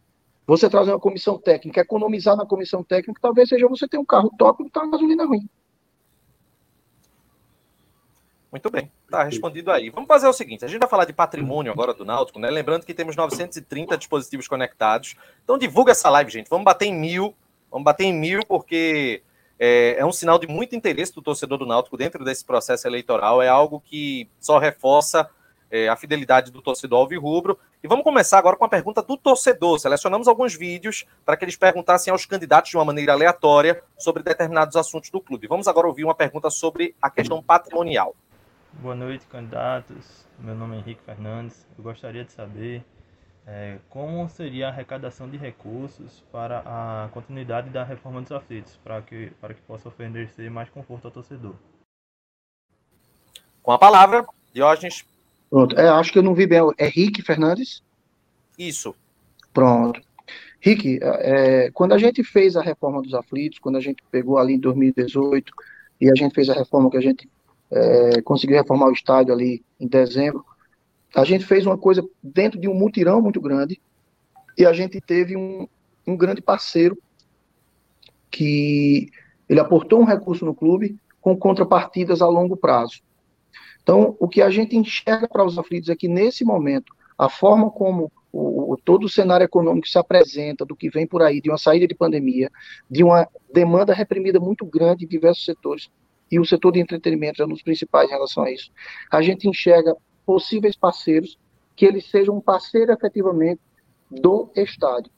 [0.45, 4.31] você trazer uma comissão técnica, economizar na comissão técnica, talvez seja você ter um carro
[4.37, 5.49] top e uma gasolina ruim.
[8.49, 9.89] Muito bem, tá respondido aí.
[9.89, 12.49] Vamos fazer o seguinte: a gente vai falar de patrimônio agora do Náutico, né?
[12.49, 15.17] Lembrando que temos 930 dispositivos conectados.
[15.43, 16.49] Então divulga essa live, gente.
[16.49, 17.35] Vamos bater em mil.
[17.71, 19.21] Vamos bater em mil, porque
[19.59, 23.41] é, é, um sinal de muito interesse do torcedor do Náutico dentro desse processo eleitoral.
[23.41, 25.29] É algo que só reforça
[25.69, 27.57] é, a fidelidade do torcedor alvirrubro.
[27.83, 29.79] E vamos começar agora com a pergunta do torcedor.
[29.79, 34.75] Selecionamos alguns vídeos para que eles perguntassem aos candidatos de uma maneira aleatória sobre determinados
[34.75, 35.47] assuntos do clube.
[35.47, 38.15] Vamos agora ouvir uma pergunta sobre a questão patrimonial.
[38.73, 40.25] Boa noite, candidatos.
[40.39, 41.65] Meu nome é Henrique Fernandes.
[41.77, 42.83] Eu gostaria de saber
[43.47, 49.01] é, como seria a arrecadação de recursos para a continuidade da reforma dos aflitos, para
[49.01, 51.55] que, para que possa oferecer mais conforto ao torcedor.
[53.63, 55.05] Com a palavra, Diógenes
[55.49, 55.79] Pronto.
[55.79, 56.59] É, acho que eu não vi bem.
[56.77, 57.81] É Rick Fernandes?
[58.57, 58.93] Isso.
[59.53, 60.01] Pronto.
[60.59, 64.53] Rick, é, quando a gente fez a reforma dos aflitos, quando a gente pegou ali
[64.53, 65.51] em 2018
[66.01, 67.29] e a gente fez a reforma que a gente
[67.71, 70.43] é, conseguiu reformar o estádio ali em dezembro,
[71.17, 73.81] a gente fez uma coisa dentro de um mutirão muito grande
[74.55, 75.67] e a gente teve um,
[76.05, 76.95] um grande parceiro
[78.29, 79.09] que
[79.49, 83.01] ele aportou um recurso no clube com contrapartidas a longo prazo.
[83.81, 87.71] Então, o que a gente enxerga para os aflitos é que, nesse momento, a forma
[87.71, 91.49] como o, o, todo o cenário econômico se apresenta, do que vem por aí, de
[91.49, 92.51] uma saída de pandemia,
[92.91, 95.89] de uma demanda reprimida muito grande em diversos setores,
[96.29, 98.69] e o setor de entretenimento é um dos principais em relação a isso,
[99.09, 99.95] a gente enxerga
[100.27, 101.39] possíveis parceiros
[101.73, 103.61] que eles sejam um parceiro efetivamente
[104.11, 105.09] do Estado,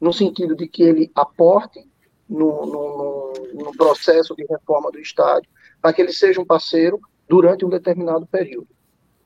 [0.00, 1.86] no sentido de que ele aporte
[2.28, 5.50] no, no, no processo de reforma do estádio,
[5.82, 6.98] para que ele seja um parceiro
[7.28, 8.68] durante um determinado período.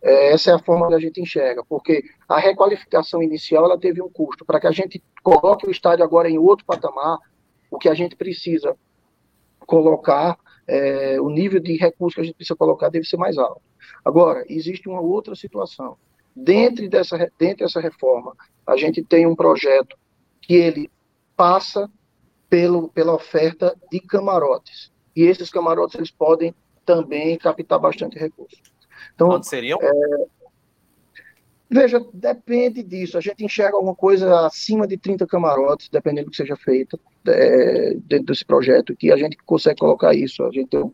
[0.02, 4.02] É, essa é a forma que a gente enxerga, porque a requalificação inicial ela teve
[4.02, 4.44] um custo.
[4.44, 7.18] Para que a gente coloque o estádio agora em outro patamar,
[7.70, 8.76] o que a gente precisa
[9.60, 13.67] colocar, é, o nível de recurso que a gente precisa colocar deve ser mais alto.
[14.04, 15.96] Agora, existe uma outra situação.
[16.34, 18.36] Dentro dessa, dentro dessa reforma,
[18.66, 19.96] a gente tem um projeto
[20.40, 20.90] que ele
[21.36, 21.90] passa
[22.48, 24.92] pelo, pela oferta de camarotes.
[25.14, 28.56] E esses camarotes eles podem também captar bastante recurso.
[29.14, 29.78] Então, Quantos seriam?
[29.82, 30.26] É,
[31.68, 33.18] veja, depende disso.
[33.18, 36.98] A gente enxerga alguma coisa acima de 30 camarotes, dependendo do que seja feito
[37.30, 40.42] é, dentro desse projeto, que a gente consegue colocar isso.
[40.44, 40.92] A gente tem o,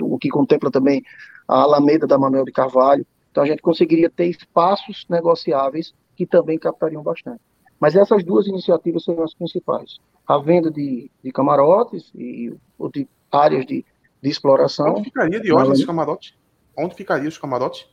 [0.00, 1.02] o que contempla também
[1.48, 3.06] a Alameda da Manuel de Carvalho.
[3.30, 7.40] Então, a gente conseguiria ter espaços negociáveis que também captariam bastante.
[7.80, 9.96] Mas essas duas iniciativas seriam as principais.
[10.26, 13.84] A venda de, de camarotes e, ou de áreas de,
[14.22, 14.94] de exploração.
[14.94, 16.38] Onde ficaria de hoje esse camarote?
[16.76, 17.88] Onde ficaria os camarotes?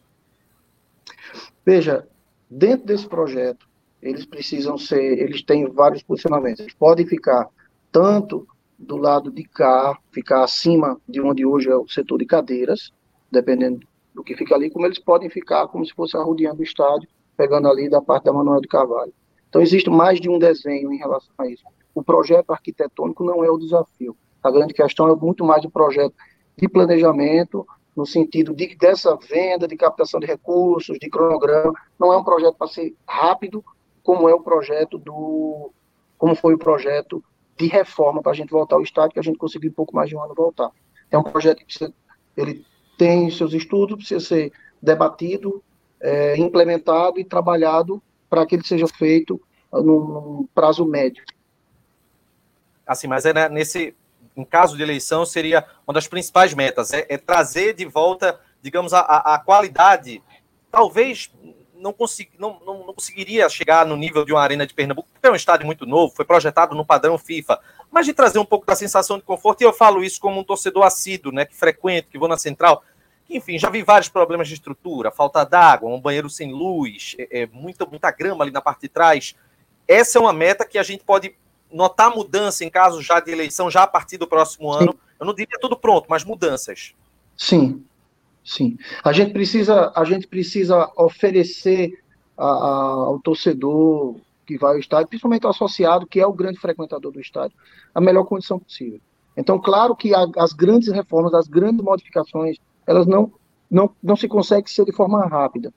[1.66, 2.08] Veja,
[2.50, 3.68] dentro desse projeto,
[4.02, 6.60] eles precisam ser, eles têm vários posicionamentos.
[6.60, 7.48] Eles podem ficar
[7.92, 12.92] tanto do lado de cá, ficar acima de onde hoje é o setor de cadeiras,
[13.32, 17.08] dependendo do que fica ali, como eles podem ficar como se fosse arrodeando o estádio,
[17.36, 19.14] pegando ali da parte da Manuel de Carvalho.
[19.50, 21.64] Então existe mais de um desenho em relação a isso.
[21.94, 24.16] O projeto arquitetônico não é o desafio.
[24.42, 26.14] A grande questão é muito mais o projeto
[26.58, 27.66] de planejamento,
[27.96, 31.74] no sentido de dessa venda, de captação de recursos, de cronograma.
[32.00, 33.64] Não é um projeto para ser rápido,
[34.04, 35.72] como é o projeto do,
[36.18, 37.24] como foi o projeto
[37.60, 40.10] de reforma para a gente voltar ao estádio, que a gente conseguiu um pouco mais
[40.10, 40.72] de um ano voltar.
[41.12, 41.94] É um projeto que precisa,
[42.38, 42.66] ele
[42.98, 45.62] tem seus estudos, precisa ser debatido,
[46.00, 49.42] é, implementado e trabalhado para que ele seja feito
[49.74, 51.22] num, prazo médio.
[52.88, 53.94] Assim, mas é né, nesse,
[54.38, 58.94] em caso de eleição, seria uma das principais metas, é, é trazer de volta, digamos,
[58.94, 60.24] a, a qualidade,
[60.72, 61.30] talvez
[61.80, 65.28] não, consegui, não, não, não, conseguiria chegar no nível de uma arena de Pernambuco, porque
[65.28, 67.60] é um estádio muito novo, foi projetado no padrão FIFA,
[67.92, 70.44] mas de trazer um pouco da sensação de conforto, e eu falo isso como um
[70.44, 72.84] torcedor assíduo, né, que frequento, que vou na central,
[73.30, 77.48] enfim, já vi vários problemas de estrutura, falta d'água, um banheiro sem luz, é, é,
[77.48, 79.36] muita, muita grama ali na parte de trás.
[79.88, 81.36] Essa é uma meta que a gente pode
[81.72, 84.94] notar mudança em caso já de eleição, já a partir do próximo ano.
[84.94, 85.00] Sim.
[85.20, 86.96] Eu não diria tudo pronto, mas mudanças.
[87.38, 87.86] Sim,
[88.44, 88.78] sim.
[89.04, 91.92] A gente precisa, a gente precisa oferecer
[92.38, 94.16] a, a, ao torcedor
[94.46, 97.56] que vai ao estádio, principalmente ao associado, que é o grande frequentador do estádio,
[97.94, 99.00] a melhor condição possível.
[99.38, 103.32] Então, claro que a, as grandes reformas, as grandes modificações, elas não,
[103.70, 105.74] não, não se conseguem ser de forma rápida.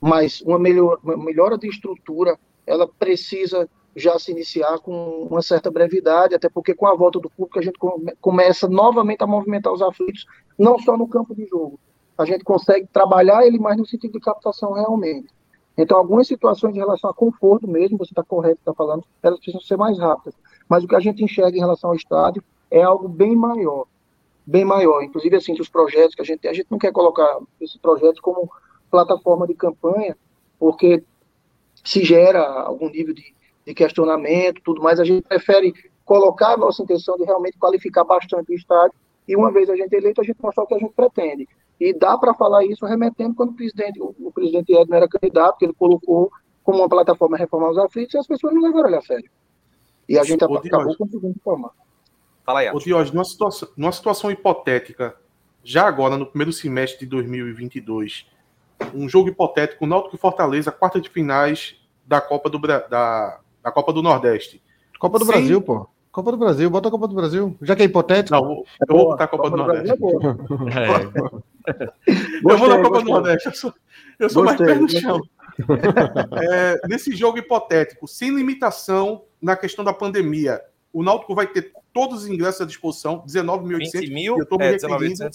[0.00, 5.70] Mas uma, melhor, uma melhora de estrutura, ela precisa já se iniciar com uma certa
[5.70, 7.78] brevidade, até porque com a volta do público a gente
[8.20, 10.26] começa novamente a movimentar os aflitos,
[10.58, 11.80] não só no campo de jogo.
[12.18, 15.28] A gente consegue trabalhar ele mais no sentido de captação realmente.
[15.78, 19.60] Então, algumas situações em relação a conforto mesmo, você está correto, está falando, elas precisam
[19.60, 20.34] ser mais rápidas.
[20.68, 23.86] Mas o que a gente enxerga em relação ao estádio é algo bem maior,
[24.46, 25.02] bem maior.
[25.02, 28.20] Inclusive, assim, os projetos que a gente tem, a gente não quer colocar esse projeto
[28.20, 28.50] como
[28.90, 30.16] plataforma de campanha,
[30.58, 31.02] porque
[31.84, 33.35] se gera algum nível de
[33.66, 38.52] de questionamento, tudo mais, a gente prefere colocar a nossa intenção de realmente qualificar bastante
[38.52, 38.94] o estádio
[39.26, 41.48] e uma vez a gente eleito, a gente mostrar o que a gente pretende.
[41.80, 45.58] E dá para falar isso remetendo quando o presidente, o, o presidente Edno era candidato,
[45.58, 46.30] que ele colocou
[46.62, 49.30] como uma plataforma reformar os aflitos e as pessoas não levaram ele a sério.
[50.08, 51.70] E a gente Ô, acabou conseguindo formar.
[52.44, 55.16] Fala aí, Ô, Diógenes, numa situação, numa situação hipotética,
[55.64, 58.26] já agora, no primeiro semestre de 2022,
[58.94, 63.92] um jogo hipotético, Náutico e Fortaleza, quarta de finais da Copa do, da, a Copa
[63.92, 64.62] do Nordeste.
[64.96, 65.32] Copa do Sim.
[65.32, 65.88] Brasil, pô.
[66.12, 67.56] Copa do Brasil, bota a Copa do Brasil.
[67.60, 68.34] Já que é hipotético.
[68.34, 69.90] Não, eu vou botar a Copa, Copa do, do Nordeste.
[71.66, 72.52] É é.
[72.52, 73.04] eu vou na Copa gostei.
[73.04, 73.46] do Nordeste.
[73.48, 73.74] Eu sou,
[74.20, 75.20] eu sou gostei, mais pé no chão.
[76.40, 80.62] é, nesse jogo hipotético, sem limitação na questão da pandemia,
[80.92, 84.12] o Náutico vai ter todos os ingressos à disposição, 19.800.
[84.12, 85.30] mil, e eu estou me, é, referindo,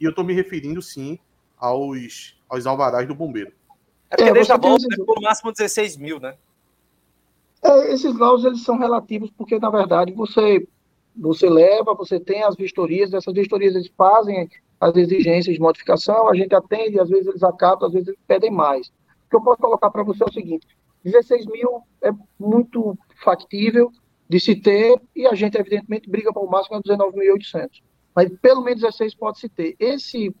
[0.00, 1.16] e eu tô me referindo, sim,
[1.56, 3.52] aos, aos alvarás do bombeiro.
[4.10, 6.34] É porque é, deixa bom, né, por máximo 16 mil, né?
[7.62, 10.66] É, esses laudos eles são relativos porque, na verdade, você,
[11.16, 14.48] você leva, você tem as vistorias, essas vistorias eles fazem
[14.80, 18.50] as exigências de modificação, a gente atende, às vezes eles acatam, às vezes eles pedem
[18.50, 18.88] mais.
[18.88, 20.66] O que eu posso colocar para você é o seguinte,
[21.04, 23.90] 16 mil é muito factível
[24.28, 27.82] de se ter e a gente, evidentemente, briga para o máximo a 19.800.
[28.14, 29.74] Mas pelo menos 16 pode se ter.
[29.78, 30.34] Esse,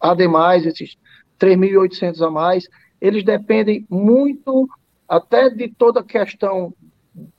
[0.00, 0.96] ademais, esses
[1.40, 2.68] 3.800 a mais,
[3.00, 4.68] eles dependem muito
[5.08, 6.74] até de toda a questão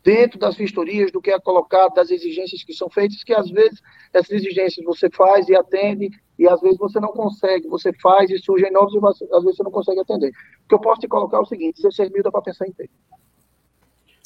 [0.03, 3.81] dentro das vistorias, do que é colocado, das exigências que são feitas, que às vezes
[4.13, 8.37] essas exigências você faz e atende, e às vezes você não consegue, você faz e
[8.37, 10.29] surgem novos, e às vezes você não consegue atender.
[10.29, 12.89] O que eu posso te colocar é o seguinte, 16 mil dá para pensar ter.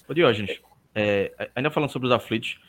[0.07, 0.59] Ô Diógenes,
[0.93, 2.59] é, ainda falando sobre os aflitos,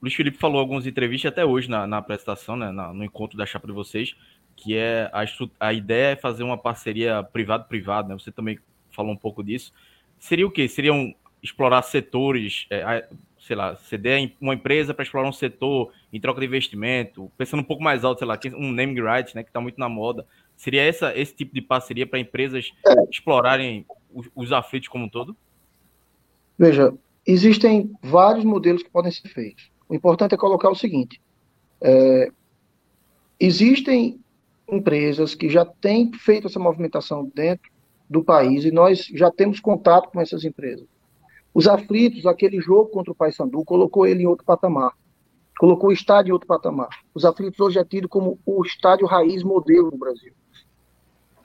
[0.00, 3.38] o Luiz Felipe falou algumas entrevistas até hoje na, na apresentação, né, na, no encontro
[3.38, 4.14] da chapa de vocês,
[4.56, 5.24] que é a,
[5.60, 8.14] a ideia é fazer uma parceria privado-privado, né?
[8.14, 8.58] Você também
[8.90, 9.72] falou um pouco disso
[10.24, 10.66] seria o quê?
[10.68, 13.06] Seriam explorar setores, é,
[13.38, 17.64] sei lá, ceder uma empresa para explorar um setor em troca de investimento, pensando um
[17.64, 20.26] pouco mais alto, sei lá, um naming rights, né, que está muito na moda.
[20.56, 22.72] Seria essa, esse tipo de parceria para empresas
[23.10, 25.36] explorarem os, os aflitos como um todo?
[26.58, 26.94] Veja,
[27.26, 29.70] existem vários modelos que podem ser feitos.
[29.86, 31.20] O importante é colocar o seguinte:
[31.82, 32.30] é,
[33.38, 34.18] existem
[34.66, 37.73] empresas que já têm feito essa movimentação dentro
[38.08, 40.86] do país e nós já temos contato com essas empresas.
[41.54, 44.92] Os aflitos, aquele jogo contra o Paysandu, colocou ele em outro patamar.
[45.58, 46.88] Colocou o estádio em outro patamar.
[47.14, 50.32] Os aflitos hoje é tido como o estádio raiz modelo no Brasil.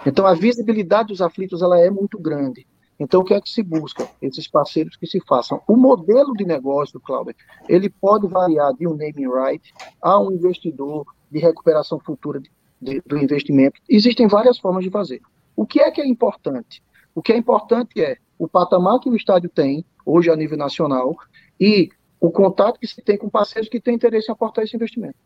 [0.05, 2.66] Então a visibilidade dos aflitos ela é muito grande.
[2.99, 4.10] Então o que é que se busca?
[4.22, 5.62] Esses parceiros que se façam.
[5.68, 7.36] O modelo de negócio, Cláudio,
[7.68, 12.49] ele pode variar de um naming right a um investidor de recuperação futura de,
[12.82, 13.80] de, do investimento.
[13.88, 15.22] Existem várias formas de fazer.
[15.60, 16.82] O que é que é importante?
[17.14, 21.18] O que é importante é o patamar que o estádio tem, hoje a nível nacional,
[21.60, 25.18] e o contato que se tem com parceiros que têm interesse em aportar esse investimento.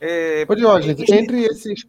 [0.00, 1.86] É, Ô, Diógenes, entre esses.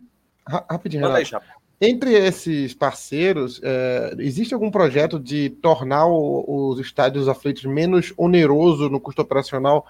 [0.48, 1.42] Rapidinho, Renato.
[1.82, 8.90] entre esses parceiros, é, existe algum projeto de tornar o, os estádios aflitos menos oneroso
[8.90, 9.88] no custo operacional?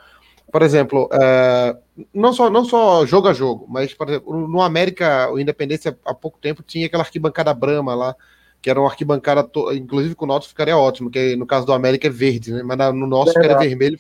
[0.52, 1.76] Por exemplo, é,
[2.14, 6.14] não, só, não só jogo a jogo, mas, por exemplo, no América, o Independência, há
[6.14, 8.16] pouco tempo, tinha aquela arquibancada Brama lá,
[8.62, 12.08] que era uma arquibancada, inclusive com o nosso ficaria ótimo, que no caso do América
[12.08, 12.62] é verde, né?
[12.64, 14.00] mas no nosso, que era vermelho,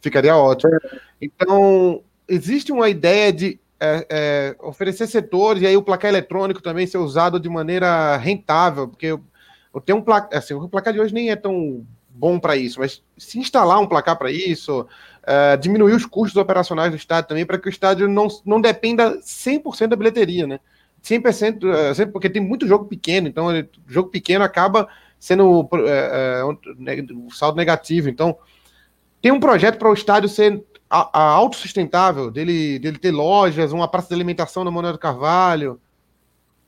[0.00, 0.72] ficaria ótimo.
[1.20, 6.86] Então, existe uma ideia de é, é, oferecer setores e aí o placar eletrônico também
[6.86, 9.20] ser usado de maneira rentável, porque eu,
[9.74, 11.84] eu tenho um placar, assim, o placar de hoje nem é tão
[12.14, 14.86] bom para isso, mas se instalar um placar para isso,
[15.22, 19.18] é, diminuir os custos operacionais do estádio também, para que o estádio não, não dependa
[19.20, 20.60] 100% da bilheteria, né?
[21.02, 23.48] 100%, é, porque tem muito jogo pequeno, então
[23.86, 24.88] jogo pequeno acaba
[25.18, 26.42] sendo é,
[27.12, 28.08] um saldo negativo.
[28.08, 28.36] Então,
[29.20, 33.88] tem um projeto para o estádio ser a, a autossustentável, dele, dele ter lojas, uma
[33.88, 35.80] praça de alimentação na Manuel do Carvalho?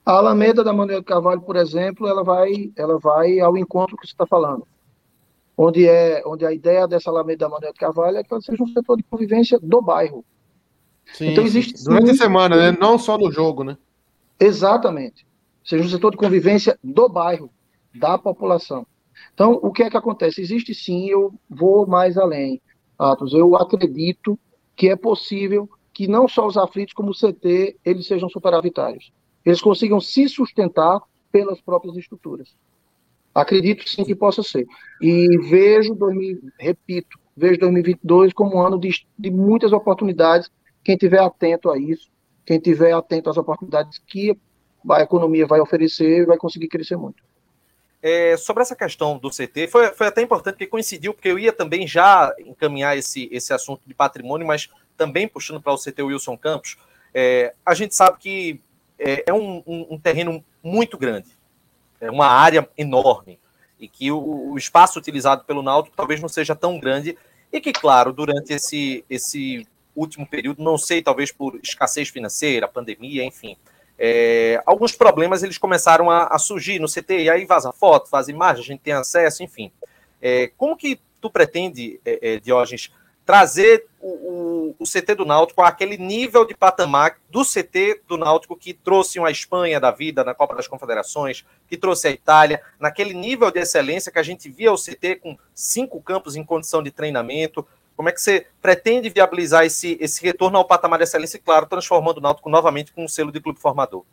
[0.07, 4.07] A Alameda da Manuel do Carvalho, por exemplo, ela vai, ela vai ao encontro que
[4.07, 4.67] você está falando.
[5.57, 8.63] Onde, é, onde a ideia dessa Alameda da Manuel do Carvalho é que ela seja
[8.63, 10.25] um setor de convivência do bairro.
[11.13, 12.77] Sim, então existe durante a semana, né?
[12.81, 13.77] Não só no jogo, né?
[14.41, 15.27] Exatamente.
[15.65, 17.51] Seja um setor de convivência do bairro,
[17.95, 18.87] da população.
[19.33, 20.41] Então, o que é que acontece?
[20.41, 22.61] Existe sim, eu vou mais além.
[22.99, 23.33] Atos.
[23.33, 24.39] Eu acredito
[24.77, 29.13] que é possível que não só os aflitos, como o CT, eles sejam superavitários.
[29.45, 31.01] Eles consigam se sustentar
[31.31, 32.57] pelas próprias estruturas.
[33.35, 34.67] Acredito sim que possa ser.
[35.01, 40.51] E vejo, 2000, repito, vejo 2022 como um ano de, de muitas oportunidades.
[40.85, 42.11] Quem tiver atento a isso,
[42.47, 44.37] quem tiver atento às oportunidades que
[44.91, 47.23] a economia vai oferecer, vai conseguir crescer muito.
[48.07, 51.55] É, sobre essa questão do CT, foi, foi até importante que coincidiu, porque eu ia
[51.55, 56.37] também já encaminhar esse, esse assunto de patrimônio, mas também puxando para o CT Wilson
[56.37, 56.77] Campos.
[57.15, 58.61] É, a gente sabe que
[58.99, 61.31] é, é um, um, um, terreno muito grande,
[62.05, 63.39] é uma área enorme,
[63.79, 67.17] e que o, o, espaço utilizado pelo Náutico talvez não seja tão grande,
[67.53, 73.25] e que, claro, durante esse, esse último período, não sei, talvez por escassez financeira, pandemia,
[73.25, 73.57] enfim,
[73.99, 78.31] é, alguns problemas eles começaram a, a, surgir no CT, e aí vaza foto, vaza
[78.31, 79.71] imagem, a gente tem acesso, enfim.
[80.21, 82.91] É, como que tu pretende, é, é Diógenes,
[83.25, 88.57] trazer o, o, o, CT do Náutico àquele nível de patamar do CT do Náutico
[88.57, 93.15] que trouxe uma Espanha da vida na Copa das Confederações, que trouxe a Itália, naquele
[93.15, 96.91] nível de excelência que a gente via o CT com cinco campos em condição de
[96.91, 97.67] treinamento,
[97.97, 102.19] como é que você pretende viabilizar esse, esse retorno ao patamar de excelência claro, transformando
[102.19, 104.05] o Náutico novamente com um selo de clube formador?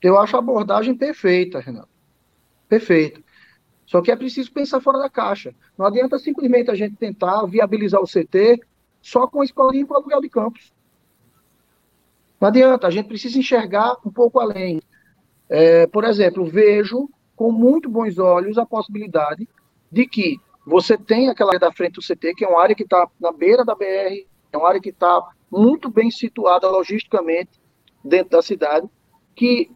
[0.00, 1.88] Eu acho a abordagem perfeita, Renato.
[2.68, 3.20] Perfeita.
[3.88, 5.54] Só que é preciso pensar fora da caixa.
[5.76, 8.60] Não adianta simplesmente a gente tentar viabilizar o CT
[9.00, 10.74] só com escolinha para aluguel de campos.
[12.38, 14.82] Não adianta, a gente precisa enxergar um pouco além.
[15.48, 19.48] É, por exemplo, vejo com muito bons olhos a possibilidade
[19.90, 20.36] de que
[20.66, 23.32] você tem aquela área da frente do CT, que é uma área que está na
[23.32, 27.58] beira da BR, é uma área que está muito bem situada logisticamente
[28.04, 28.86] dentro da cidade,
[29.34, 29.70] que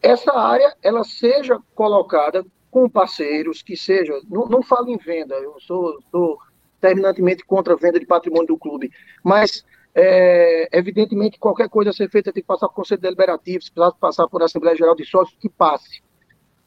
[0.00, 5.58] essa área ela seja colocada com parceiros, que seja, não, não falo em venda, eu
[5.60, 6.38] sou, sou
[6.80, 8.90] terminantemente contra a venda de patrimônio do clube,
[9.22, 9.64] mas
[9.94, 13.96] é, evidentemente qualquer coisa a ser feita tem que passar por conselho deliberativo, se precisar
[13.98, 16.02] passar por Assembleia Geral de Sócios, que passe.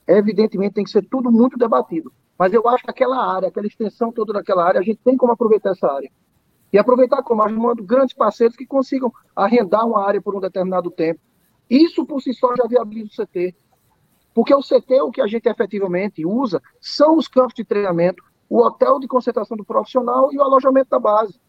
[0.07, 2.11] Evidentemente tem que ser tudo muito debatido.
[2.37, 5.31] Mas eu acho que aquela área, aquela extensão toda daquela área, a gente tem como
[5.31, 6.11] aproveitar essa área.
[6.73, 7.41] E aproveitar como?
[7.41, 11.19] Arrumando grandes parceiros que consigam arrendar uma área por um determinado tempo.
[11.69, 13.55] Isso por si só já viabiliza o CT.
[14.33, 18.59] Porque o CT, o que a gente efetivamente usa, são os campos de treinamento, o
[18.59, 21.39] hotel de concentração do profissional e o alojamento da base.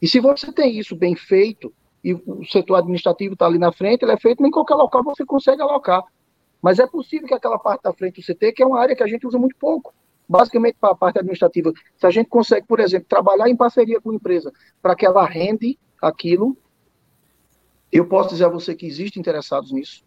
[0.00, 1.72] E se você tem isso bem feito,
[2.02, 5.24] e o setor administrativo está ali na frente, ele é feito, em qualquer local você
[5.24, 6.02] consegue alocar.
[6.62, 9.02] Mas é possível que aquela parte da frente do CT, que é uma área que
[9.02, 9.94] a gente usa muito pouco,
[10.28, 14.10] basicamente para a parte administrativa, se a gente consegue, por exemplo, trabalhar em parceria com
[14.10, 16.56] a empresa para que ela rende aquilo,
[17.90, 20.04] eu posso dizer a você que existem interessados nisso.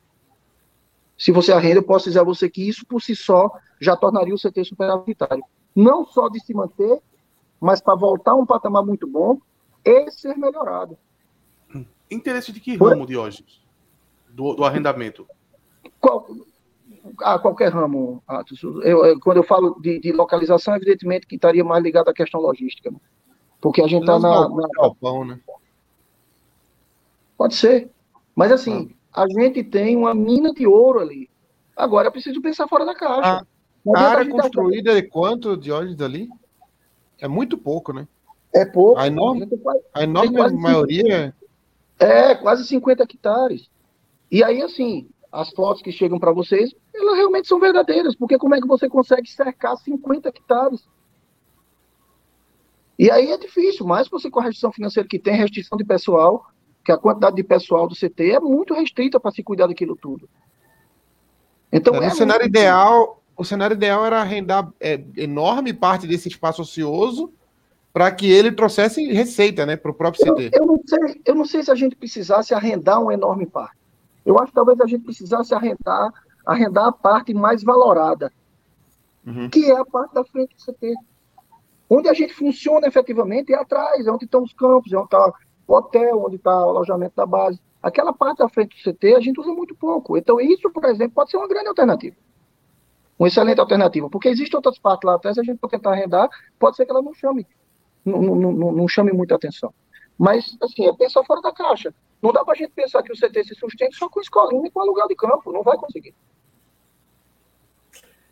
[1.18, 4.34] Se você arrenda, eu posso dizer a você que isso por si só já tornaria
[4.34, 5.44] o CT superavitário.
[5.76, 7.02] Não só de se manter,
[7.60, 9.40] mas para voltar a um patamar muito bom
[9.86, 10.98] e ser melhorado.
[12.10, 13.44] Interesse de que ramo de hoje?
[14.30, 15.28] Do, do arrendamento?
[16.00, 16.28] Qual,
[17.20, 18.62] a qualquer ramo, Atos.
[18.64, 22.40] Eu, eu, quando eu falo de, de, localização, evidentemente que estaria mais ligado à questão
[22.40, 22.92] logística.
[22.92, 22.98] Né?
[23.60, 24.48] Porque a gente está na.
[24.50, 24.68] na...
[24.76, 25.40] Galpão, né?
[27.38, 27.90] Pode ser.
[28.36, 29.03] Mas assim, ah.
[29.14, 31.30] A gente tem uma mina de ouro ali.
[31.76, 33.22] Agora é preciso pensar fora da caixa.
[33.24, 33.46] Ah,
[33.96, 36.30] a área construída é quanto de óleo ali?
[37.20, 38.08] É muito pouco, né?
[38.54, 39.00] É pouco.
[39.00, 39.48] A enorme,
[39.94, 41.36] a enorme maioria.
[42.00, 43.70] É, quase 50 hectares.
[44.32, 48.56] E aí, assim, as fotos que chegam para vocês, elas realmente são verdadeiras, porque como
[48.56, 50.88] é que você consegue cercar 50 hectares?
[52.98, 56.46] E aí é difícil, mais você com a restrição financeira que tem, restrição de pessoal,
[56.84, 60.30] que a quantidade de pessoal do CT é muito restrita para se cuidar daquilo tudo.
[61.72, 66.62] Então, é, é cenário ideal, o cenário ideal era arrendar é, enorme parte desse espaço
[66.62, 67.34] ocioso
[67.92, 70.52] para que ele trouxesse receita né, para o próprio CT.
[70.54, 73.78] Eu, eu, não sei, eu não sei se a gente precisasse arrendar uma enorme parte.
[74.26, 76.12] Eu acho que talvez a gente precisasse arrendar,
[76.46, 78.32] arrendar a parte mais valorada,
[79.26, 79.50] uhum.
[79.50, 80.96] que é a parte da frente do CT.
[81.90, 85.32] Onde a gente funciona efetivamente é atrás, é onde estão os campos, é onde está
[85.68, 87.60] o hotel, onde está o alojamento da base.
[87.82, 90.18] Aquela parte da frente do CT a gente usa muito pouco.
[90.18, 92.16] Então, isso, por exemplo, pode ser uma grande alternativa.
[93.18, 94.10] Uma excelente alternativa.
[94.10, 97.02] Porque existem outras partes lá atrás, a gente for tentar arrendar, pode ser que ela
[97.02, 97.46] não chame,
[98.06, 99.74] não, não, não, não chame muita atenção.
[100.18, 101.94] Mas, assim, é pensar fora da caixa.
[102.22, 104.72] Não dá para a gente pensar que o CT se sustente só com escolinha e
[104.72, 105.52] com aluguel de campo.
[105.52, 106.16] Não vai conseguir.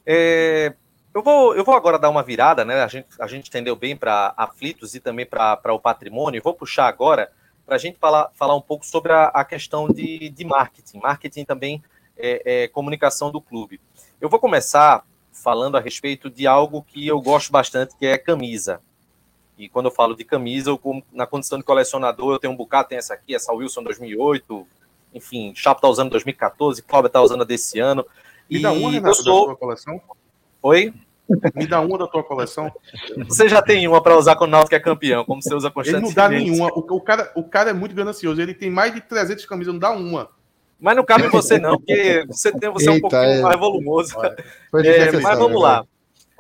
[0.06, 0.74] É,
[1.14, 2.82] eu, vou, eu vou agora dar uma virada, né?
[2.82, 6.41] A gente, a gente entendeu bem para aflitos e também para o patrimônio.
[6.43, 7.32] Vou puxar agora
[7.66, 10.99] para a gente falar, falar um pouco sobre a, a questão de, de marketing.
[10.99, 11.84] Marketing também
[12.18, 13.80] é, é comunicação do clube.
[14.20, 18.82] Eu vou começar falando a respeito de algo que eu gosto bastante, que é camisa.
[19.57, 22.89] E quando eu falo de camisa, eu, na condição de colecionador, eu tenho um bocado,
[22.89, 24.68] tem essa aqui, essa Wilson 2008,
[25.14, 28.05] enfim, Chapo tá usando 2014, Cláudio tá usando a desse ano.
[28.49, 29.39] Me dá uma, Renato, eu sou...
[29.41, 30.01] da tua coleção?
[30.62, 30.93] Oi?
[31.55, 32.72] Me dá uma da tua coleção.
[33.28, 36.07] Você já tem uma para usar quando o Náutico é campeão, como você usa constantemente.
[36.07, 36.68] Ele não dá nenhuma.
[36.74, 39.80] O, o, cara, o cara é muito ganancioso, ele tem mais de 300 camisas, não
[39.80, 40.30] dá uma.
[40.80, 43.41] Mas não cabe você não, porque você, tem, você Eita, é um pouquinho é...
[43.41, 44.16] mais volumoso.
[44.84, 45.86] É, mas vamos lá.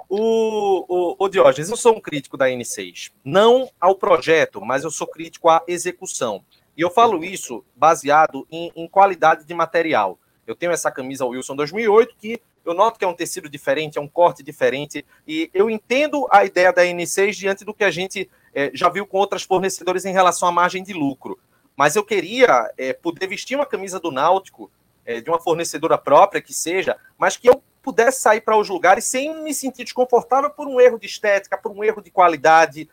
[0.09, 3.11] O, o, o Diógenes, eu sou um crítico da N6.
[3.23, 6.43] Não ao projeto, mas eu sou crítico à execução.
[6.75, 10.19] E eu falo isso baseado em, em qualidade de material.
[10.45, 14.01] Eu tenho essa camisa Wilson 2008 que eu noto que é um tecido diferente, é
[14.01, 18.29] um corte diferente, e eu entendo a ideia da N6 diante do que a gente
[18.53, 21.39] é, já viu com outras fornecedores em relação à margem de lucro.
[21.75, 24.71] Mas eu queria é, poder vestir uma camisa do Náutico,
[25.05, 29.05] é, de uma fornecedora própria que seja, mas que eu pudesse sair para os lugares
[29.05, 32.87] sem me sentir desconfortável por um erro de estética, por um erro de qualidade.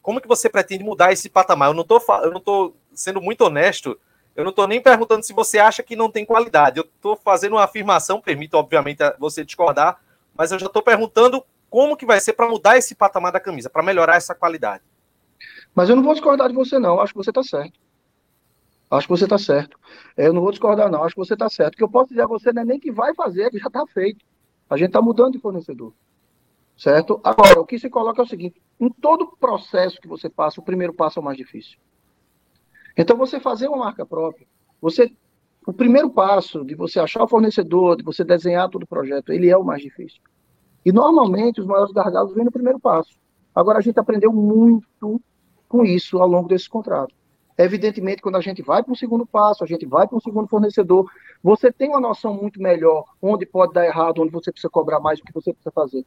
[0.00, 1.70] Como que você pretende mudar esse patamar?
[1.70, 1.82] Eu não
[2.38, 3.98] estou sendo muito honesto,
[4.34, 6.78] eu não estou nem perguntando se você acha que não tem qualidade.
[6.78, 10.00] Eu estou fazendo uma afirmação, permito, obviamente, você discordar,
[10.34, 13.70] mas eu já estou perguntando como que vai ser para mudar esse patamar da camisa,
[13.70, 14.82] para melhorar essa qualidade.
[15.74, 17.00] Mas eu não vou discordar de você, não.
[17.00, 17.78] Acho que você está certo.
[18.90, 19.78] Acho que você está certo.
[20.16, 21.04] É, eu não vou discordar, não.
[21.04, 21.74] Acho que você está certo.
[21.74, 23.58] O que eu posso dizer a você não é nem que vai fazer, é que
[23.58, 24.24] já está feito.
[24.68, 25.92] A gente está mudando de fornecedor.
[26.76, 27.20] Certo?
[27.22, 30.64] Agora, o que se coloca é o seguinte: em todo processo que você passa, o
[30.64, 31.78] primeiro passo é o mais difícil.
[32.96, 34.46] Então, você fazer uma marca própria,
[34.80, 35.12] você,
[35.66, 39.48] o primeiro passo de você achar o fornecedor, de você desenhar todo o projeto, ele
[39.48, 40.20] é o mais difícil.
[40.84, 43.18] E normalmente os maiores gargalos vêm no primeiro passo.
[43.54, 45.20] Agora, a gente aprendeu muito
[45.68, 47.14] com isso ao longo desse contrato.
[47.58, 50.48] Evidentemente, quando a gente vai para um segundo passo, a gente vai para um segundo
[50.48, 51.10] fornecedor,
[51.42, 55.20] você tem uma noção muito melhor onde pode dar errado, onde você precisa cobrar mais,
[55.20, 56.04] o que você precisa fazer.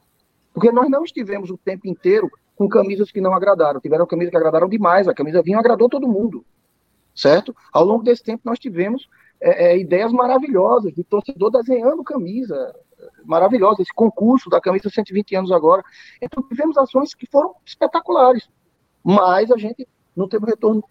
[0.51, 3.79] Porque nós não estivemos o tempo inteiro com camisas que não agradaram.
[3.79, 6.43] Tiveram camisas que agradaram demais, a camisa vinha agradou todo mundo.
[7.13, 7.55] Certo?
[7.71, 9.07] Ao longo desse tempo, nós tivemos
[9.39, 12.73] é, é, ideias maravilhosas de torcedor desenhando camisa
[13.25, 15.83] maravilhosa, esse concurso da camisa 120 anos agora.
[16.21, 18.49] Então, tivemos ações que foram espetaculares,
[19.03, 20.83] mas a gente não teve retorno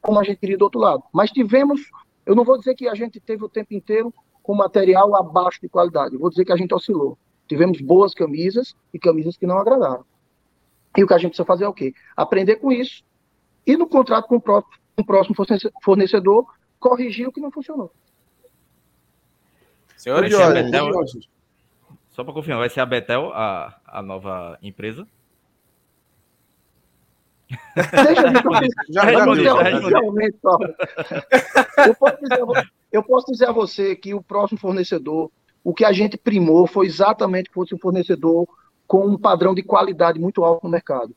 [0.00, 1.02] como a gente queria do outro lado.
[1.12, 1.80] Mas tivemos,
[2.24, 4.12] eu não vou dizer que a gente teve o tempo inteiro
[4.42, 7.18] com material abaixo de qualidade, vou dizer que a gente oscilou.
[7.46, 10.04] Tivemos boas camisas e camisas que não agradaram.
[10.96, 11.94] E o que a gente precisa fazer é o quê?
[12.16, 13.04] Aprender com isso
[13.66, 15.34] e no contrato com o, próprio, o próximo
[15.82, 16.46] fornecedor
[16.78, 17.92] corrigir o que não funcionou.
[19.96, 20.90] Senhores, Betel,
[22.08, 25.06] só para confirmar, vai ser a Betel a, a nova empresa?
[27.74, 28.32] Deixa eu
[28.90, 29.20] já, já,
[31.86, 32.40] eu, posso dizer,
[32.92, 35.30] eu posso dizer a você que o próximo fornecedor,
[35.62, 38.48] o que a gente primou foi exatamente que fosse um fornecedor
[38.86, 41.14] com um padrão de qualidade muito alto no mercado.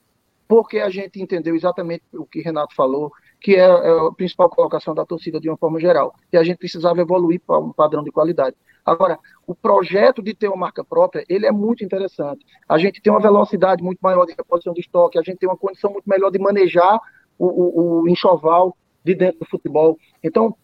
[0.47, 3.11] Porque a gente entendeu exatamente o que Renato falou,
[3.43, 6.15] que é, é a principal colocação da torcida de uma forma geral.
[6.31, 8.55] E a gente precisava evoluir para um padrão de qualidade.
[8.85, 12.45] Agora, o projeto de ter uma marca própria, ele é muito interessante.
[12.67, 15.57] A gente tem uma velocidade muito maior de reposição de estoque, a gente tem uma
[15.57, 16.97] condição muito melhor de manejar
[17.37, 19.97] o, o, o enxoval de dentro do futebol.
[20.23, 20.55] Então,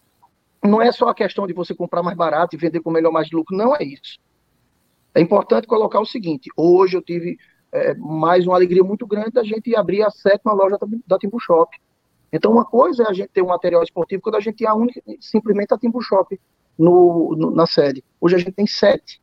[0.64, 3.30] não é só a questão de você comprar mais barato e vender com melhor mais
[3.30, 4.18] lucro, não é isso.
[5.14, 7.36] É importante colocar o seguinte: hoje eu tive
[7.72, 11.70] é, mais uma alegria muito grande da gente abrir a sétima loja da Timbu Shop.
[12.32, 14.74] Então, uma coisa é a gente ter um material esportivo quando a gente tem a
[14.74, 16.38] única, simplesmente a Timbu Shop
[16.78, 18.02] no, no, na sede.
[18.20, 19.20] Hoje a gente tem sete.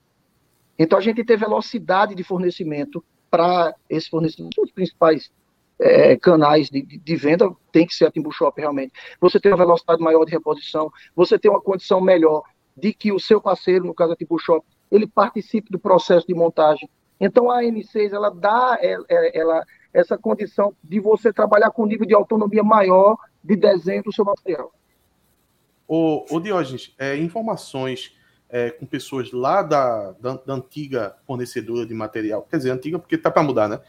[0.78, 5.32] Então a gente tem velocidade de fornecimento para esse fornecimento, os principais
[5.80, 8.94] é, canais de, de, venda tem que ser a Timbu Shop realmente.
[9.20, 12.44] Você tem uma velocidade maior de reposição, você tem uma condição melhor
[12.76, 16.34] de que o seu parceiro, no caso da Timbu Shop, ele participe do processo de
[16.34, 16.90] montagem.
[17.20, 19.66] Então a N6 ela dá ela, ela,
[19.98, 24.24] essa condição de você trabalhar com um nível de autonomia maior de desenho do seu
[24.24, 24.72] material.
[25.88, 28.16] O, o Diógenes, é, informações
[28.48, 33.18] é, com pessoas lá da, da, da, antiga fornecedora de material, quer dizer, antiga porque
[33.18, 33.80] tá para mudar, né?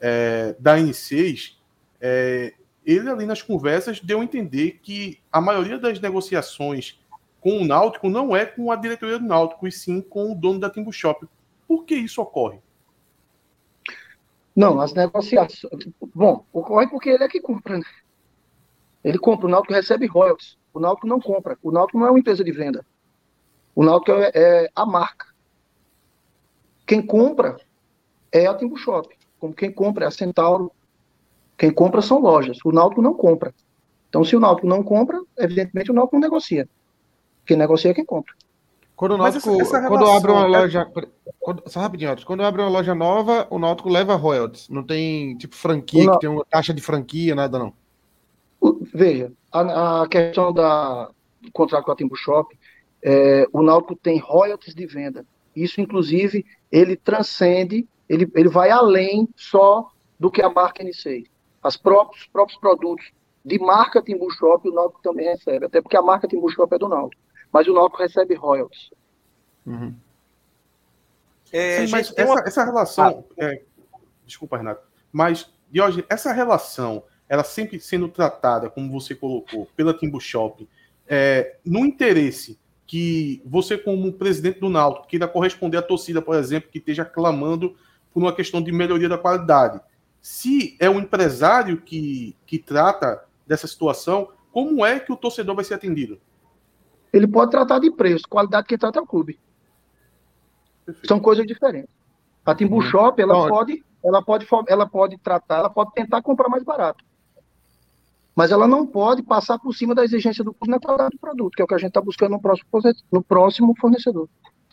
[0.00, 1.56] É, da N6,
[2.00, 2.54] é,
[2.84, 7.00] ele ali nas conversas deu a entender que a maioria das negociações
[7.40, 10.60] com o Náutico não é com a diretoria do Náutico, e sim com o dono
[10.60, 11.26] da Timbu Shop.
[11.66, 12.60] Por que isso ocorre?
[14.56, 15.86] Não, as negociações.
[16.14, 17.84] Bom, ocorre porque ele é que compra, né?
[19.04, 20.56] Ele compra, o Náutico recebe royalties.
[20.72, 21.58] O Náutico não compra.
[21.62, 22.84] O Náutico não é uma empresa de venda.
[23.74, 25.26] O Náutico é, é a marca.
[26.86, 27.58] Quem compra
[28.32, 29.14] é a Timbu Shop.
[29.38, 30.72] Como quem compra é a Centauro.
[31.58, 32.58] Quem compra são lojas.
[32.64, 33.54] O Náutico não compra.
[34.08, 36.66] Então, se o Náutico não compra, evidentemente o Náutico não negocia.
[37.44, 38.34] Quem negocia é quem compra.
[38.96, 40.48] Quando o Náutico, essa, essa quando abre uma é...
[40.48, 40.90] loja,
[41.38, 44.70] quando, só rapidinho, quando abre uma loja nova, o Náutico leva royalties.
[44.70, 47.74] Não tem tipo franquia, que tem uma taxa de franquia, nada não.
[48.94, 51.10] Veja, a, a questão da,
[51.42, 52.58] do contrato com a Timbu Shop,
[53.02, 55.26] é, o Náutico tem royalties de venda.
[55.54, 61.26] Isso, inclusive, ele transcende, ele, ele vai além só do que a marca N6.
[61.62, 63.12] Os próprios, próprios produtos
[63.44, 66.78] de marca Timbu Shop, o Náutico também recebe, até porque a marca Timbu Shop é
[66.78, 67.25] do Náutico.
[67.52, 68.90] Mas o Náutico recebe royalties.
[69.64, 69.94] Uhum.
[71.52, 72.40] É, Sim, mas essa, uma...
[72.40, 73.24] essa, relação.
[73.38, 73.44] Ah.
[73.44, 73.62] É,
[74.24, 74.86] desculpa, Renato.
[75.12, 80.68] Mas, Diogo, essa relação ela sempre sendo tratada, como você colocou, pela Timbu Shop,
[81.08, 86.70] é, no interesse que você, como presidente do Náutico, queira corresponder à torcida, por exemplo,
[86.70, 87.76] que esteja clamando
[88.12, 89.80] por uma questão de melhoria da qualidade.
[90.22, 95.64] Se é um empresário que, que trata dessa situação, como é que o torcedor vai
[95.64, 96.20] ser atendido?
[97.12, 99.38] Ele pode tratar de preço, qualidade que trata é o clube.
[100.84, 101.08] Perfeito.
[101.08, 101.90] São coisas diferentes.
[102.44, 102.82] A Timbu uhum.
[102.82, 107.04] Shop, ela pode, ela pode, ela pode tratar, ela pode tentar comprar mais barato
[108.36, 111.56] mas ela não pode passar por cima da exigência do custo na qualidade do produto,
[111.56, 112.68] que é o que a gente está buscando no próximo,
[113.10, 114.28] no próximo fornecedor.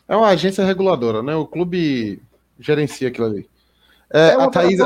[0.06, 1.34] É uma agência reguladora, né?
[1.34, 2.20] O clube
[2.60, 3.48] gerencia aquilo ali.
[4.12, 4.78] É, é a Thaís,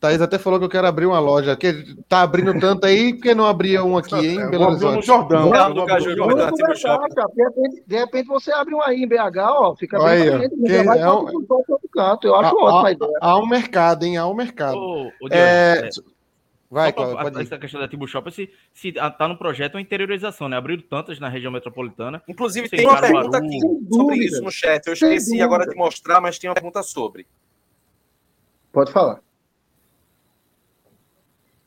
[0.00, 1.54] Thaís até falou que eu quero abrir uma loja.
[1.54, 4.48] Que tá abrindo tanto aí, porque não abria um aqui, hein?
[4.48, 4.96] Belo Horizonte.
[4.96, 5.50] no Jordão.
[5.50, 9.76] De, repente, de repente você abre um aí em BH, ó.
[9.76, 11.26] Fica bem aí, frente, que, vai é um...
[11.92, 12.26] canto.
[12.26, 13.18] Eu acho ótimo a ideia.
[13.20, 14.16] Há um mercado, hein?
[14.16, 14.78] Há um mercado.
[14.78, 15.90] Ô, é...
[16.70, 20.48] Vai, Cláudio, pode Essa questão da Timbu Shop, se, se tá no projeto uma interiorização,
[20.48, 20.56] né?
[20.56, 22.22] Abriram tantas na região metropolitana.
[22.28, 23.58] Inclusive, tem uma pergunta aqui
[23.90, 24.86] sobre isso no chat.
[24.86, 27.26] Eu esqueci agora de mostrar, mas tem uma pergunta sobre.
[28.72, 29.20] Pode falar.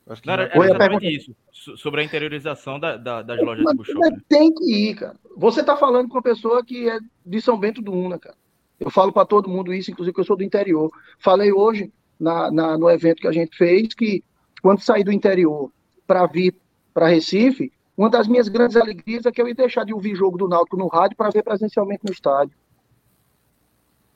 [0.06, 3.84] Acho que não, era, era exatamente isso, sobre a interiorização da, da, das lojas Timbu
[3.84, 3.98] Shop.
[3.98, 4.16] Né?
[4.28, 5.16] Tem que ir, cara.
[5.36, 8.36] Você tá falando com uma pessoa que é de São Bento do Una, cara.
[8.78, 10.90] Eu falo para todo mundo isso, inclusive que eu sou do interior.
[11.18, 11.90] Falei hoje
[12.20, 14.22] na, na, no evento que a gente fez que
[14.60, 15.72] quando saí do interior
[16.06, 16.54] para vir
[16.92, 20.36] para Recife, uma das minhas grandes alegrias é que eu ia deixar de ouvir jogo
[20.36, 22.56] do Náutico no rádio para ver presencialmente no estádio.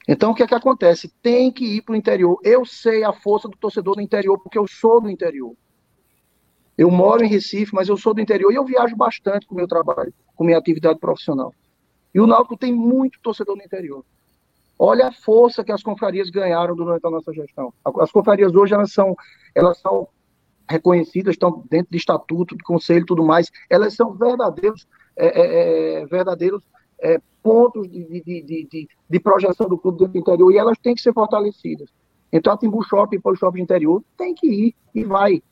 [0.06, 1.12] Então, o que é que acontece?
[1.22, 2.38] Tem que ir para o interior.
[2.42, 5.54] Eu sei a força do torcedor do interior, porque eu sou do interior.
[6.78, 9.58] Eu moro em Recife, mas eu sou do interior e eu viajo bastante com o
[9.58, 11.52] meu trabalho, com minha atividade profissional.
[12.14, 14.04] E o Náutico tem muito torcedor no interior.
[14.78, 17.74] Olha a força que as confrarias ganharam durante a nossa gestão.
[17.84, 19.16] As confrarias hoje elas são,
[19.52, 20.06] elas são
[20.70, 24.86] reconhecidas, estão dentro de estatuto, de conselho tudo mais, elas são verdadeiros,
[25.16, 26.62] é, é, é verdadeiros
[27.00, 31.00] é, pontos de, de, de, de, projeção do clube do interior e elas têm que
[31.00, 31.88] ser fortalecidas.
[32.32, 35.42] Então, a Timbu Shopping e o Shopping interior tem que ir e vai.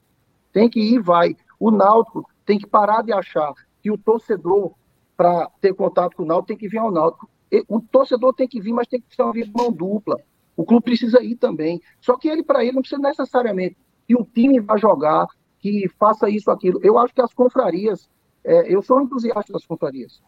[0.56, 1.36] Tem que ir vai.
[1.60, 3.52] O Náutico tem que parar de achar
[3.82, 4.72] que o torcedor,
[5.14, 7.28] para ter contato com o Náutico, tem que vir ao Náutico.
[7.68, 10.18] O torcedor tem que vir, mas tem que ser uma via de mão dupla.
[10.56, 11.78] O clube precisa ir também.
[12.00, 13.76] Só que ele, para ele, não precisa necessariamente
[14.08, 15.26] que o time vai jogar,
[15.58, 16.80] que faça isso, aquilo.
[16.82, 18.08] Eu acho que as confrarias,
[18.42, 20.22] é, eu sou entusiasta das confrarias.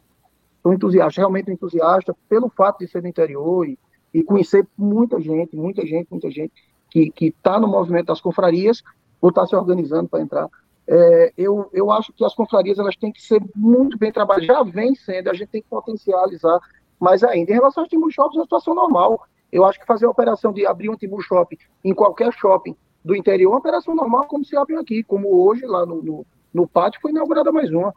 [0.62, 3.78] Sou entusiasta, realmente entusiasta, pelo fato de ser do interior e,
[4.12, 6.52] e conhecer muita gente, muita gente, muita gente
[6.90, 8.82] que está no movimento das confrarias
[9.20, 10.48] ou está se organizando para entrar.
[10.86, 14.62] É, eu, eu acho que as confrarias elas têm que ser muito bem trabalhadas, já
[14.62, 16.58] vem sendo, a gente tem que potencializar
[16.98, 17.50] mais ainda.
[17.50, 19.22] Em relação aos timbu shops, é uma situação normal.
[19.52, 22.74] Eu acho que fazer a operação de abrir um timbu shop em qualquer shopping
[23.04, 26.66] do interior, uma operação normal, como se abre aqui, como hoje, lá no, no, no
[26.66, 27.94] pátio, foi inaugurada mais uma.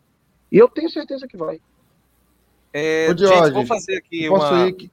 [0.51, 1.59] E eu tenho certeza que vai.
[2.73, 4.69] É, Ô, gente, vou fazer aqui Posso uma.
[4.69, 4.91] ir?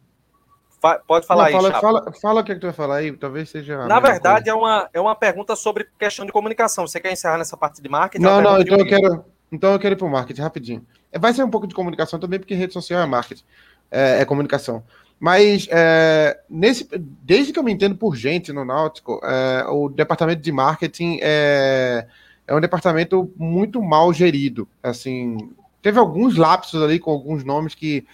[0.80, 2.96] Fa- Pode falar Não, aí, fala, fala, fala o que, é que tu vai falar
[2.96, 3.86] aí, talvez seja.
[3.86, 6.86] Na verdade, é uma, é uma pergunta sobre questão de comunicação.
[6.86, 8.22] Você quer encerrar nessa parte de marketing?
[8.22, 9.24] Não, não, então eu quero.
[9.50, 10.86] Então eu quero ir para o marketing rapidinho.
[11.10, 13.44] É, Vai ser um pouco de comunicação também, porque rede social é marketing,
[13.90, 14.82] é, é comunicação.
[15.18, 20.40] Mas é, nesse, desde que eu me entendo por gente no Náutico, é, o departamento
[20.42, 22.06] de marketing é,
[22.46, 24.68] é um departamento muito mal gerido.
[24.82, 25.50] Assim,
[25.82, 28.06] teve alguns lapsos ali com alguns nomes que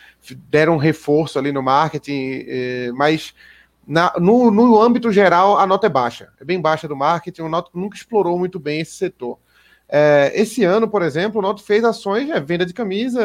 [0.48, 3.34] deram reforço ali no marketing, é, mas
[3.86, 7.42] na- no, no âmbito geral a nota é baixa, é bem baixa do marketing.
[7.42, 9.38] O Náutico nunca explorou muito bem esse setor.
[9.88, 13.20] É, esse ano, por exemplo, o Náutico fez ações, é, venda de camisa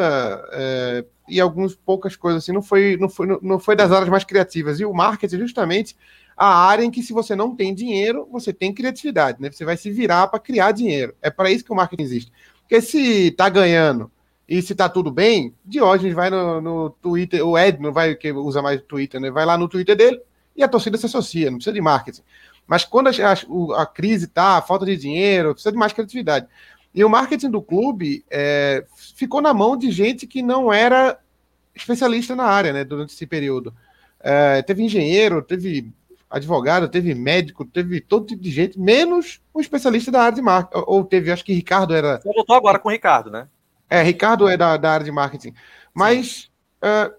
[0.52, 2.52] é, e algumas poucas coisas assim.
[2.52, 4.80] Não foi, não, foi, não- foi das áreas mais criativas.
[4.80, 5.96] E o marketing, justamente,
[6.36, 9.50] a área em que se você não tem dinheiro, você tem criatividade, né?
[9.52, 11.14] Você vai se virar para criar dinheiro.
[11.22, 12.32] É para isso que o marketing existe.
[12.62, 14.12] Porque se tá ganhando
[14.50, 18.32] e se tá tudo bem, Diógenes vai no, no Twitter, o Ed não vai, que
[18.32, 19.30] usa mais Twitter, né?
[19.30, 20.20] Vai lá no Twitter dele
[20.56, 22.24] e a torcida se associa, não precisa de marketing.
[22.66, 26.48] Mas quando a, a- a crise tá, a falta de dinheiro, precisa de mais criatividade.
[26.96, 28.84] E o marketing do clube é,
[29.16, 31.20] ficou na mão de gente que não era
[31.76, 33.72] especialista na área, né, durante esse período.
[34.20, 35.92] É, teve engenheiro, teve
[36.30, 40.84] advogado, teve médico, teve todo tipo de gente, menos um especialista da área de marketing.
[40.88, 42.20] Ou teve, acho que Ricardo era.
[42.20, 43.48] Você voltou agora com o Ricardo, né?
[43.90, 45.54] É, Ricardo é da, da área de marketing.
[45.94, 46.50] Mas
[46.82, 47.12] é,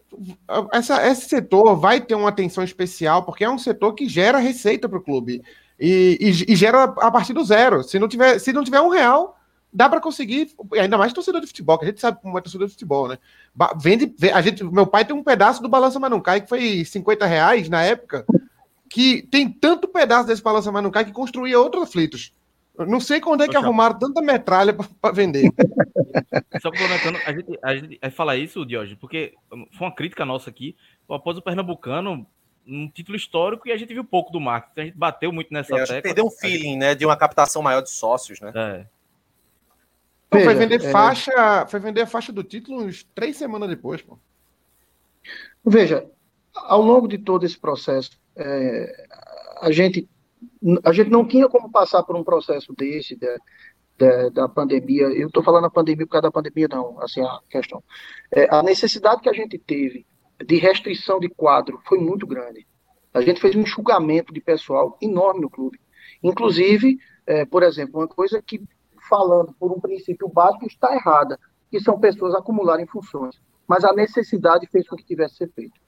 [0.72, 4.88] essa, esse setor vai ter uma atenção especial, porque é um setor que gera receita
[4.88, 5.42] para o clube.
[5.78, 7.82] E, e- e gera a partir do zero.
[7.82, 9.38] Se não tiver, se não tiver um real,
[9.72, 12.66] dá para conseguir, ainda mais torcedor de futebol, que a gente sabe como é torcedor
[12.66, 13.18] de futebol, né?
[13.80, 16.48] Vende, ve- a gente, meu pai tem um pedaço do Balança Mas Não Cai, que
[16.48, 18.26] foi 50 reais na época,
[18.88, 22.32] que tem tanto pedaço desse Balança Mas Não Cai que construía outros aflitos.
[22.86, 25.50] Não sei quando é que arrumaram tanta metralha para vender.
[26.60, 29.34] Só complementando, a gente, a gente vai falar isso, Diógenes, porque
[29.72, 30.76] foi uma crítica nossa aqui.
[31.08, 32.26] Após o Pernambucano,
[32.66, 34.80] um título histórico e a gente viu pouco do marketing.
[34.80, 36.02] A gente bateu muito nessa É, tecla.
[36.02, 36.94] perdeu um feeling, né?
[36.94, 38.52] De uma captação maior de sócios, né?
[38.54, 38.86] É.
[40.32, 44.00] Não, foi vender é- faixa, foi vender a faixa do título uns três semanas depois,
[44.00, 44.16] pô.
[45.64, 46.06] Veja,
[46.54, 49.06] ao longo de todo esse processo, é,
[49.60, 50.08] a, gente,
[50.84, 53.36] a gente não tinha como passar por um processo desse, da,
[53.98, 55.04] da, da pandemia.
[55.04, 57.82] Eu estou falando da pandemia por causa da pandemia, não, assim, a questão.
[58.30, 60.06] É, a necessidade que a gente teve
[60.44, 62.66] de restrição de quadro foi muito grande.
[63.12, 65.80] A gente fez um enxugamento de pessoal enorme no clube.
[66.22, 68.62] Inclusive, é, por exemplo, uma coisa que,
[69.08, 71.38] falando por um princípio básico, está errada,
[71.70, 75.80] que são pessoas acumularem funções mas a necessidade fez com que tivesse que ser feito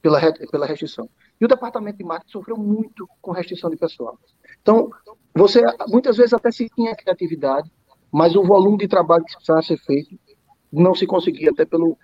[0.00, 0.18] pela,
[0.50, 1.06] pela restrição.
[1.40, 4.18] E o departamento de marketing sofreu muito com restrição de pessoal.
[4.62, 4.90] Então,
[5.34, 7.70] você muitas vezes até se tinha criatividade,
[8.12, 10.18] mas o volume de trabalho que precisava ser feito
[10.72, 11.98] não se conseguia, até pelo,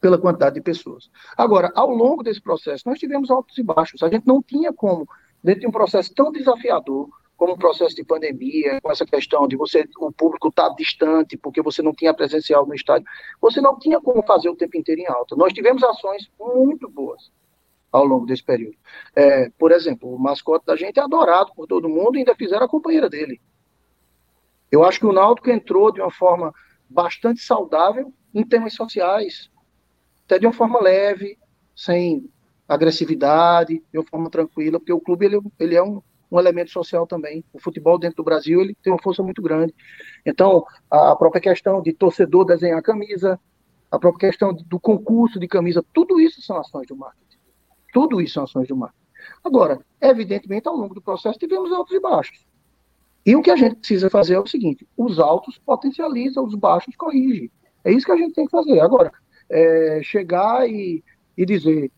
[0.00, 1.10] pela quantidade de pessoas.
[1.36, 4.02] Agora, ao longo desse processo, nós tivemos altos e baixos.
[4.02, 5.06] A gente não tinha como,
[5.42, 9.56] dentro de um processo tão desafiador, como o processo de pandemia, com essa questão de
[9.56, 13.06] você, o público estar distante, porque você não tinha presencial no estádio,
[13.40, 15.34] você não tinha como fazer o tempo inteiro em alta.
[15.36, 17.30] Nós tivemos ações muito boas
[17.92, 18.76] ao longo desse período.
[19.14, 22.64] É, por exemplo, o mascote da gente é adorado por todo mundo e ainda fizeram
[22.64, 23.40] a companheira dele.
[24.70, 26.54] Eu acho que o Náutico entrou de uma forma
[26.88, 29.50] bastante saudável em temas sociais,
[30.24, 31.36] até de uma forma leve,
[31.74, 32.30] sem
[32.68, 36.00] agressividade, de uma forma tranquila, porque o clube ele, ele é um,
[36.30, 37.44] um elemento social também.
[37.52, 39.74] O futebol dentro do Brasil ele tem uma força muito grande.
[40.24, 43.40] Então, a, própria questão de torcedor desenhar a camisa,
[43.90, 47.29] a própria questão do concurso de camisa, tudo isso são ações do marketing.
[47.92, 49.00] Tudo isso são ações do marketing.
[49.44, 52.46] Agora, evidentemente, ao longo do processo tivemos altos e baixos.
[53.24, 56.96] E o que a gente precisa fazer é o seguinte: os altos potencializa, os baixos
[56.96, 57.50] corrige.
[57.84, 58.80] É isso que a gente tem que fazer.
[58.80, 59.12] Agora,
[59.48, 61.02] é, chegar e,
[61.36, 61.90] e dizer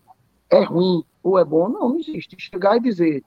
[0.50, 2.36] é ruim ou é bom, não, não existe.
[2.38, 3.24] Chegar e dizer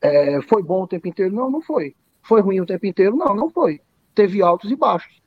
[0.00, 1.94] é, foi bom o tempo inteiro, não, não foi.
[2.22, 3.80] Foi ruim o tempo inteiro, não, não foi.
[4.14, 5.20] Teve altos e baixos.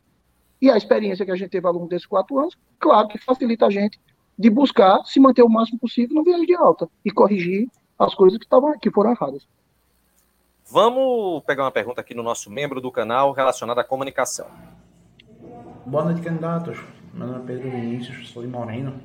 [0.61, 3.65] E a experiência que a gente teve ao longo desses quatro anos, claro que facilita
[3.65, 3.99] a gente
[4.37, 8.37] de buscar se manter o máximo possível no viés de alta e corrigir as coisas
[8.37, 9.47] que, tavam, que foram erradas.
[10.69, 14.47] Vamos pegar uma pergunta aqui no nosso membro do canal relacionada à comunicação.
[15.85, 16.79] Boa noite, candidatos.
[17.13, 18.99] Meu nome é Pedro Vinícius, sou de Moreno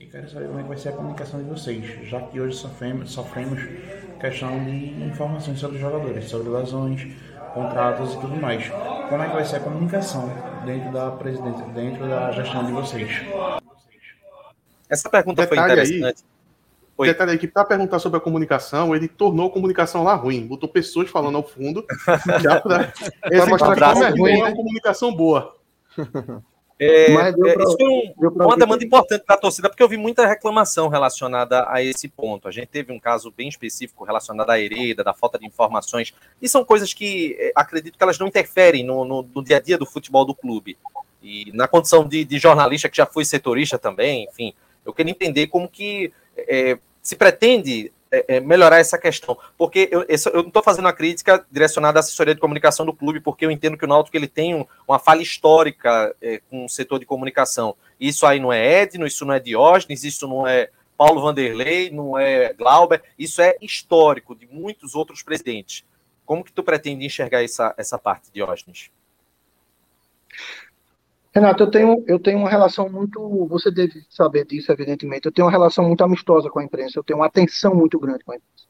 [0.00, 2.56] e quero saber como é que vai ser a comunicação de vocês, já que hoje
[2.56, 3.60] sofremos, sofremos
[4.18, 7.14] questão de informações sobre os jogadores, sobre lesões,
[7.54, 8.68] contratos e tudo mais.
[9.08, 10.28] Como é que vai ser a comunicação
[10.64, 13.10] dentro da presidência, dentro da gestão de vocês?
[14.88, 15.86] Essa pergunta foi Detalhe aí.
[15.86, 16.24] interessante.
[16.98, 17.08] Oi.
[17.08, 20.68] Detalhe aí que para perguntar sobre a comunicação, ele tornou a comunicação lá ruim, botou
[20.68, 21.84] pessoas falando ao fundo,
[22.42, 22.92] já para
[23.46, 24.56] mostrar como é ruim, uma né?
[24.56, 25.56] comunicação boa.
[26.78, 30.26] É, é, pra, isso foi um, uma demanda importante da torcida, porque eu vi muita
[30.26, 32.46] reclamação relacionada a esse ponto.
[32.46, 36.46] A gente teve um caso bem específico relacionado à hereda, da falta de informações, e
[36.46, 39.78] são coisas que é, acredito que elas não interferem no, no, no, dia a dia
[39.78, 40.76] do futebol do clube.
[41.22, 44.52] E na condição de, de jornalista, que já fui setorista também, enfim,
[44.86, 49.36] eu queria entender como que é, se pretende é, é, melhorar essa questão.
[49.58, 53.20] Porque eu, eu não estou fazendo uma crítica direcionada à assessoria de comunicação do clube,
[53.20, 56.68] porque eu entendo que o Náutico ele tem um, uma falha histórica é, com o
[56.68, 57.76] setor de comunicação.
[57.98, 62.18] Isso aí não é Edno, isso não é Diógenes, isso não é Paulo Vanderlei, não
[62.18, 65.84] é Glauber, isso é histórico de muitos outros presidentes.
[66.24, 68.90] Como que tu pretende enxergar essa, essa parte, Diógenes?
[71.36, 73.46] Renato, eu tenho, eu tenho uma relação muito.
[73.48, 75.26] Você deve saber disso, evidentemente.
[75.26, 76.98] Eu tenho uma relação muito amistosa com a imprensa.
[76.98, 78.66] Eu tenho uma atenção muito grande com a imprensa.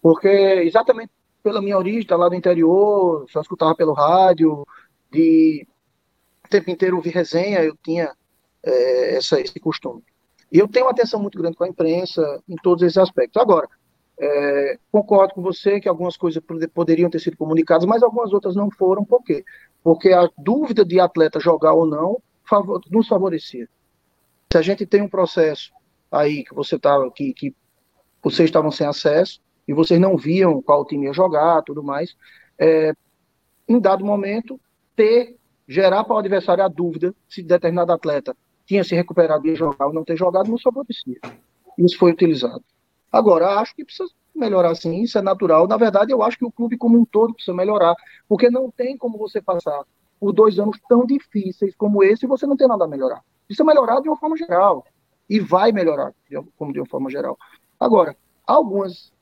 [0.00, 1.12] Porque, exatamente
[1.42, 4.66] pela minha origem, tá lá do interior, só escutava pelo rádio,
[5.12, 5.66] de
[6.42, 8.14] o tempo inteiro ouvir resenha, eu tinha
[8.62, 10.02] é, essa, esse costume.
[10.50, 13.40] E eu tenho uma atenção muito grande com a imprensa em todos esses aspectos.
[13.40, 13.68] Agora,
[14.20, 16.42] é, concordo com você que algumas coisas
[16.74, 19.04] poderiam ter sido comunicadas, mas algumas outras não foram.
[19.04, 19.44] Por quê?
[19.82, 22.20] porque a dúvida de atleta jogar ou não
[22.90, 23.68] nos favorecia.
[24.52, 25.72] Se a gente tem um processo
[26.10, 27.54] aí que você estava tá, que, que
[28.22, 32.16] vocês estavam sem acesso e vocês não viam qual time ia jogar, tudo mais,
[32.58, 32.92] é,
[33.68, 34.60] em dado momento
[34.96, 35.36] ter
[35.68, 38.36] gerar para o adversário a dúvida se determinado atleta
[38.66, 41.18] tinha se recuperado e jogar ou não ter jogado, nos favorecia.
[41.78, 42.62] Isso foi utilizado.
[43.12, 45.66] Agora, acho que precisa melhorar sim, isso é natural.
[45.66, 47.94] Na verdade, eu acho que o clube como um todo precisa melhorar,
[48.28, 49.84] porque não tem como você passar
[50.18, 53.22] por dois anos tão difíceis como esse e você não tem nada a melhorar.
[53.46, 54.84] Precisa melhorar de uma forma geral.
[55.28, 56.12] E vai melhorar,
[56.56, 57.38] como de uma forma geral.
[57.78, 58.16] Agora,
[58.46, 59.12] algumas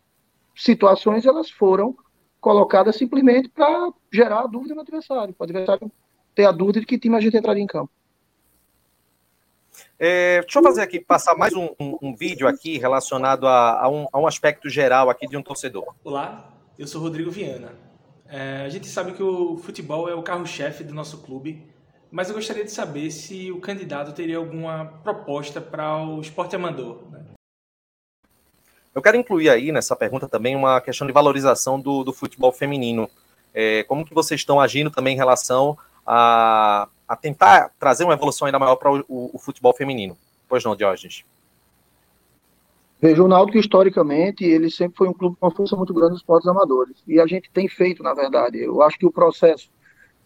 [0.54, 1.96] situações elas foram
[2.40, 5.92] colocadas simplesmente para gerar dúvida no adversário, para o adversário
[6.34, 7.90] ter a dúvida de que time a gente entraria em campo.
[9.98, 13.88] É, deixa eu fazer aqui, passar mais um, um, um vídeo aqui relacionado a, a,
[13.88, 15.94] um, a, um, aspecto geral aqui de um torcedor.
[16.04, 17.72] Olá, eu sou Rodrigo Viana.
[18.28, 21.66] É, a gente sabe que o futebol é o carro-chefe do nosso clube,
[22.10, 27.02] mas eu gostaria de saber se o candidato teria alguma proposta para o esporte amador.
[27.10, 27.24] Né?
[28.94, 33.08] Eu quero incluir aí nessa pergunta também uma questão de valorização do, do futebol feminino.
[33.54, 35.76] É, como que vocês estão agindo também em relação
[36.06, 40.16] a, a tentar trazer uma evolução ainda maior para o, o, futebol feminino.
[40.46, 41.24] Pois não, Diógenes?
[43.00, 46.20] Veja, o Náutico, historicamente, ele sempre foi um clube com uma força muito grande nos
[46.20, 46.96] esportes amadores.
[47.06, 48.58] E a gente tem feito, na verdade.
[48.58, 49.70] Eu acho que o processo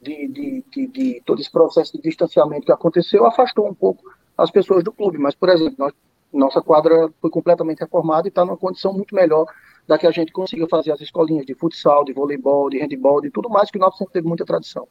[0.01, 4.03] de, de, de, de, todo esse processo de distanciamento que aconteceu afastou um pouco
[4.37, 5.19] as pessoas do clube.
[5.19, 5.93] Mas, por exemplo, nós,
[6.33, 9.47] nossa quadra foi completamente reformada e está numa condição muito melhor
[9.87, 13.31] da que a gente consiga fazer as escolinhas de futsal, de voleibol, de handball, de
[13.31, 14.89] tudo mais que o Náutico sempre teve muita tradição.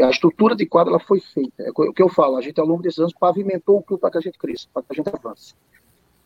[0.00, 1.62] A estrutura de quadra ela foi feita.
[1.62, 4.12] É o que eu falo, a gente ao longo desses anos pavimentou o clube para
[4.12, 5.54] que a gente cresça, para que a gente avance.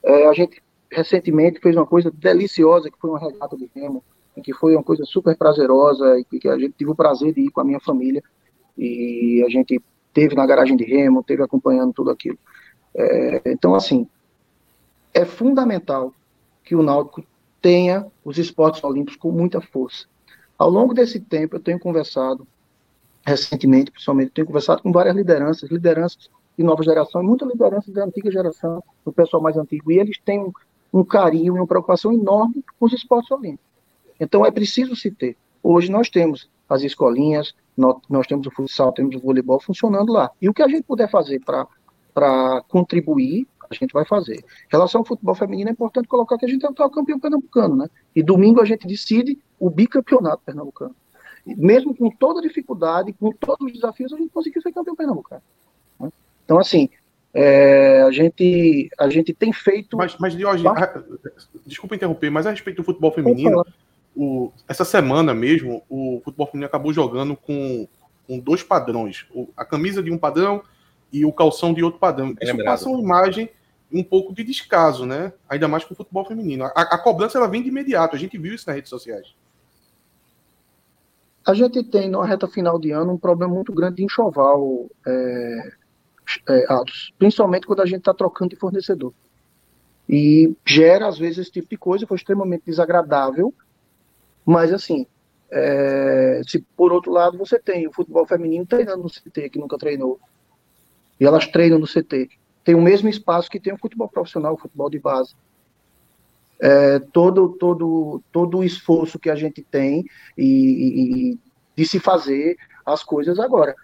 [0.02, 4.04] É, a gente recentemente fez uma coisa deliciosa, que foi uma regata de remo,
[4.42, 7.50] que foi uma coisa super prazerosa, e que a gente teve o prazer de ir
[7.50, 8.22] com a minha família,
[8.76, 9.80] e a gente
[10.12, 12.38] teve na garagem de remo, teve acompanhando tudo aquilo.
[12.94, 14.06] É, então, assim,
[15.14, 16.12] é fundamental
[16.64, 17.24] que o Náutico
[17.60, 20.06] tenha os esportes olímpicos com muita força.
[20.58, 22.46] Ao longo desse tempo, eu tenho conversado
[23.24, 28.04] recentemente, principalmente, tenho conversado com várias lideranças, lideranças de nova geração, e muitas lideranças da
[28.04, 30.52] antiga geração, do pessoal mais antigo, e eles têm um,
[30.92, 33.64] um carinho e uma preocupação enorme com os esportes olímpicos.
[34.20, 35.36] Então é preciso se ter.
[35.62, 40.30] Hoje nós temos as escolinhas, nós, nós temos o futsal, temos o voleibol funcionando lá.
[40.40, 44.36] E o que a gente puder fazer para contribuir, a gente vai fazer.
[44.36, 47.76] Em relação ao futebol feminino, é importante colocar que a gente é o campeão pernambucano,
[47.76, 47.88] né?
[48.14, 50.94] E domingo a gente decide o bicampeonato pernambucano
[51.44, 55.42] mesmo com toda a dificuldade, com todos os desafios, a gente conseguiu ser campeão pernambucano.
[55.98, 56.10] Né?
[56.44, 56.88] Então, assim,
[57.34, 59.96] é, a, gente, a gente tem feito.
[59.96, 60.64] Mas, mas hoje,
[61.66, 63.64] desculpa interromper, mas a respeito do futebol feminino,
[64.14, 67.88] o, essa semana mesmo, o futebol feminino acabou jogando com,
[68.26, 70.62] com dois padrões: o, a camisa de um padrão
[71.12, 72.34] e o calção de outro padrão.
[72.40, 73.48] Isso é passa uma imagem
[73.92, 75.32] um pouco de descaso, né?
[75.48, 76.64] Ainda mais com o futebol feminino.
[76.64, 79.34] A, a, cobrança ela vem de imediato, a gente viu isso nas redes sociais.
[81.44, 85.72] A gente tem, na reta final de ano, um problema muito grande de enxoval, é,
[86.48, 89.12] é, Atos, principalmente quando a gente está trocando de fornecedor.
[90.08, 93.52] E gera, às vezes, esse tipo de coisa, foi extremamente desagradável,
[94.44, 95.06] mas, assim,
[95.50, 99.76] é, se por outro lado você tem o futebol feminino treinando no CT, que nunca
[99.76, 100.20] treinou,
[101.20, 102.30] e elas treinam no CT,
[102.64, 105.34] tem o mesmo espaço que tem o futebol profissional, o futebol de base
[106.62, 110.04] é, todo, todo, todo o esforço que a gente tem
[110.38, 111.38] e, e,
[111.74, 112.56] de se fazer
[112.86, 113.74] as coisas agora.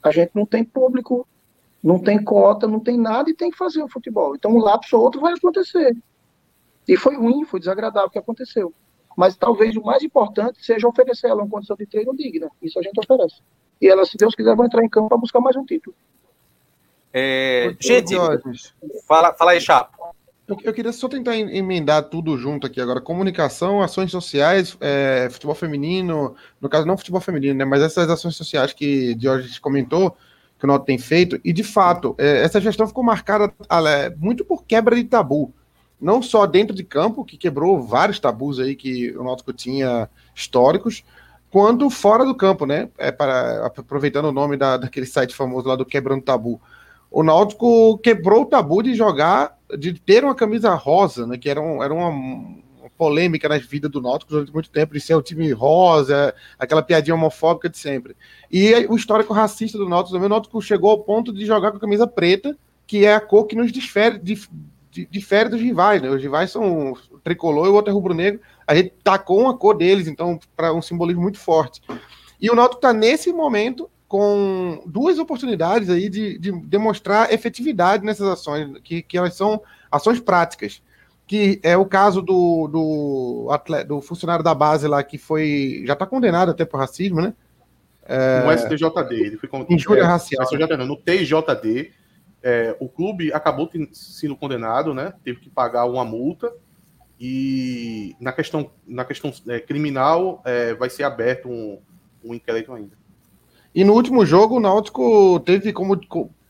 [0.00, 1.26] A gente não tem público
[1.82, 4.36] Não tem cota, não tem nada e tem que fazer o futebol.
[4.36, 5.96] Então, um lapso ou outro vai acontecer.
[6.86, 8.72] E foi ruim, foi desagradável o que aconteceu.
[9.16, 12.48] Mas talvez o mais importante seja oferecer ela uma condição de treino digna.
[12.62, 13.42] Isso a gente oferece.
[13.80, 15.96] E ela, se Deus quiser, vai entrar em campo para buscar mais um título.
[17.12, 18.14] É, gente,
[19.08, 19.99] fala, fala aí, Chapo.
[20.50, 23.00] Eu, eu, queria só tentar emendar tudo junto aqui agora.
[23.00, 27.64] Comunicação, ações sociais, é, futebol feminino, no caso não futebol feminino, né?
[27.64, 30.16] Mas essas ações sociais que Jorge comentou,
[30.58, 33.54] que o Noto tem feito, e de fato, é, essa gestão ficou marcada
[33.86, 35.54] é, muito por quebra de tabu.
[36.00, 41.04] Não só dentro de campo, que quebrou vários tabus aí que o Náutico tinha históricos,
[41.48, 42.88] quanto fora do campo, né?
[42.98, 46.60] É para, aproveitando o nome da, daquele site famoso lá do Quebrando Tabu
[47.10, 51.38] o Náutico quebrou o tabu de jogar, de ter uma camisa rosa, né?
[51.38, 52.10] Que era, um, era uma,
[53.00, 57.14] polêmica nas vidas do Náutico durante muito tempo, de ser o time rosa, aquela piadinha
[57.14, 58.14] homofóbica de sempre.
[58.50, 61.78] E o histórico racista do Náutico também, o Náutico chegou ao ponto de jogar com
[61.78, 62.54] a camisa preta,
[62.86, 64.20] que é a cor que nos difere,
[65.10, 66.10] difere dos rivais, né?
[66.10, 66.94] Os rivais são
[67.24, 68.38] tricolor e o outro é rubro-negro.
[68.66, 71.80] A gente tacou uma cor deles, então, para um simbolismo muito forte.
[72.38, 78.26] E o Náutico está nesse momento com duas oportunidades aí de, de demonstrar efetividade nessas
[78.26, 80.82] ações, que, que elas são ações práticas.
[81.28, 85.84] Que é o caso do, do, atleta, do funcionário da base lá que foi.
[85.86, 87.32] já está condenado até por racismo, né?
[88.04, 89.74] É, no STJD, ele foi condenado.
[89.74, 90.44] Injúria é, racial.
[90.44, 91.92] STJD, no TJD,
[92.42, 95.14] é, o clube acabou sendo condenado, né?
[95.22, 96.52] Teve que pagar uma multa.
[97.20, 101.78] E na questão, na questão é, criminal, é, vai ser aberto um,
[102.24, 102.98] um inquérito ainda.
[103.74, 105.98] E no último jogo, o Náutico teve como,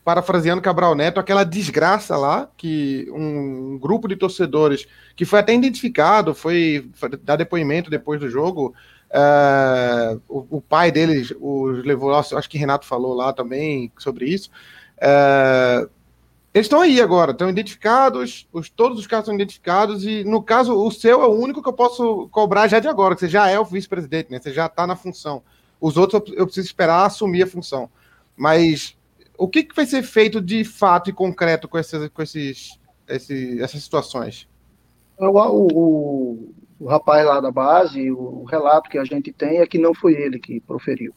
[0.05, 6.35] parafraseando Cabral Neto, aquela desgraça lá, que um grupo de torcedores, que foi até identificado,
[6.35, 6.91] foi,
[7.23, 8.75] dar depoimento depois do jogo,
[9.13, 14.51] é, o, o, pai deles os levou, acho que Renato falou lá também sobre isso,
[14.99, 15.87] é,
[16.53, 20.75] eles estão aí agora, estão identificados, os, todos os casos são identificados, e no caso,
[20.75, 23.49] o seu é o único que eu posso cobrar já de agora, que você já
[23.49, 24.41] é o vice-presidente, né?
[24.41, 25.43] Você já está na função.
[25.81, 27.91] Os outros eu preciso esperar assumir a função.
[28.37, 28.97] Mas
[29.39, 32.79] o que, que vai ser feito de fato e concreto com, esses, com esses,
[33.09, 34.47] esses essas situações?
[35.19, 39.79] O, o, o, rapaz lá da base, o relato que a gente tem é que
[39.79, 41.15] não foi ele que proferiu.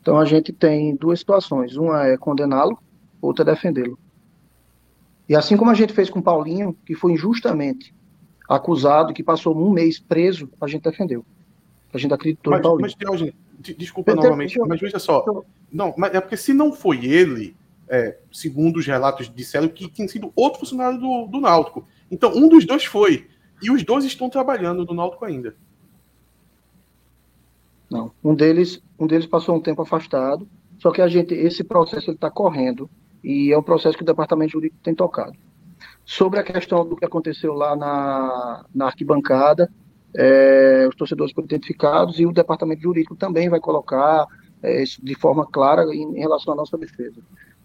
[0.00, 1.76] Então a gente tem duas situações.
[1.76, 2.78] Uma é condená-lo,
[3.22, 3.98] outra é defendê-lo.
[5.28, 7.94] E assim como a gente fez com Paulinho, que foi injustamente
[8.48, 11.24] acusado, que passou um mês preso, a gente defendeu.
[11.92, 12.82] A gente acreditou mas, em Paulinho.
[12.82, 15.24] Mas, Teógenes, desculpa eu novamente, mas veja só.
[15.72, 17.56] Não, mas é porque se não foi ele,
[17.88, 21.86] é, segundo os relatos disseram que tinha sido outro funcionário do, do Náutico.
[22.10, 23.28] Então, um dos dois foi.
[23.62, 25.56] E os dois estão trabalhando no Náutico ainda.
[27.90, 30.48] Não, um deles, um deles passou um tempo afastado,
[30.78, 32.90] só que a gente, esse processo está correndo
[33.22, 35.36] e é um processo que o departamento jurídico tem tocado.
[36.04, 39.70] Sobre a questão do que aconteceu lá na, na arquibancada,
[40.16, 44.26] é, os torcedores foram identificados e o departamento jurídico também vai colocar
[44.62, 47.20] é, isso de forma clara em, em, relação à nossa defesa.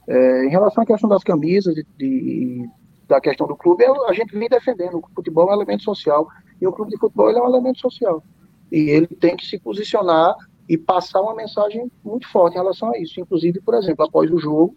[0.07, 2.67] É, em relação à questão das camisas e
[3.07, 4.97] da questão do clube, a gente vem defendendo.
[4.97, 6.27] O futebol é um elemento social
[6.59, 8.23] e o clube de futebol é um elemento social.
[8.71, 10.35] E ele tem que se posicionar
[10.67, 13.19] e passar uma mensagem muito forte em relação a isso.
[13.19, 14.75] Inclusive, por exemplo, após o jogo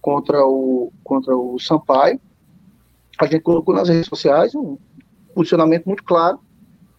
[0.00, 2.20] contra o, contra o Sampaio,
[3.18, 4.76] a gente colocou nas redes sociais um
[5.34, 6.38] posicionamento muito claro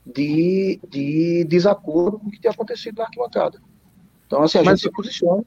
[0.05, 3.59] de, de desacordo com o que tinha acontecido na arquibancada.
[4.27, 5.43] Então, assim, a mas, gente se posiciona.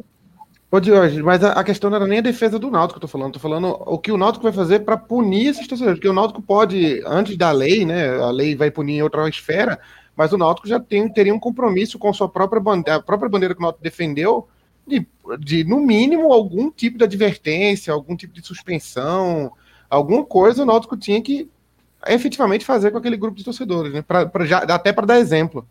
[0.70, 0.76] Ô,
[1.24, 3.32] mas a, a, questão não era nem a defesa do Náutico que eu tô falando,
[3.32, 6.42] tô falando o que o Náutico vai fazer para punir esses torcedores, porque o Náutico
[6.42, 9.80] pode, antes da lei, né, a lei vai punir em outra esfera,
[10.14, 13.54] mas o Náutico já tem, teria um compromisso com sua própria bandeira, a própria bandeira
[13.54, 14.46] que o Náutico defendeu,
[14.86, 15.06] de,
[15.38, 19.50] de, no mínimo, algum tipo de advertência, algum tipo de suspensão,
[19.88, 21.48] alguma coisa o Náutico tinha que
[22.06, 24.02] efetivamente fazer com aquele grupo de torcedores, né?
[24.02, 25.66] Pra, pra já, até para dar exemplo.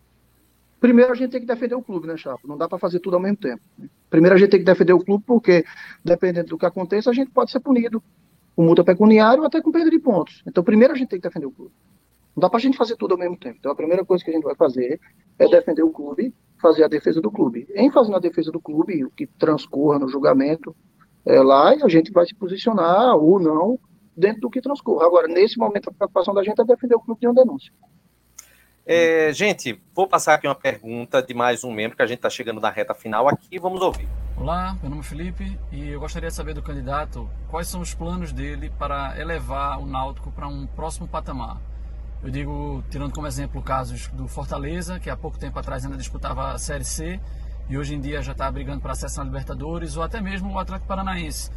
[0.80, 2.46] Primeiro a gente tem que defender o clube, né, Chapo?
[2.46, 3.60] Não dá para fazer tudo ao mesmo tempo.
[4.08, 5.64] Primeiro a gente tem que defender o clube porque,
[6.04, 8.02] dependendo do que aconteça, a gente pode ser punido
[8.54, 10.42] com multa pecuniária ou até com perda de pontos.
[10.46, 11.72] Então, primeiro a gente tem que defender o clube.
[12.36, 13.56] Não dá para a gente fazer tudo ao mesmo tempo.
[13.58, 15.00] Então, a primeira coisa que a gente vai fazer
[15.38, 16.32] é defender o clube,
[16.62, 17.66] fazer a defesa do clube.
[17.74, 20.74] Em fazendo a defesa do clube, o que transcorra no julgamento
[21.26, 23.78] é, lá, a gente vai se posicionar ou não
[24.18, 25.06] dentro do que transcorre.
[25.06, 27.72] Agora, nesse momento, a preocupação da gente é defender o clube de uma denúncia.
[28.84, 32.30] É, gente, vou passar aqui uma pergunta de mais um membro, que a gente está
[32.30, 34.08] chegando na reta final aqui, vamos ouvir.
[34.34, 37.92] Olá, meu nome é Felipe e eu gostaria de saber do candidato quais são os
[37.92, 41.60] planos dele para elevar o Náutico para um próximo patamar.
[42.22, 46.52] Eu digo, tirando como exemplo casos do Fortaleza, que há pouco tempo atrás ainda disputava
[46.52, 47.20] a Série C
[47.68, 50.58] e hoje em dia já está brigando para acesso à Libertadores, ou até mesmo o
[50.58, 51.50] Atlético Paranaense,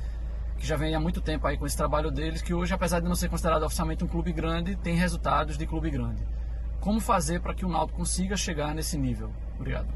[0.62, 3.08] que já vem há muito tempo aí com esse trabalho deles, que hoje, apesar de
[3.08, 6.22] não ser considerado oficialmente um clube grande, tem resultados de clube grande.
[6.80, 9.32] Como fazer para que o Náutico consiga chegar nesse nível?
[9.56, 9.88] Obrigado.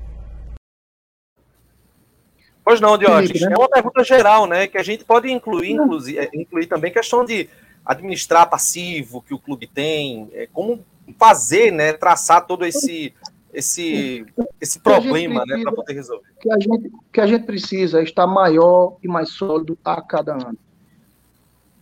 [2.63, 3.41] Pois não, Diógenes.
[3.41, 3.53] Né?
[3.53, 4.65] É uma pergunta geral, né?
[4.65, 7.47] Que a gente pode incluir, inclusive, é, incluir também questão de
[7.85, 10.83] administrar passivo que o clube tem, é, como
[11.19, 11.93] fazer, né?
[11.93, 13.13] Traçar todo esse
[13.55, 14.25] esse,
[14.59, 16.27] esse problema, né, para poder resolver.
[16.39, 20.33] Que a, gente, que a gente precisa é estar maior e mais sólido a cada
[20.33, 20.57] ano.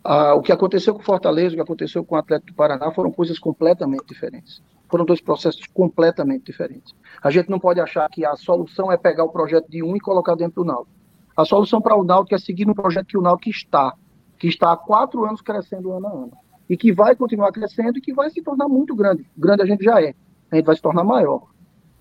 [0.04, 2.92] Ah, o que aconteceu com o Fortaleza, o que aconteceu com o Atlético do Paraná
[2.92, 4.62] foram coisas completamente diferentes.
[4.90, 6.94] Foram dois processos completamente diferentes.
[7.22, 10.00] A gente não pode achar que a solução é pegar o projeto de um e
[10.00, 10.96] colocar dentro do Náutico.
[11.36, 13.94] A solução para o Náutico é seguir no projeto que o Náutico está,
[14.38, 16.32] que está há quatro anos crescendo ano a ano.
[16.70, 19.26] E que vai continuar crescendo e que vai se tornar muito grande.
[19.36, 20.14] Grande a gente já é.
[20.52, 21.53] A gente vai se tornar maior.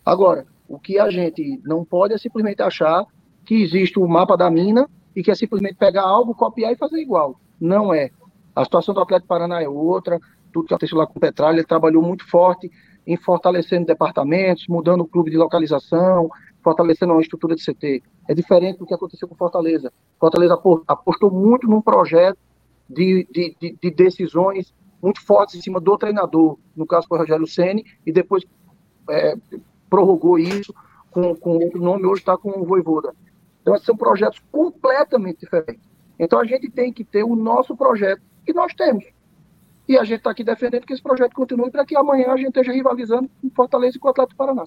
[0.05, 3.05] Agora, o que a gente não pode é simplesmente achar
[3.45, 7.01] que existe o mapa da mina e que é simplesmente pegar algo, copiar e fazer
[7.01, 7.39] igual.
[7.61, 8.11] Não é.
[8.55, 10.19] A situação do Atlético Paraná é outra,
[10.53, 12.71] tudo que aconteceu lá com o Petralha, ele trabalhou muito forte
[13.07, 16.31] em fortalecendo departamentos, mudando o clube de localização,
[16.63, 18.03] fortalecendo uma estrutura de CT.
[18.29, 19.93] É diferente do que aconteceu com Fortaleza.
[20.21, 22.39] Fortaleza apostou muito num projeto
[22.89, 24.73] de, de, de, de decisões
[25.03, 28.45] muito fortes em cima do treinador, no caso foi o Rogério Ceni e depois
[29.11, 29.35] é,
[29.93, 30.75] prorrogou isso
[31.11, 33.15] com, com outro nome, hoje está com o Voivoda.
[33.61, 35.87] Então, são projetos completamente diferentes.
[36.19, 39.05] Então, a gente tem que ter o nosso projeto, que nós temos.
[39.87, 42.49] E a gente está aqui defendendo que esse projeto continue para que amanhã a gente
[42.49, 44.65] esteja rivalizando com Fortaleza e com o Atlético Paraná.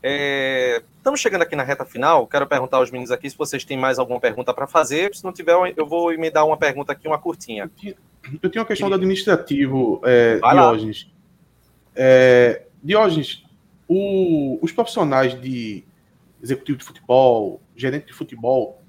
[0.00, 2.28] É, estamos chegando aqui na reta final.
[2.28, 5.12] Quero perguntar aos meninos aqui se vocês têm mais alguma pergunta para fazer.
[5.16, 7.68] Se não tiver, eu vou me dar uma pergunta aqui, uma curtinha.
[8.40, 11.10] Eu tenho uma questão do administrativo, é, Diógenes.
[11.96, 13.42] É, Diógenes,
[13.92, 15.82] o, os profissionais de
[16.40, 18.80] executivo de futebol, gerente de futebol,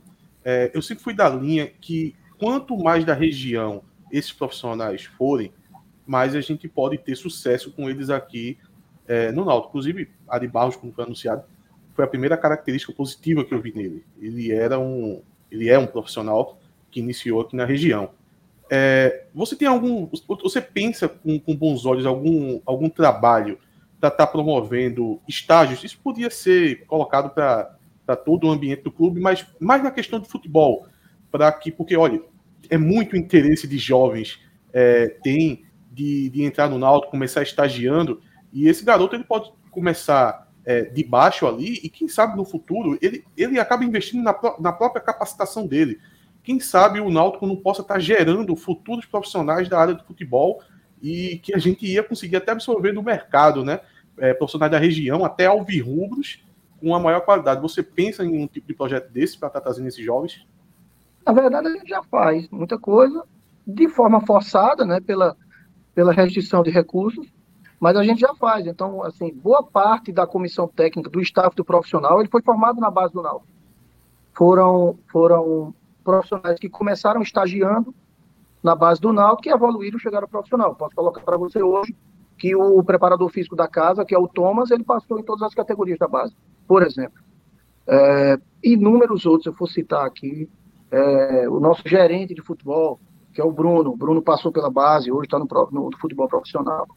[0.45, 5.51] é, eu sempre fui da linha que quanto mais da região esses profissionais forem,
[6.05, 8.59] mais a gente pode ter sucesso com eles aqui
[9.07, 9.69] é, no Náutico.
[9.69, 11.45] Inclusive, Ari Barros, como foi anunciado,
[11.95, 14.05] foi a primeira característica positiva que eu vi nele.
[14.21, 16.59] Ele era um, ele é um profissional
[16.91, 18.11] que iniciou aqui na região.
[18.69, 20.07] É, você tem algum,
[20.43, 23.57] você pensa com, com bons olhos algum, algum trabalho
[24.09, 29.83] tá promovendo estágios, isso podia ser colocado para todo o ambiente do clube, mas mais
[29.83, 30.87] na questão de futebol,
[31.29, 32.21] para que, porque olha,
[32.69, 34.39] é muito interesse de jovens
[34.73, 38.21] é, tem de, de entrar no Náutico, começar estagiando,
[38.51, 42.97] e esse garoto ele pode começar é, de baixo ali, e quem sabe no futuro
[43.01, 45.99] ele, ele acaba investindo na, na própria capacitação dele.
[46.43, 50.61] Quem sabe o Náutico não possa estar tá gerando futuros profissionais da área do futebol
[51.01, 53.79] e que a gente ia conseguir até absorver no mercado, né?
[54.21, 56.45] É, profissionais da região, até alvirrubros,
[56.79, 57.59] com a maior qualidade.
[57.59, 60.45] Você pensa em um tipo de projeto desse para estar trazendo esses jovens?
[61.25, 63.23] Na verdade, a gente já faz muita coisa
[63.65, 65.35] de forma forçada, né, pela,
[65.95, 67.27] pela restrição de recursos,
[67.79, 68.67] mas a gente já faz.
[68.67, 72.91] Então, assim, boa parte da comissão técnica, do staff do profissional, ele foi formado na
[72.91, 73.47] base do Náutico.
[74.33, 75.73] Foram, foram
[76.03, 77.93] profissionais que começaram estagiando
[78.61, 80.75] na base do Náutico e evoluíram e chegaram ao profissional.
[80.75, 81.95] Posso colocar para você hoje
[82.41, 85.53] que o preparador físico da casa, que é o Thomas, ele passou em todas as
[85.53, 86.35] categorias da base,
[86.67, 87.21] por exemplo.
[87.85, 90.49] É, inúmeros outros, eu vou citar aqui,
[90.89, 92.99] é, o nosso gerente de futebol,
[93.31, 96.87] que é o Bruno, o Bruno passou pela base, hoje está no, no, futebol profissional.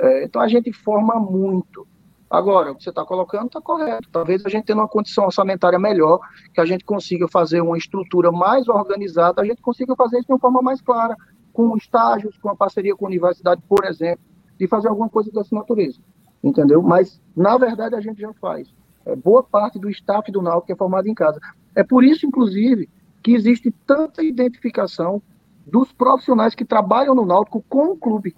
[0.00, 1.86] É, então a gente forma muito.
[2.30, 4.08] Agora, o que você está colocando está correto.
[4.10, 6.20] Talvez a gente tendo uma condição orçamentária melhor,
[6.54, 10.32] que a gente consiga fazer uma estrutura mais organizada, a gente consiga fazer isso de
[10.32, 11.14] uma forma mais clara,
[11.52, 14.24] com estágios, com a parceria com a universidade, por exemplo
[14.58, 15.98] de fazer alguma coisa dessa natureza,
[16.42, 16.82] entendeu?
[16.82, 18.68] Mas, na verdade, a gente já faz.
[19.04, 21.40] É, boa parte do staff do Náutico é formado em casa.
[21.74, 22.88] É por isso, inclusive,
[23.22, 25.22] que existe tanta identificação
[25.66, 28.34] dos profissionais que trabalham no Náutico com o clube,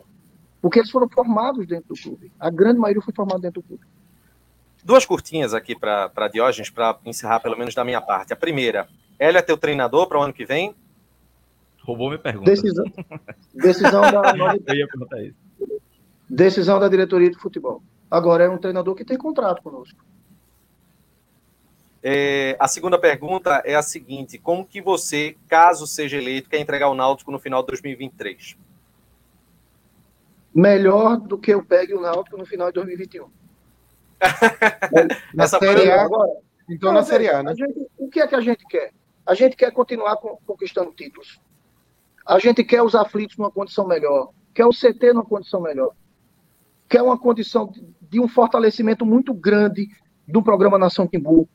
[0.60, 2.32] porque eles foram formados dentro do clube.
[2.38, 3.84] A grande maioria foi formada dentro do clube.
[4.84, 8.32] Duas curtinhas aqui para Diógenes, para encerrar pelo menos da minha parte.
[8.32, 8.88] A primeira,
[9.18, 10.74] ele é teu treinador para o ano que vem?
[11.82, 12.50] Roubou minha pergunta.
[12.50, 12.84] Decisão,
[13.52, 14.34] decisão da...
[14.66, 15.47] Eu ia perguntar isso.
[16.28, 17.82] Decisão da diretoria de futebol.
[18.10, 20.04] Agora é um treinador que tem contrato conosco.
[22.02, 26.88] É, a segunda pergunta é a seguinte: como que você, caso seja eleito, quer entregar
[26.90, 28.56] o Náutico no final de 2023?
[30.54, 33.28] Melhor do que eu pegue o Náutico no final de 2021.
[35.34, 36.32] na Essa Série A agora.
[36.68, 37.54] Então, na Série A, né?
[37.54, 38.92] Gente, o que é que a gente quer?
[39.24, 41.40] A gente quer continuar conquistando títulos.
[42.26, 44.30] A gente quer os aflitos numa condição melhor.
[44.54, 45.94] Quer o CT numa condição melhor
[46.88, 47.70] que é uma condição
[48.00, 49.88] de um fortalecimento muito grande
[50.26, 51.48] do programa Nação Timbu,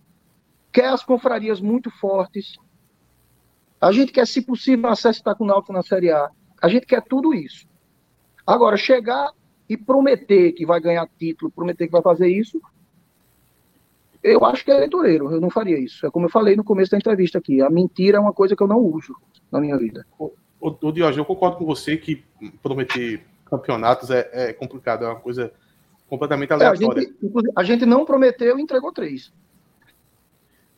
[0.71, 2.55] quer as confrarias muito fortes.
[3.81, 6.29] A gente quer, se possível, acesso estar com Náutico na Série A.
[6.61, 7.67] A gente quer tudo isso.
[8.45, 9.31] Agora, chegar
[9.67, 12.61] e prometer que vai ganhar título, prometer que vai fazer isso,
[14.21, 15.31] eu acho que é eleitoreiro.
[15.31, 16.05] Eu não faria isso.
[16.05, 17.61] É como eu falei no começo da entrevista aqui.
[17.61, 19.15] A mentira é uma coisa que eu não uso
[19.51, 20.05] na minha vida.
[20.17, 20.31] O,
[20.61, 22.23] o Diogo, eu concordo com você que
[22.61, 23.25] prometer
[23.57, 25.51] campeonatos é, é complicado, é uma coisa
[26.07, 27.01] completamente aleatória.
[27.01, 29.33] É, a, gente, a gente não prometeu e entregou três.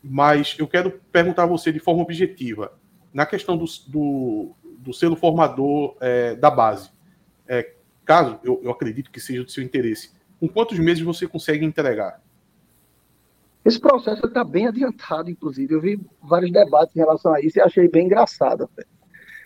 [0.03, 2.73] Mas eu quero perguntar a você de forma objetiva,
[3.13, 6.91] na questão do, do, do selo formador é, da base,
[7.47, 7.73] é,
[8.03, 12.21] caso eu, eu acredito que seja do seu interesse, com quantos meses você consegue entregar?
[13.63, 15.73] Esse processo está bem adiantado, inclusive.
[15.73, 18.69] Eu vi vários debates em relação a isso e achei bem engraçado.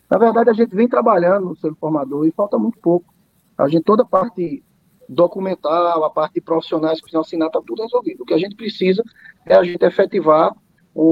[0.09, 3.13] Na verdade, a gente vem trabalhando no selo formador e falta muito pouco.
[3.59, 4.63] A gente, toda a parte
[5.07, 8.21] documental, a parte de profissionais que precisam assinar, está tudo resolvido.
[8.21, 9.03] O que a gente precisa
[9.45, 10.55] é a gente efetivar
[10.95, 11.03] um,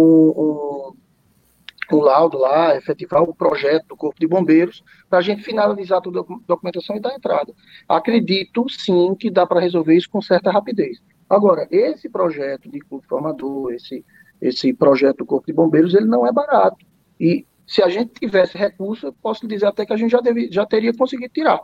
[1.91, 6.01] um, um laudo lá, efetivar o projeto do Corpo de Bombeiros, para a gente finalizar
[6.01, 7.53] toda a documentação e dar entrada.
[7.87, 11.01] Acredito, sim, que dá para resolver isso com certa rapidez.
[11.29, 14.05] Agora, esse projeto de clube formador, esse,
[14.39, 16.77] esse projeto do Corpo de Bombeiros, ele não é barato.
[17.19, 20.49] E se a gente tivesse recurso, eu posso dizer até que a gente já, deve,
[20.49, 21.59] já teria conseguido tirar.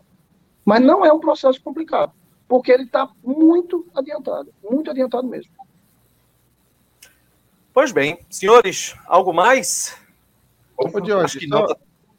[0.66, 2.12] Mas não é um processo complicado,
[2.48, 5.52] porque ele está muito adiantado, muito adiantado mesmo.
[7.74, 9.98] Pois bem, senhores, algo mais?
[10.78, 11.76] Ô, Diogo, só, tá...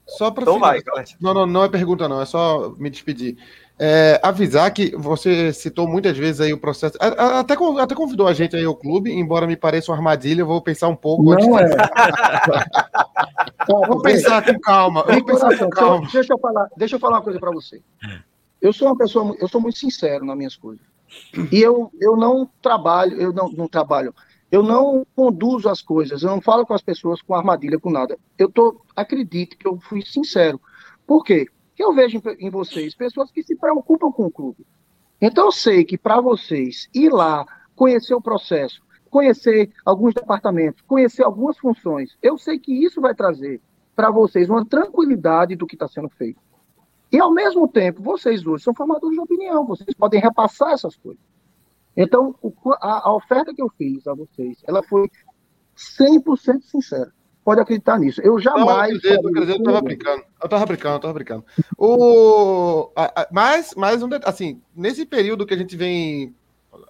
[0.06, 0.82] só para então vai,
[1.20, 3.36] Não, não, não é pergunta não, é só me despedir.
[3.76, 6.96] É, avisar que você citou muitas vezes aí o processo.
[7.00, 10.60] Até, até convidou a gente aí ao clube, embora me pareça uma armadilha, eu vou
[10.60, 11.24] pensar um pouco.
[11.24, 11.68] Não é.
[13.66, 15.02] vou pensar com calma.
[15.02, 16.08] Vou pensar com calma.
[16.12, 17.82] Deixa eu falar, deixa eu falar uma coisa para você.
[18.64, 20.82] Eu sou uma pessoa, eu sou muito sincero nas minhas coisas.
[21.52, 24.14] E eu, eu não trabalho, eu não, não trabalho,
[24.50, 28.18] eu não conduzo as coisas, eu não falo com as pessoas com armadilha, com nada.
[28.38, 30.58] Eu tô, acredite que eu fui sincero.
[31.06, 31.46] Por quê?
[31.68, 34.66] Porque eu vejo em, em vocês pessoas que se preocupam com o clube.
[35.20, 37.44] Então eu sei que para vocês ir lá,
[37.76, 38.80] conhecer o processo,
[39.10, 43.60] conhecer alguns departamentos, conhecer algumas funções, eu sei que isso vai trazer
[43.94, 46.40] para vocês uma tranquilidade do que está sendo feito.
[47.14, 51.22] E, ao mesmo tempo, vocês hoje são formadores de opinião, vocês podem repassar essas coisas.
[51.96, 52.34] Então,
[52.80, 55.08] a, a oferta que eu fiz a vocês, ela foi
[55.76, 57.12] 100% sincera.
[57.44, 58.20] Pode acreditar nisso.
[58.20, 59.00] Eu jamais.
[59.00, 60.24] Não, eu, eu, eu tava brincando.
[60.42, 61.44] Eu tava brincando, eu tava brincando.
[61.78, 62.90] O,
[63.30, 66.34] mas, mas assim, nesse período que a gente vem.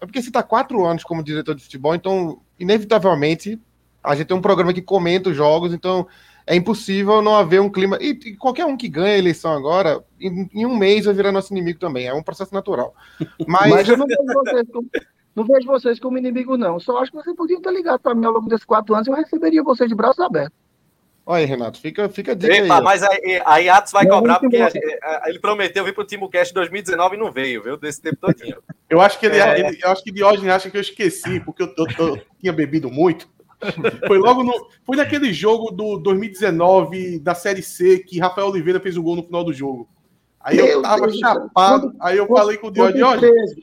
[0.00, 3.60] É porque você está quatro anos como diretor de futebol, então, inevitavelmente,
[4.02, 6.08] a gente tem um programa que comenta os jogos, então
[6.46, 7.98] é impossível não haver um clima.
[8.00, 11.32] E, e qualquer um que ganha a eleição agora, em, em, um mês vai virar
[11.32, 12.06] nosso inimigo também.
[12.06, 12.94] É um processo natural.
[13.46, 14.90] Mas, Mas eu não vejo, vocês como,
[15.34, 16.78] não vejo vocês como inimigo, não.
[16.78, 19.10] Só acho que vocês podiam ter ligado para mim ao longo desses quatro anos e
[19.10, 20.64] eu receberia vocês de braços abertos.
[21.26, 22.82] Olha aí, Renato, fica, fica a dica Epa, aí.
[22.82, 24.58] Mas aí, aí Atos vai não, cobrar, porque
[25.24, 27.78] ele prometeu vir para o TimoCast 2019 e não veio, viu?
[27.78, 28.62] Desse tempo todinho.
[28.90, 29.58] Eu acho que ele, é.
[29.58, 32.90] ele eu acho que Diógenes acha que eu esqueci, porque eu, eu, eu tinha bebido
[32.90, 33.26] muito.
[34.06, 34.52] Foi logo no.
[34.84, 39.24] Foi naquele jogo do 2019 da Série C que Rafael Oliveira fez o gol no
[39.24, 39.88] final do jogo.
[40.40, 41.88] Aí Meu eu tava Deus chapado.
[41.88, 42.00] Deus.
[42.00, 43.54] Aí eu falei com o Diógenes,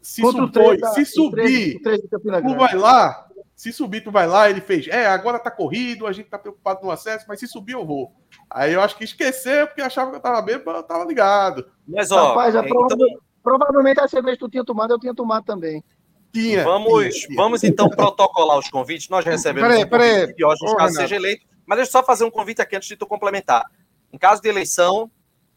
[0.00, 3.26] se, supõe, se subir, tu vai lá.
[3.54, 4.48] Se subir, tu vai lá.
[4.48, 7.72] Ele fez, é, agora tá corrido, a gente tá preocupado no acesso, mas se subir,
[7.72, 8.12] eu vou.
[8.48, 11.68] Aí eu acho que esqueceu, porque achava que eu tava bem, eu tava ligado.
[11.86, 12.96] Mas, ó, Rapaz, é, então...
[13.42, 15.84] provavelmente a cerveja que tu tinha tomado, eu tinha tomado também.
[16.32, 19.08] Tinha, vamos, tinha, vamos então protocolar os convites.
[19.08, 20.34] Nós recebemos peraí, um peraí.
[20.44, 21.46] hoje, caso seja eleito.
[21.66, 23.64] Mas deixa eu só fazer um convite aqui antes de tu complementar.
[24.12, 25.10] Em caso de eleição,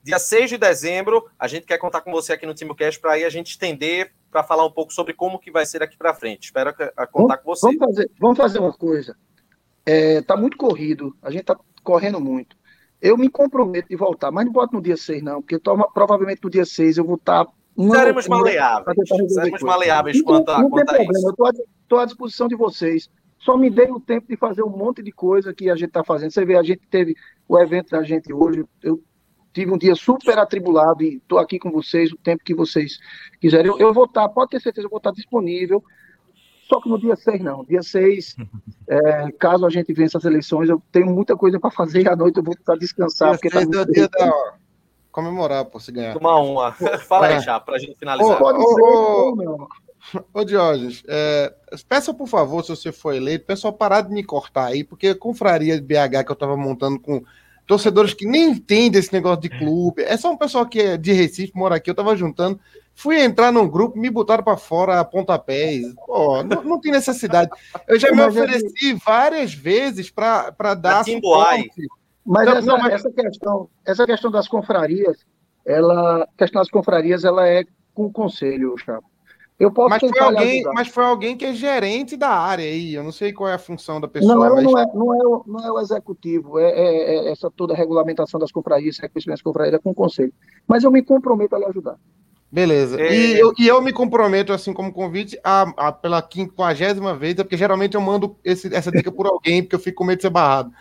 [0.04, 3.24] dia 6 de dezembro, a gente quer contar com você aqui no TimoCast para aí
[3.24, 6.46] a gente estender para falar um pouco sobre como que vai ser aqui para frente.
[6.46, 6.74] Espero
[7.12, 7.66] contar vamos, com você.
[7.68, 9.16] Vamos fazer, vamos fazer uma coisa.
[9.86, 12.56] É, tá muito corrido, a gente tá correndo muito.
[13.02, 16.42] Eu me comprometo de voltar, mas não boto no dia 6, não, porque toma, provavelmente
[16.44, 18.98] no dia 6 eu vou estar tá Seremos maleáveis.
[19.30, 21.28] Seremos maleáveis quanto a, quanto a isso.
[21.28, 21.50] Eu
[21.82, 23.10] estou à disposição de vocês.
[23.40, 26.04] Só me dei o tempo de fazer um monte de coisa que a gente está
[26.04, 26.32] fazendo.
[26.32, 27.16] Você vê, a gente teve
[27.48, 28.64] o evento da gente hoje.
[28.84, 29.02] Eu
[29.52, 33.00] tive um dia super atribulado e estou aqui com vocês o tempo que vocês
[33.40, 33.72] quiserem.
[33.72, 35.84] Eu, eu vou estar, tá, pode ter certeza, eu vou estar tá disponível.
[36.70, 37.66] Só que no dia 6 não.
[37.66, 38.36] Dia 6,
[38.88, 42.16] é, caso a gente vença as eleições, eu tenho muita coisa para fazer e à
[42.16, 43.32] noite eu vou estar descansar.
[43.32, 44.54] Dia porque tá é o dia da,
[45.12, 46.14] comemorar por se ganhar.
[46.14, 46.72] Tomar uma.
[47.08, 48.36] Fala aí, já, para a gente finalizar.
[48.36, 49.68] Ô, pode ô, ser, ô,
[50.34, 51.54] ô Diógenes, é,
[51.88, 55.16] peça por favor, se você for eleito, pessoal parar de me cortar aí, porque a
[55.16, 57.24] confraria de BH que eu estava montando com
[57.68, 60.04] torcedores que nem entendem esse negócio de clube.
[60.04, 62.60] É só um pessoal que é de Recife, mora aqui, eu tava juntando.
[62.94, 65.94] Fui entrar num grupo, me botaram para fora a pontapés.
[66.06, 67.50] Pô, não, não tem necessidade.
[67.88, 71.88] Eu já me ofereci várias vezes para dar suporte.
[72.32, 75.18] Mas, não, essa, não, mas essa, questão, essa questão das confrarias,
[75.66, 79.12] ela, a questão das confrarias, ela é com o conselho, Chapo.
[79.60, 82.96] Eu posso mas foi, alguém, mas foi alguém que é gerente da área aí.
[82.96, 84.34] Eu não sei qual é a função da pessoa.
[84.34, 84.64] Não, mas...
[84.64, 87.78] não, é, não, é, o, não é o executivo, é, é, é essa toda a
[87.78, 90.34] regulamentação das confrarias, reconhecimento das confrarias é com o conselho.
[90.66, 91.98] Mas eu me comprometo a lhe ajudar.
[92.50, 93.00] Beleza.
[93.00, 93.14] É...
[93.14, 97.44] E, eu, e eu me comprometo, assim como convite, a, a, pela quinquagésima vez, é
[97.44, 100.24] porque geralmente eu mando esse, essa dica por alguém, porque eu fico com medo de
[100.24, 100.72] ser barrado.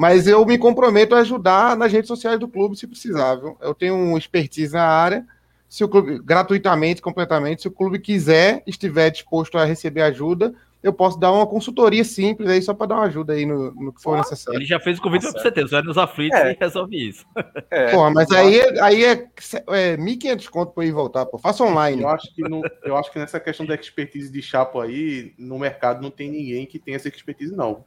[0.00, 3.58] Mas eu me comprometo a ajudar nas redes sociais do clube, se precisar, viu?
[3.60, 5.26] Eu tenho um expertise na área
[5.68, 10.52] se o clube, gratuitamente, completamente, se o clube quiser, estiver disposto a receber ajuda,
[10.82, 13.92] eu posso dar uma consultoria simples aí, só para dar uma ajuda aí no, no
[13.92, 14.58] que for necessário.
[14.58, 16.52] Ele já fez o convite para você ter, você vai nos aflitos é.
[16.52, 17.24] e resolve isso.
[17.70, 21.38] É, Porra, mas aí, aí é, é 1.500 conto para ir voltar, pô.
[21.38, 22.02] Faça online.
[22.02, 25.58] Eu acho, que no, eu acho que nessa questão da expertise de Chapo aí, no
[25.58, 27.84] mercado não tem ninguém que tenha essa expertise, não.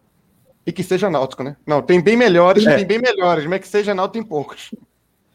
[0.66, 1.58] E que seja náutico, né?
[1.66, 2.78] Não, tem bem melhores, é.
[2.78, 4.72] tem bem melhores, mas que seja náutico tem poucos.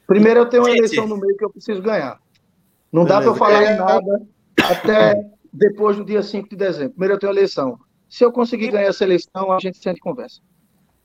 [0.07, 2.19] Primeiro eu tenho uma eleição no meio que eu preciso ganhar.
[2.91, 3.21] Não Beleza.
[3.21, 3.77] dá para eu falar é...
[3.77, 4.27] nada
[4.65, 5.15] até
[5.53, 6.93] depois do dia 5 de dezembro.
[6.93, 7.79] Primeiro eu tenho a eleição.
[8.09, 10.41] Se eu conseguir ganhar essa eleição, a gente sente conversa.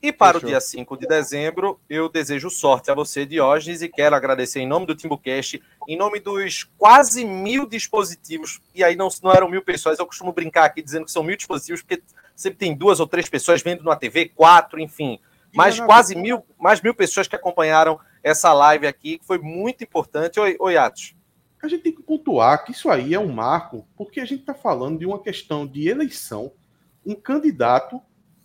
[0.01, 0.47] E para Fechou.
[0.47, 4.67] o dia 5 de dezembro, eu desejo sorte a você, Diógenes, e quero agradecer em
[4.67, 9.61] nome do TimbuCast, em nome dos quase mil dispositivos, e aí não, não eram mil
[9.61, 12.03] pessoas, eu costumo brincar aqui dizendo que são mil dispositivos, porque
[12.35, 15.19] sempre tem duas ou três pessoas vendo na TV, quatro, enfim.
[15.53, 20.39] Mas quase mil, mais mil pessoas que acompanharam essa live aqui, que foi muito importante.
[20.39, 21.15] Oi, oi Atos
[21.65, 24.53] a gente tem que pontuar que isso aí é um marco, porque a gente está
[24.53, 26.51] falando de uma questão de eleição,
[27.05, 28.01] um candidato,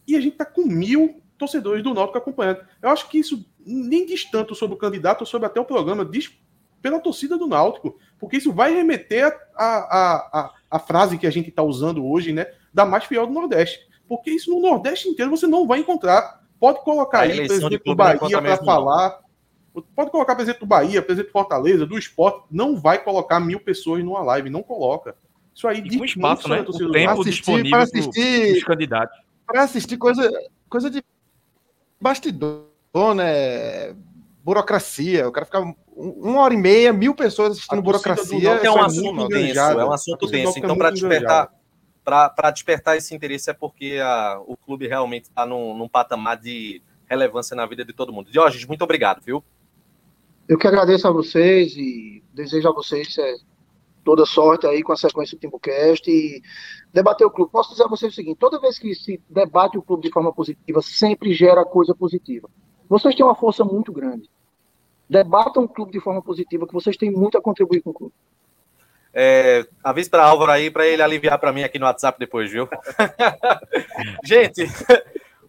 [0.06, 2.60] e a gente está com mil torcedores do Náutico acompanhando.
[2.81, 6.32] Eu acho que isso nem diz tanto sobre o candidato, sobre até o programa, diz
[6.81, 11.31] pela torcida do Náutico, porque isso vai remeter a, a, a, a frase que a
[11.31, 12.47] gente está usando hoje, né,
[12.78, 13.80] da mais fiel do Nordeste.
[14.09, 16.40] Porque isso no Nordeste inteiro você não vai encontrar.
[16.60, 19.18] Pode colocar a aí, presidente do Bahia para falar.
[19.94, 24.02] Pode colocar presidente do Bahia, presidente do Fortaleza, do esporte, não vai colocar mil pessoas
[24.02, 25.14] numa live, não coloca.
[25.55, 26.64] Isso aí diz espaço, né?
[26.66, 29.18] O tempo assistir, disponível para assistir os candidatos.
[29.46, 30.30] Para assistir coisa,
[30.68, 31.02] coisa de
[32.00, 32.64] bastidor,
[33.14, 33.94] né?
[34.42, 35.28] Burocracia.
[35.28, 35.60] O cara fica
[35.94, 38.50] uma hora e meia, mil pessoas assistindo burocracia.
[38.50, 40.59] É um assunto denso, é um assunto denso.
[40.59, 41.52] Então, para despertar,
[42.09, 46.82] para despertar esse interesse é porque a, o clube realmente está num, num patamar de
[47.06, 48.30] relevância na vida de todo mundo.
[48.30, 49.44] Diógenes, muito obrigado, viu?
[50.48, 53.35] Eu que agradeço a vocês e desejo a vocês é,
[54.02, 56.40] toda sorte aí com a sequência do Timbucast e
[56.93, 57.52] debater o clube.
[57.52, 60.32] Posso dizer a vocês o seguinte: toda vez que se debate o clube de forma
[60.32, 62.48] positiva, sempre gera coisa positiva.
[62.89, 64.30] Vocês têm uma força muito grande.
[65.10, 68.14] Debatam o clube de forma positiva, que vocês têm muito a contribuir com o clube.
[69.12, 72.68] É, avise para Álvaro aí, para ele aliviar para mim aqui no WhatsApp depois, viu?
[74.24, 74.66] Gente,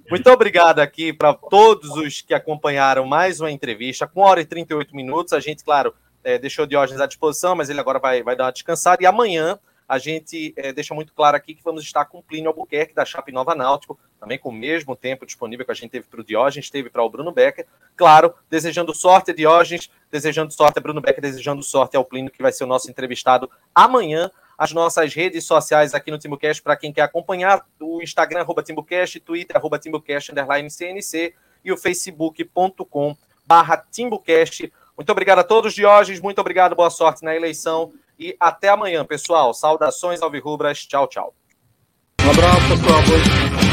[0.09, 4.95] muito obrigado aqui para todos os que acompanharam mais uma entrevista, com hora e 38
[4.95, 5.33] minutos.
[5.33, 8.45] A gente, claro, é, deixou o Diógenes à disposição, mas ele agora vai, vai dar
[8.45, 9.03] uma descansada.
[9.03, 9.59] E amanhã
[9.89, 13.31] a gente é, deixa muito claro aqui que vamos estar com Plínio Albuquerque, da Chape
[13.31, 16.69] Nova Náutico, também com o mesmo tempo disponível que a gente teve para o Diógenes,
[16.69, 17.65] teve para o Bruno Becker.
[17.95, 22.43] Claro, desejando sorte a Diógenes, desejando sorte a Bruno Becker, desejando sorte ao Plínio, que
[22.43, 24.29] vai ser o nosso entrevistado amanhã
[24.59, 29.17] as nossas redes sociais aqui no Timbucast para quem quer acompanhar, o Instagram, arroba Timbucast,
[29.21, 31.33] Twitter, arroba Timbucast, underline CNC,
[31.63, 34.71] e o facebook.com barra Timbucast.
[34.97, 39.53] Muito obrigado a todos, Diógenes, muito obrigado, boa sorte na eleição, e até amanhã, pessoal.
[39.53, 41.33] Saudações alvirrubras, tchau, tchau.
[42.21, 43.68] Um abraço, pessoal.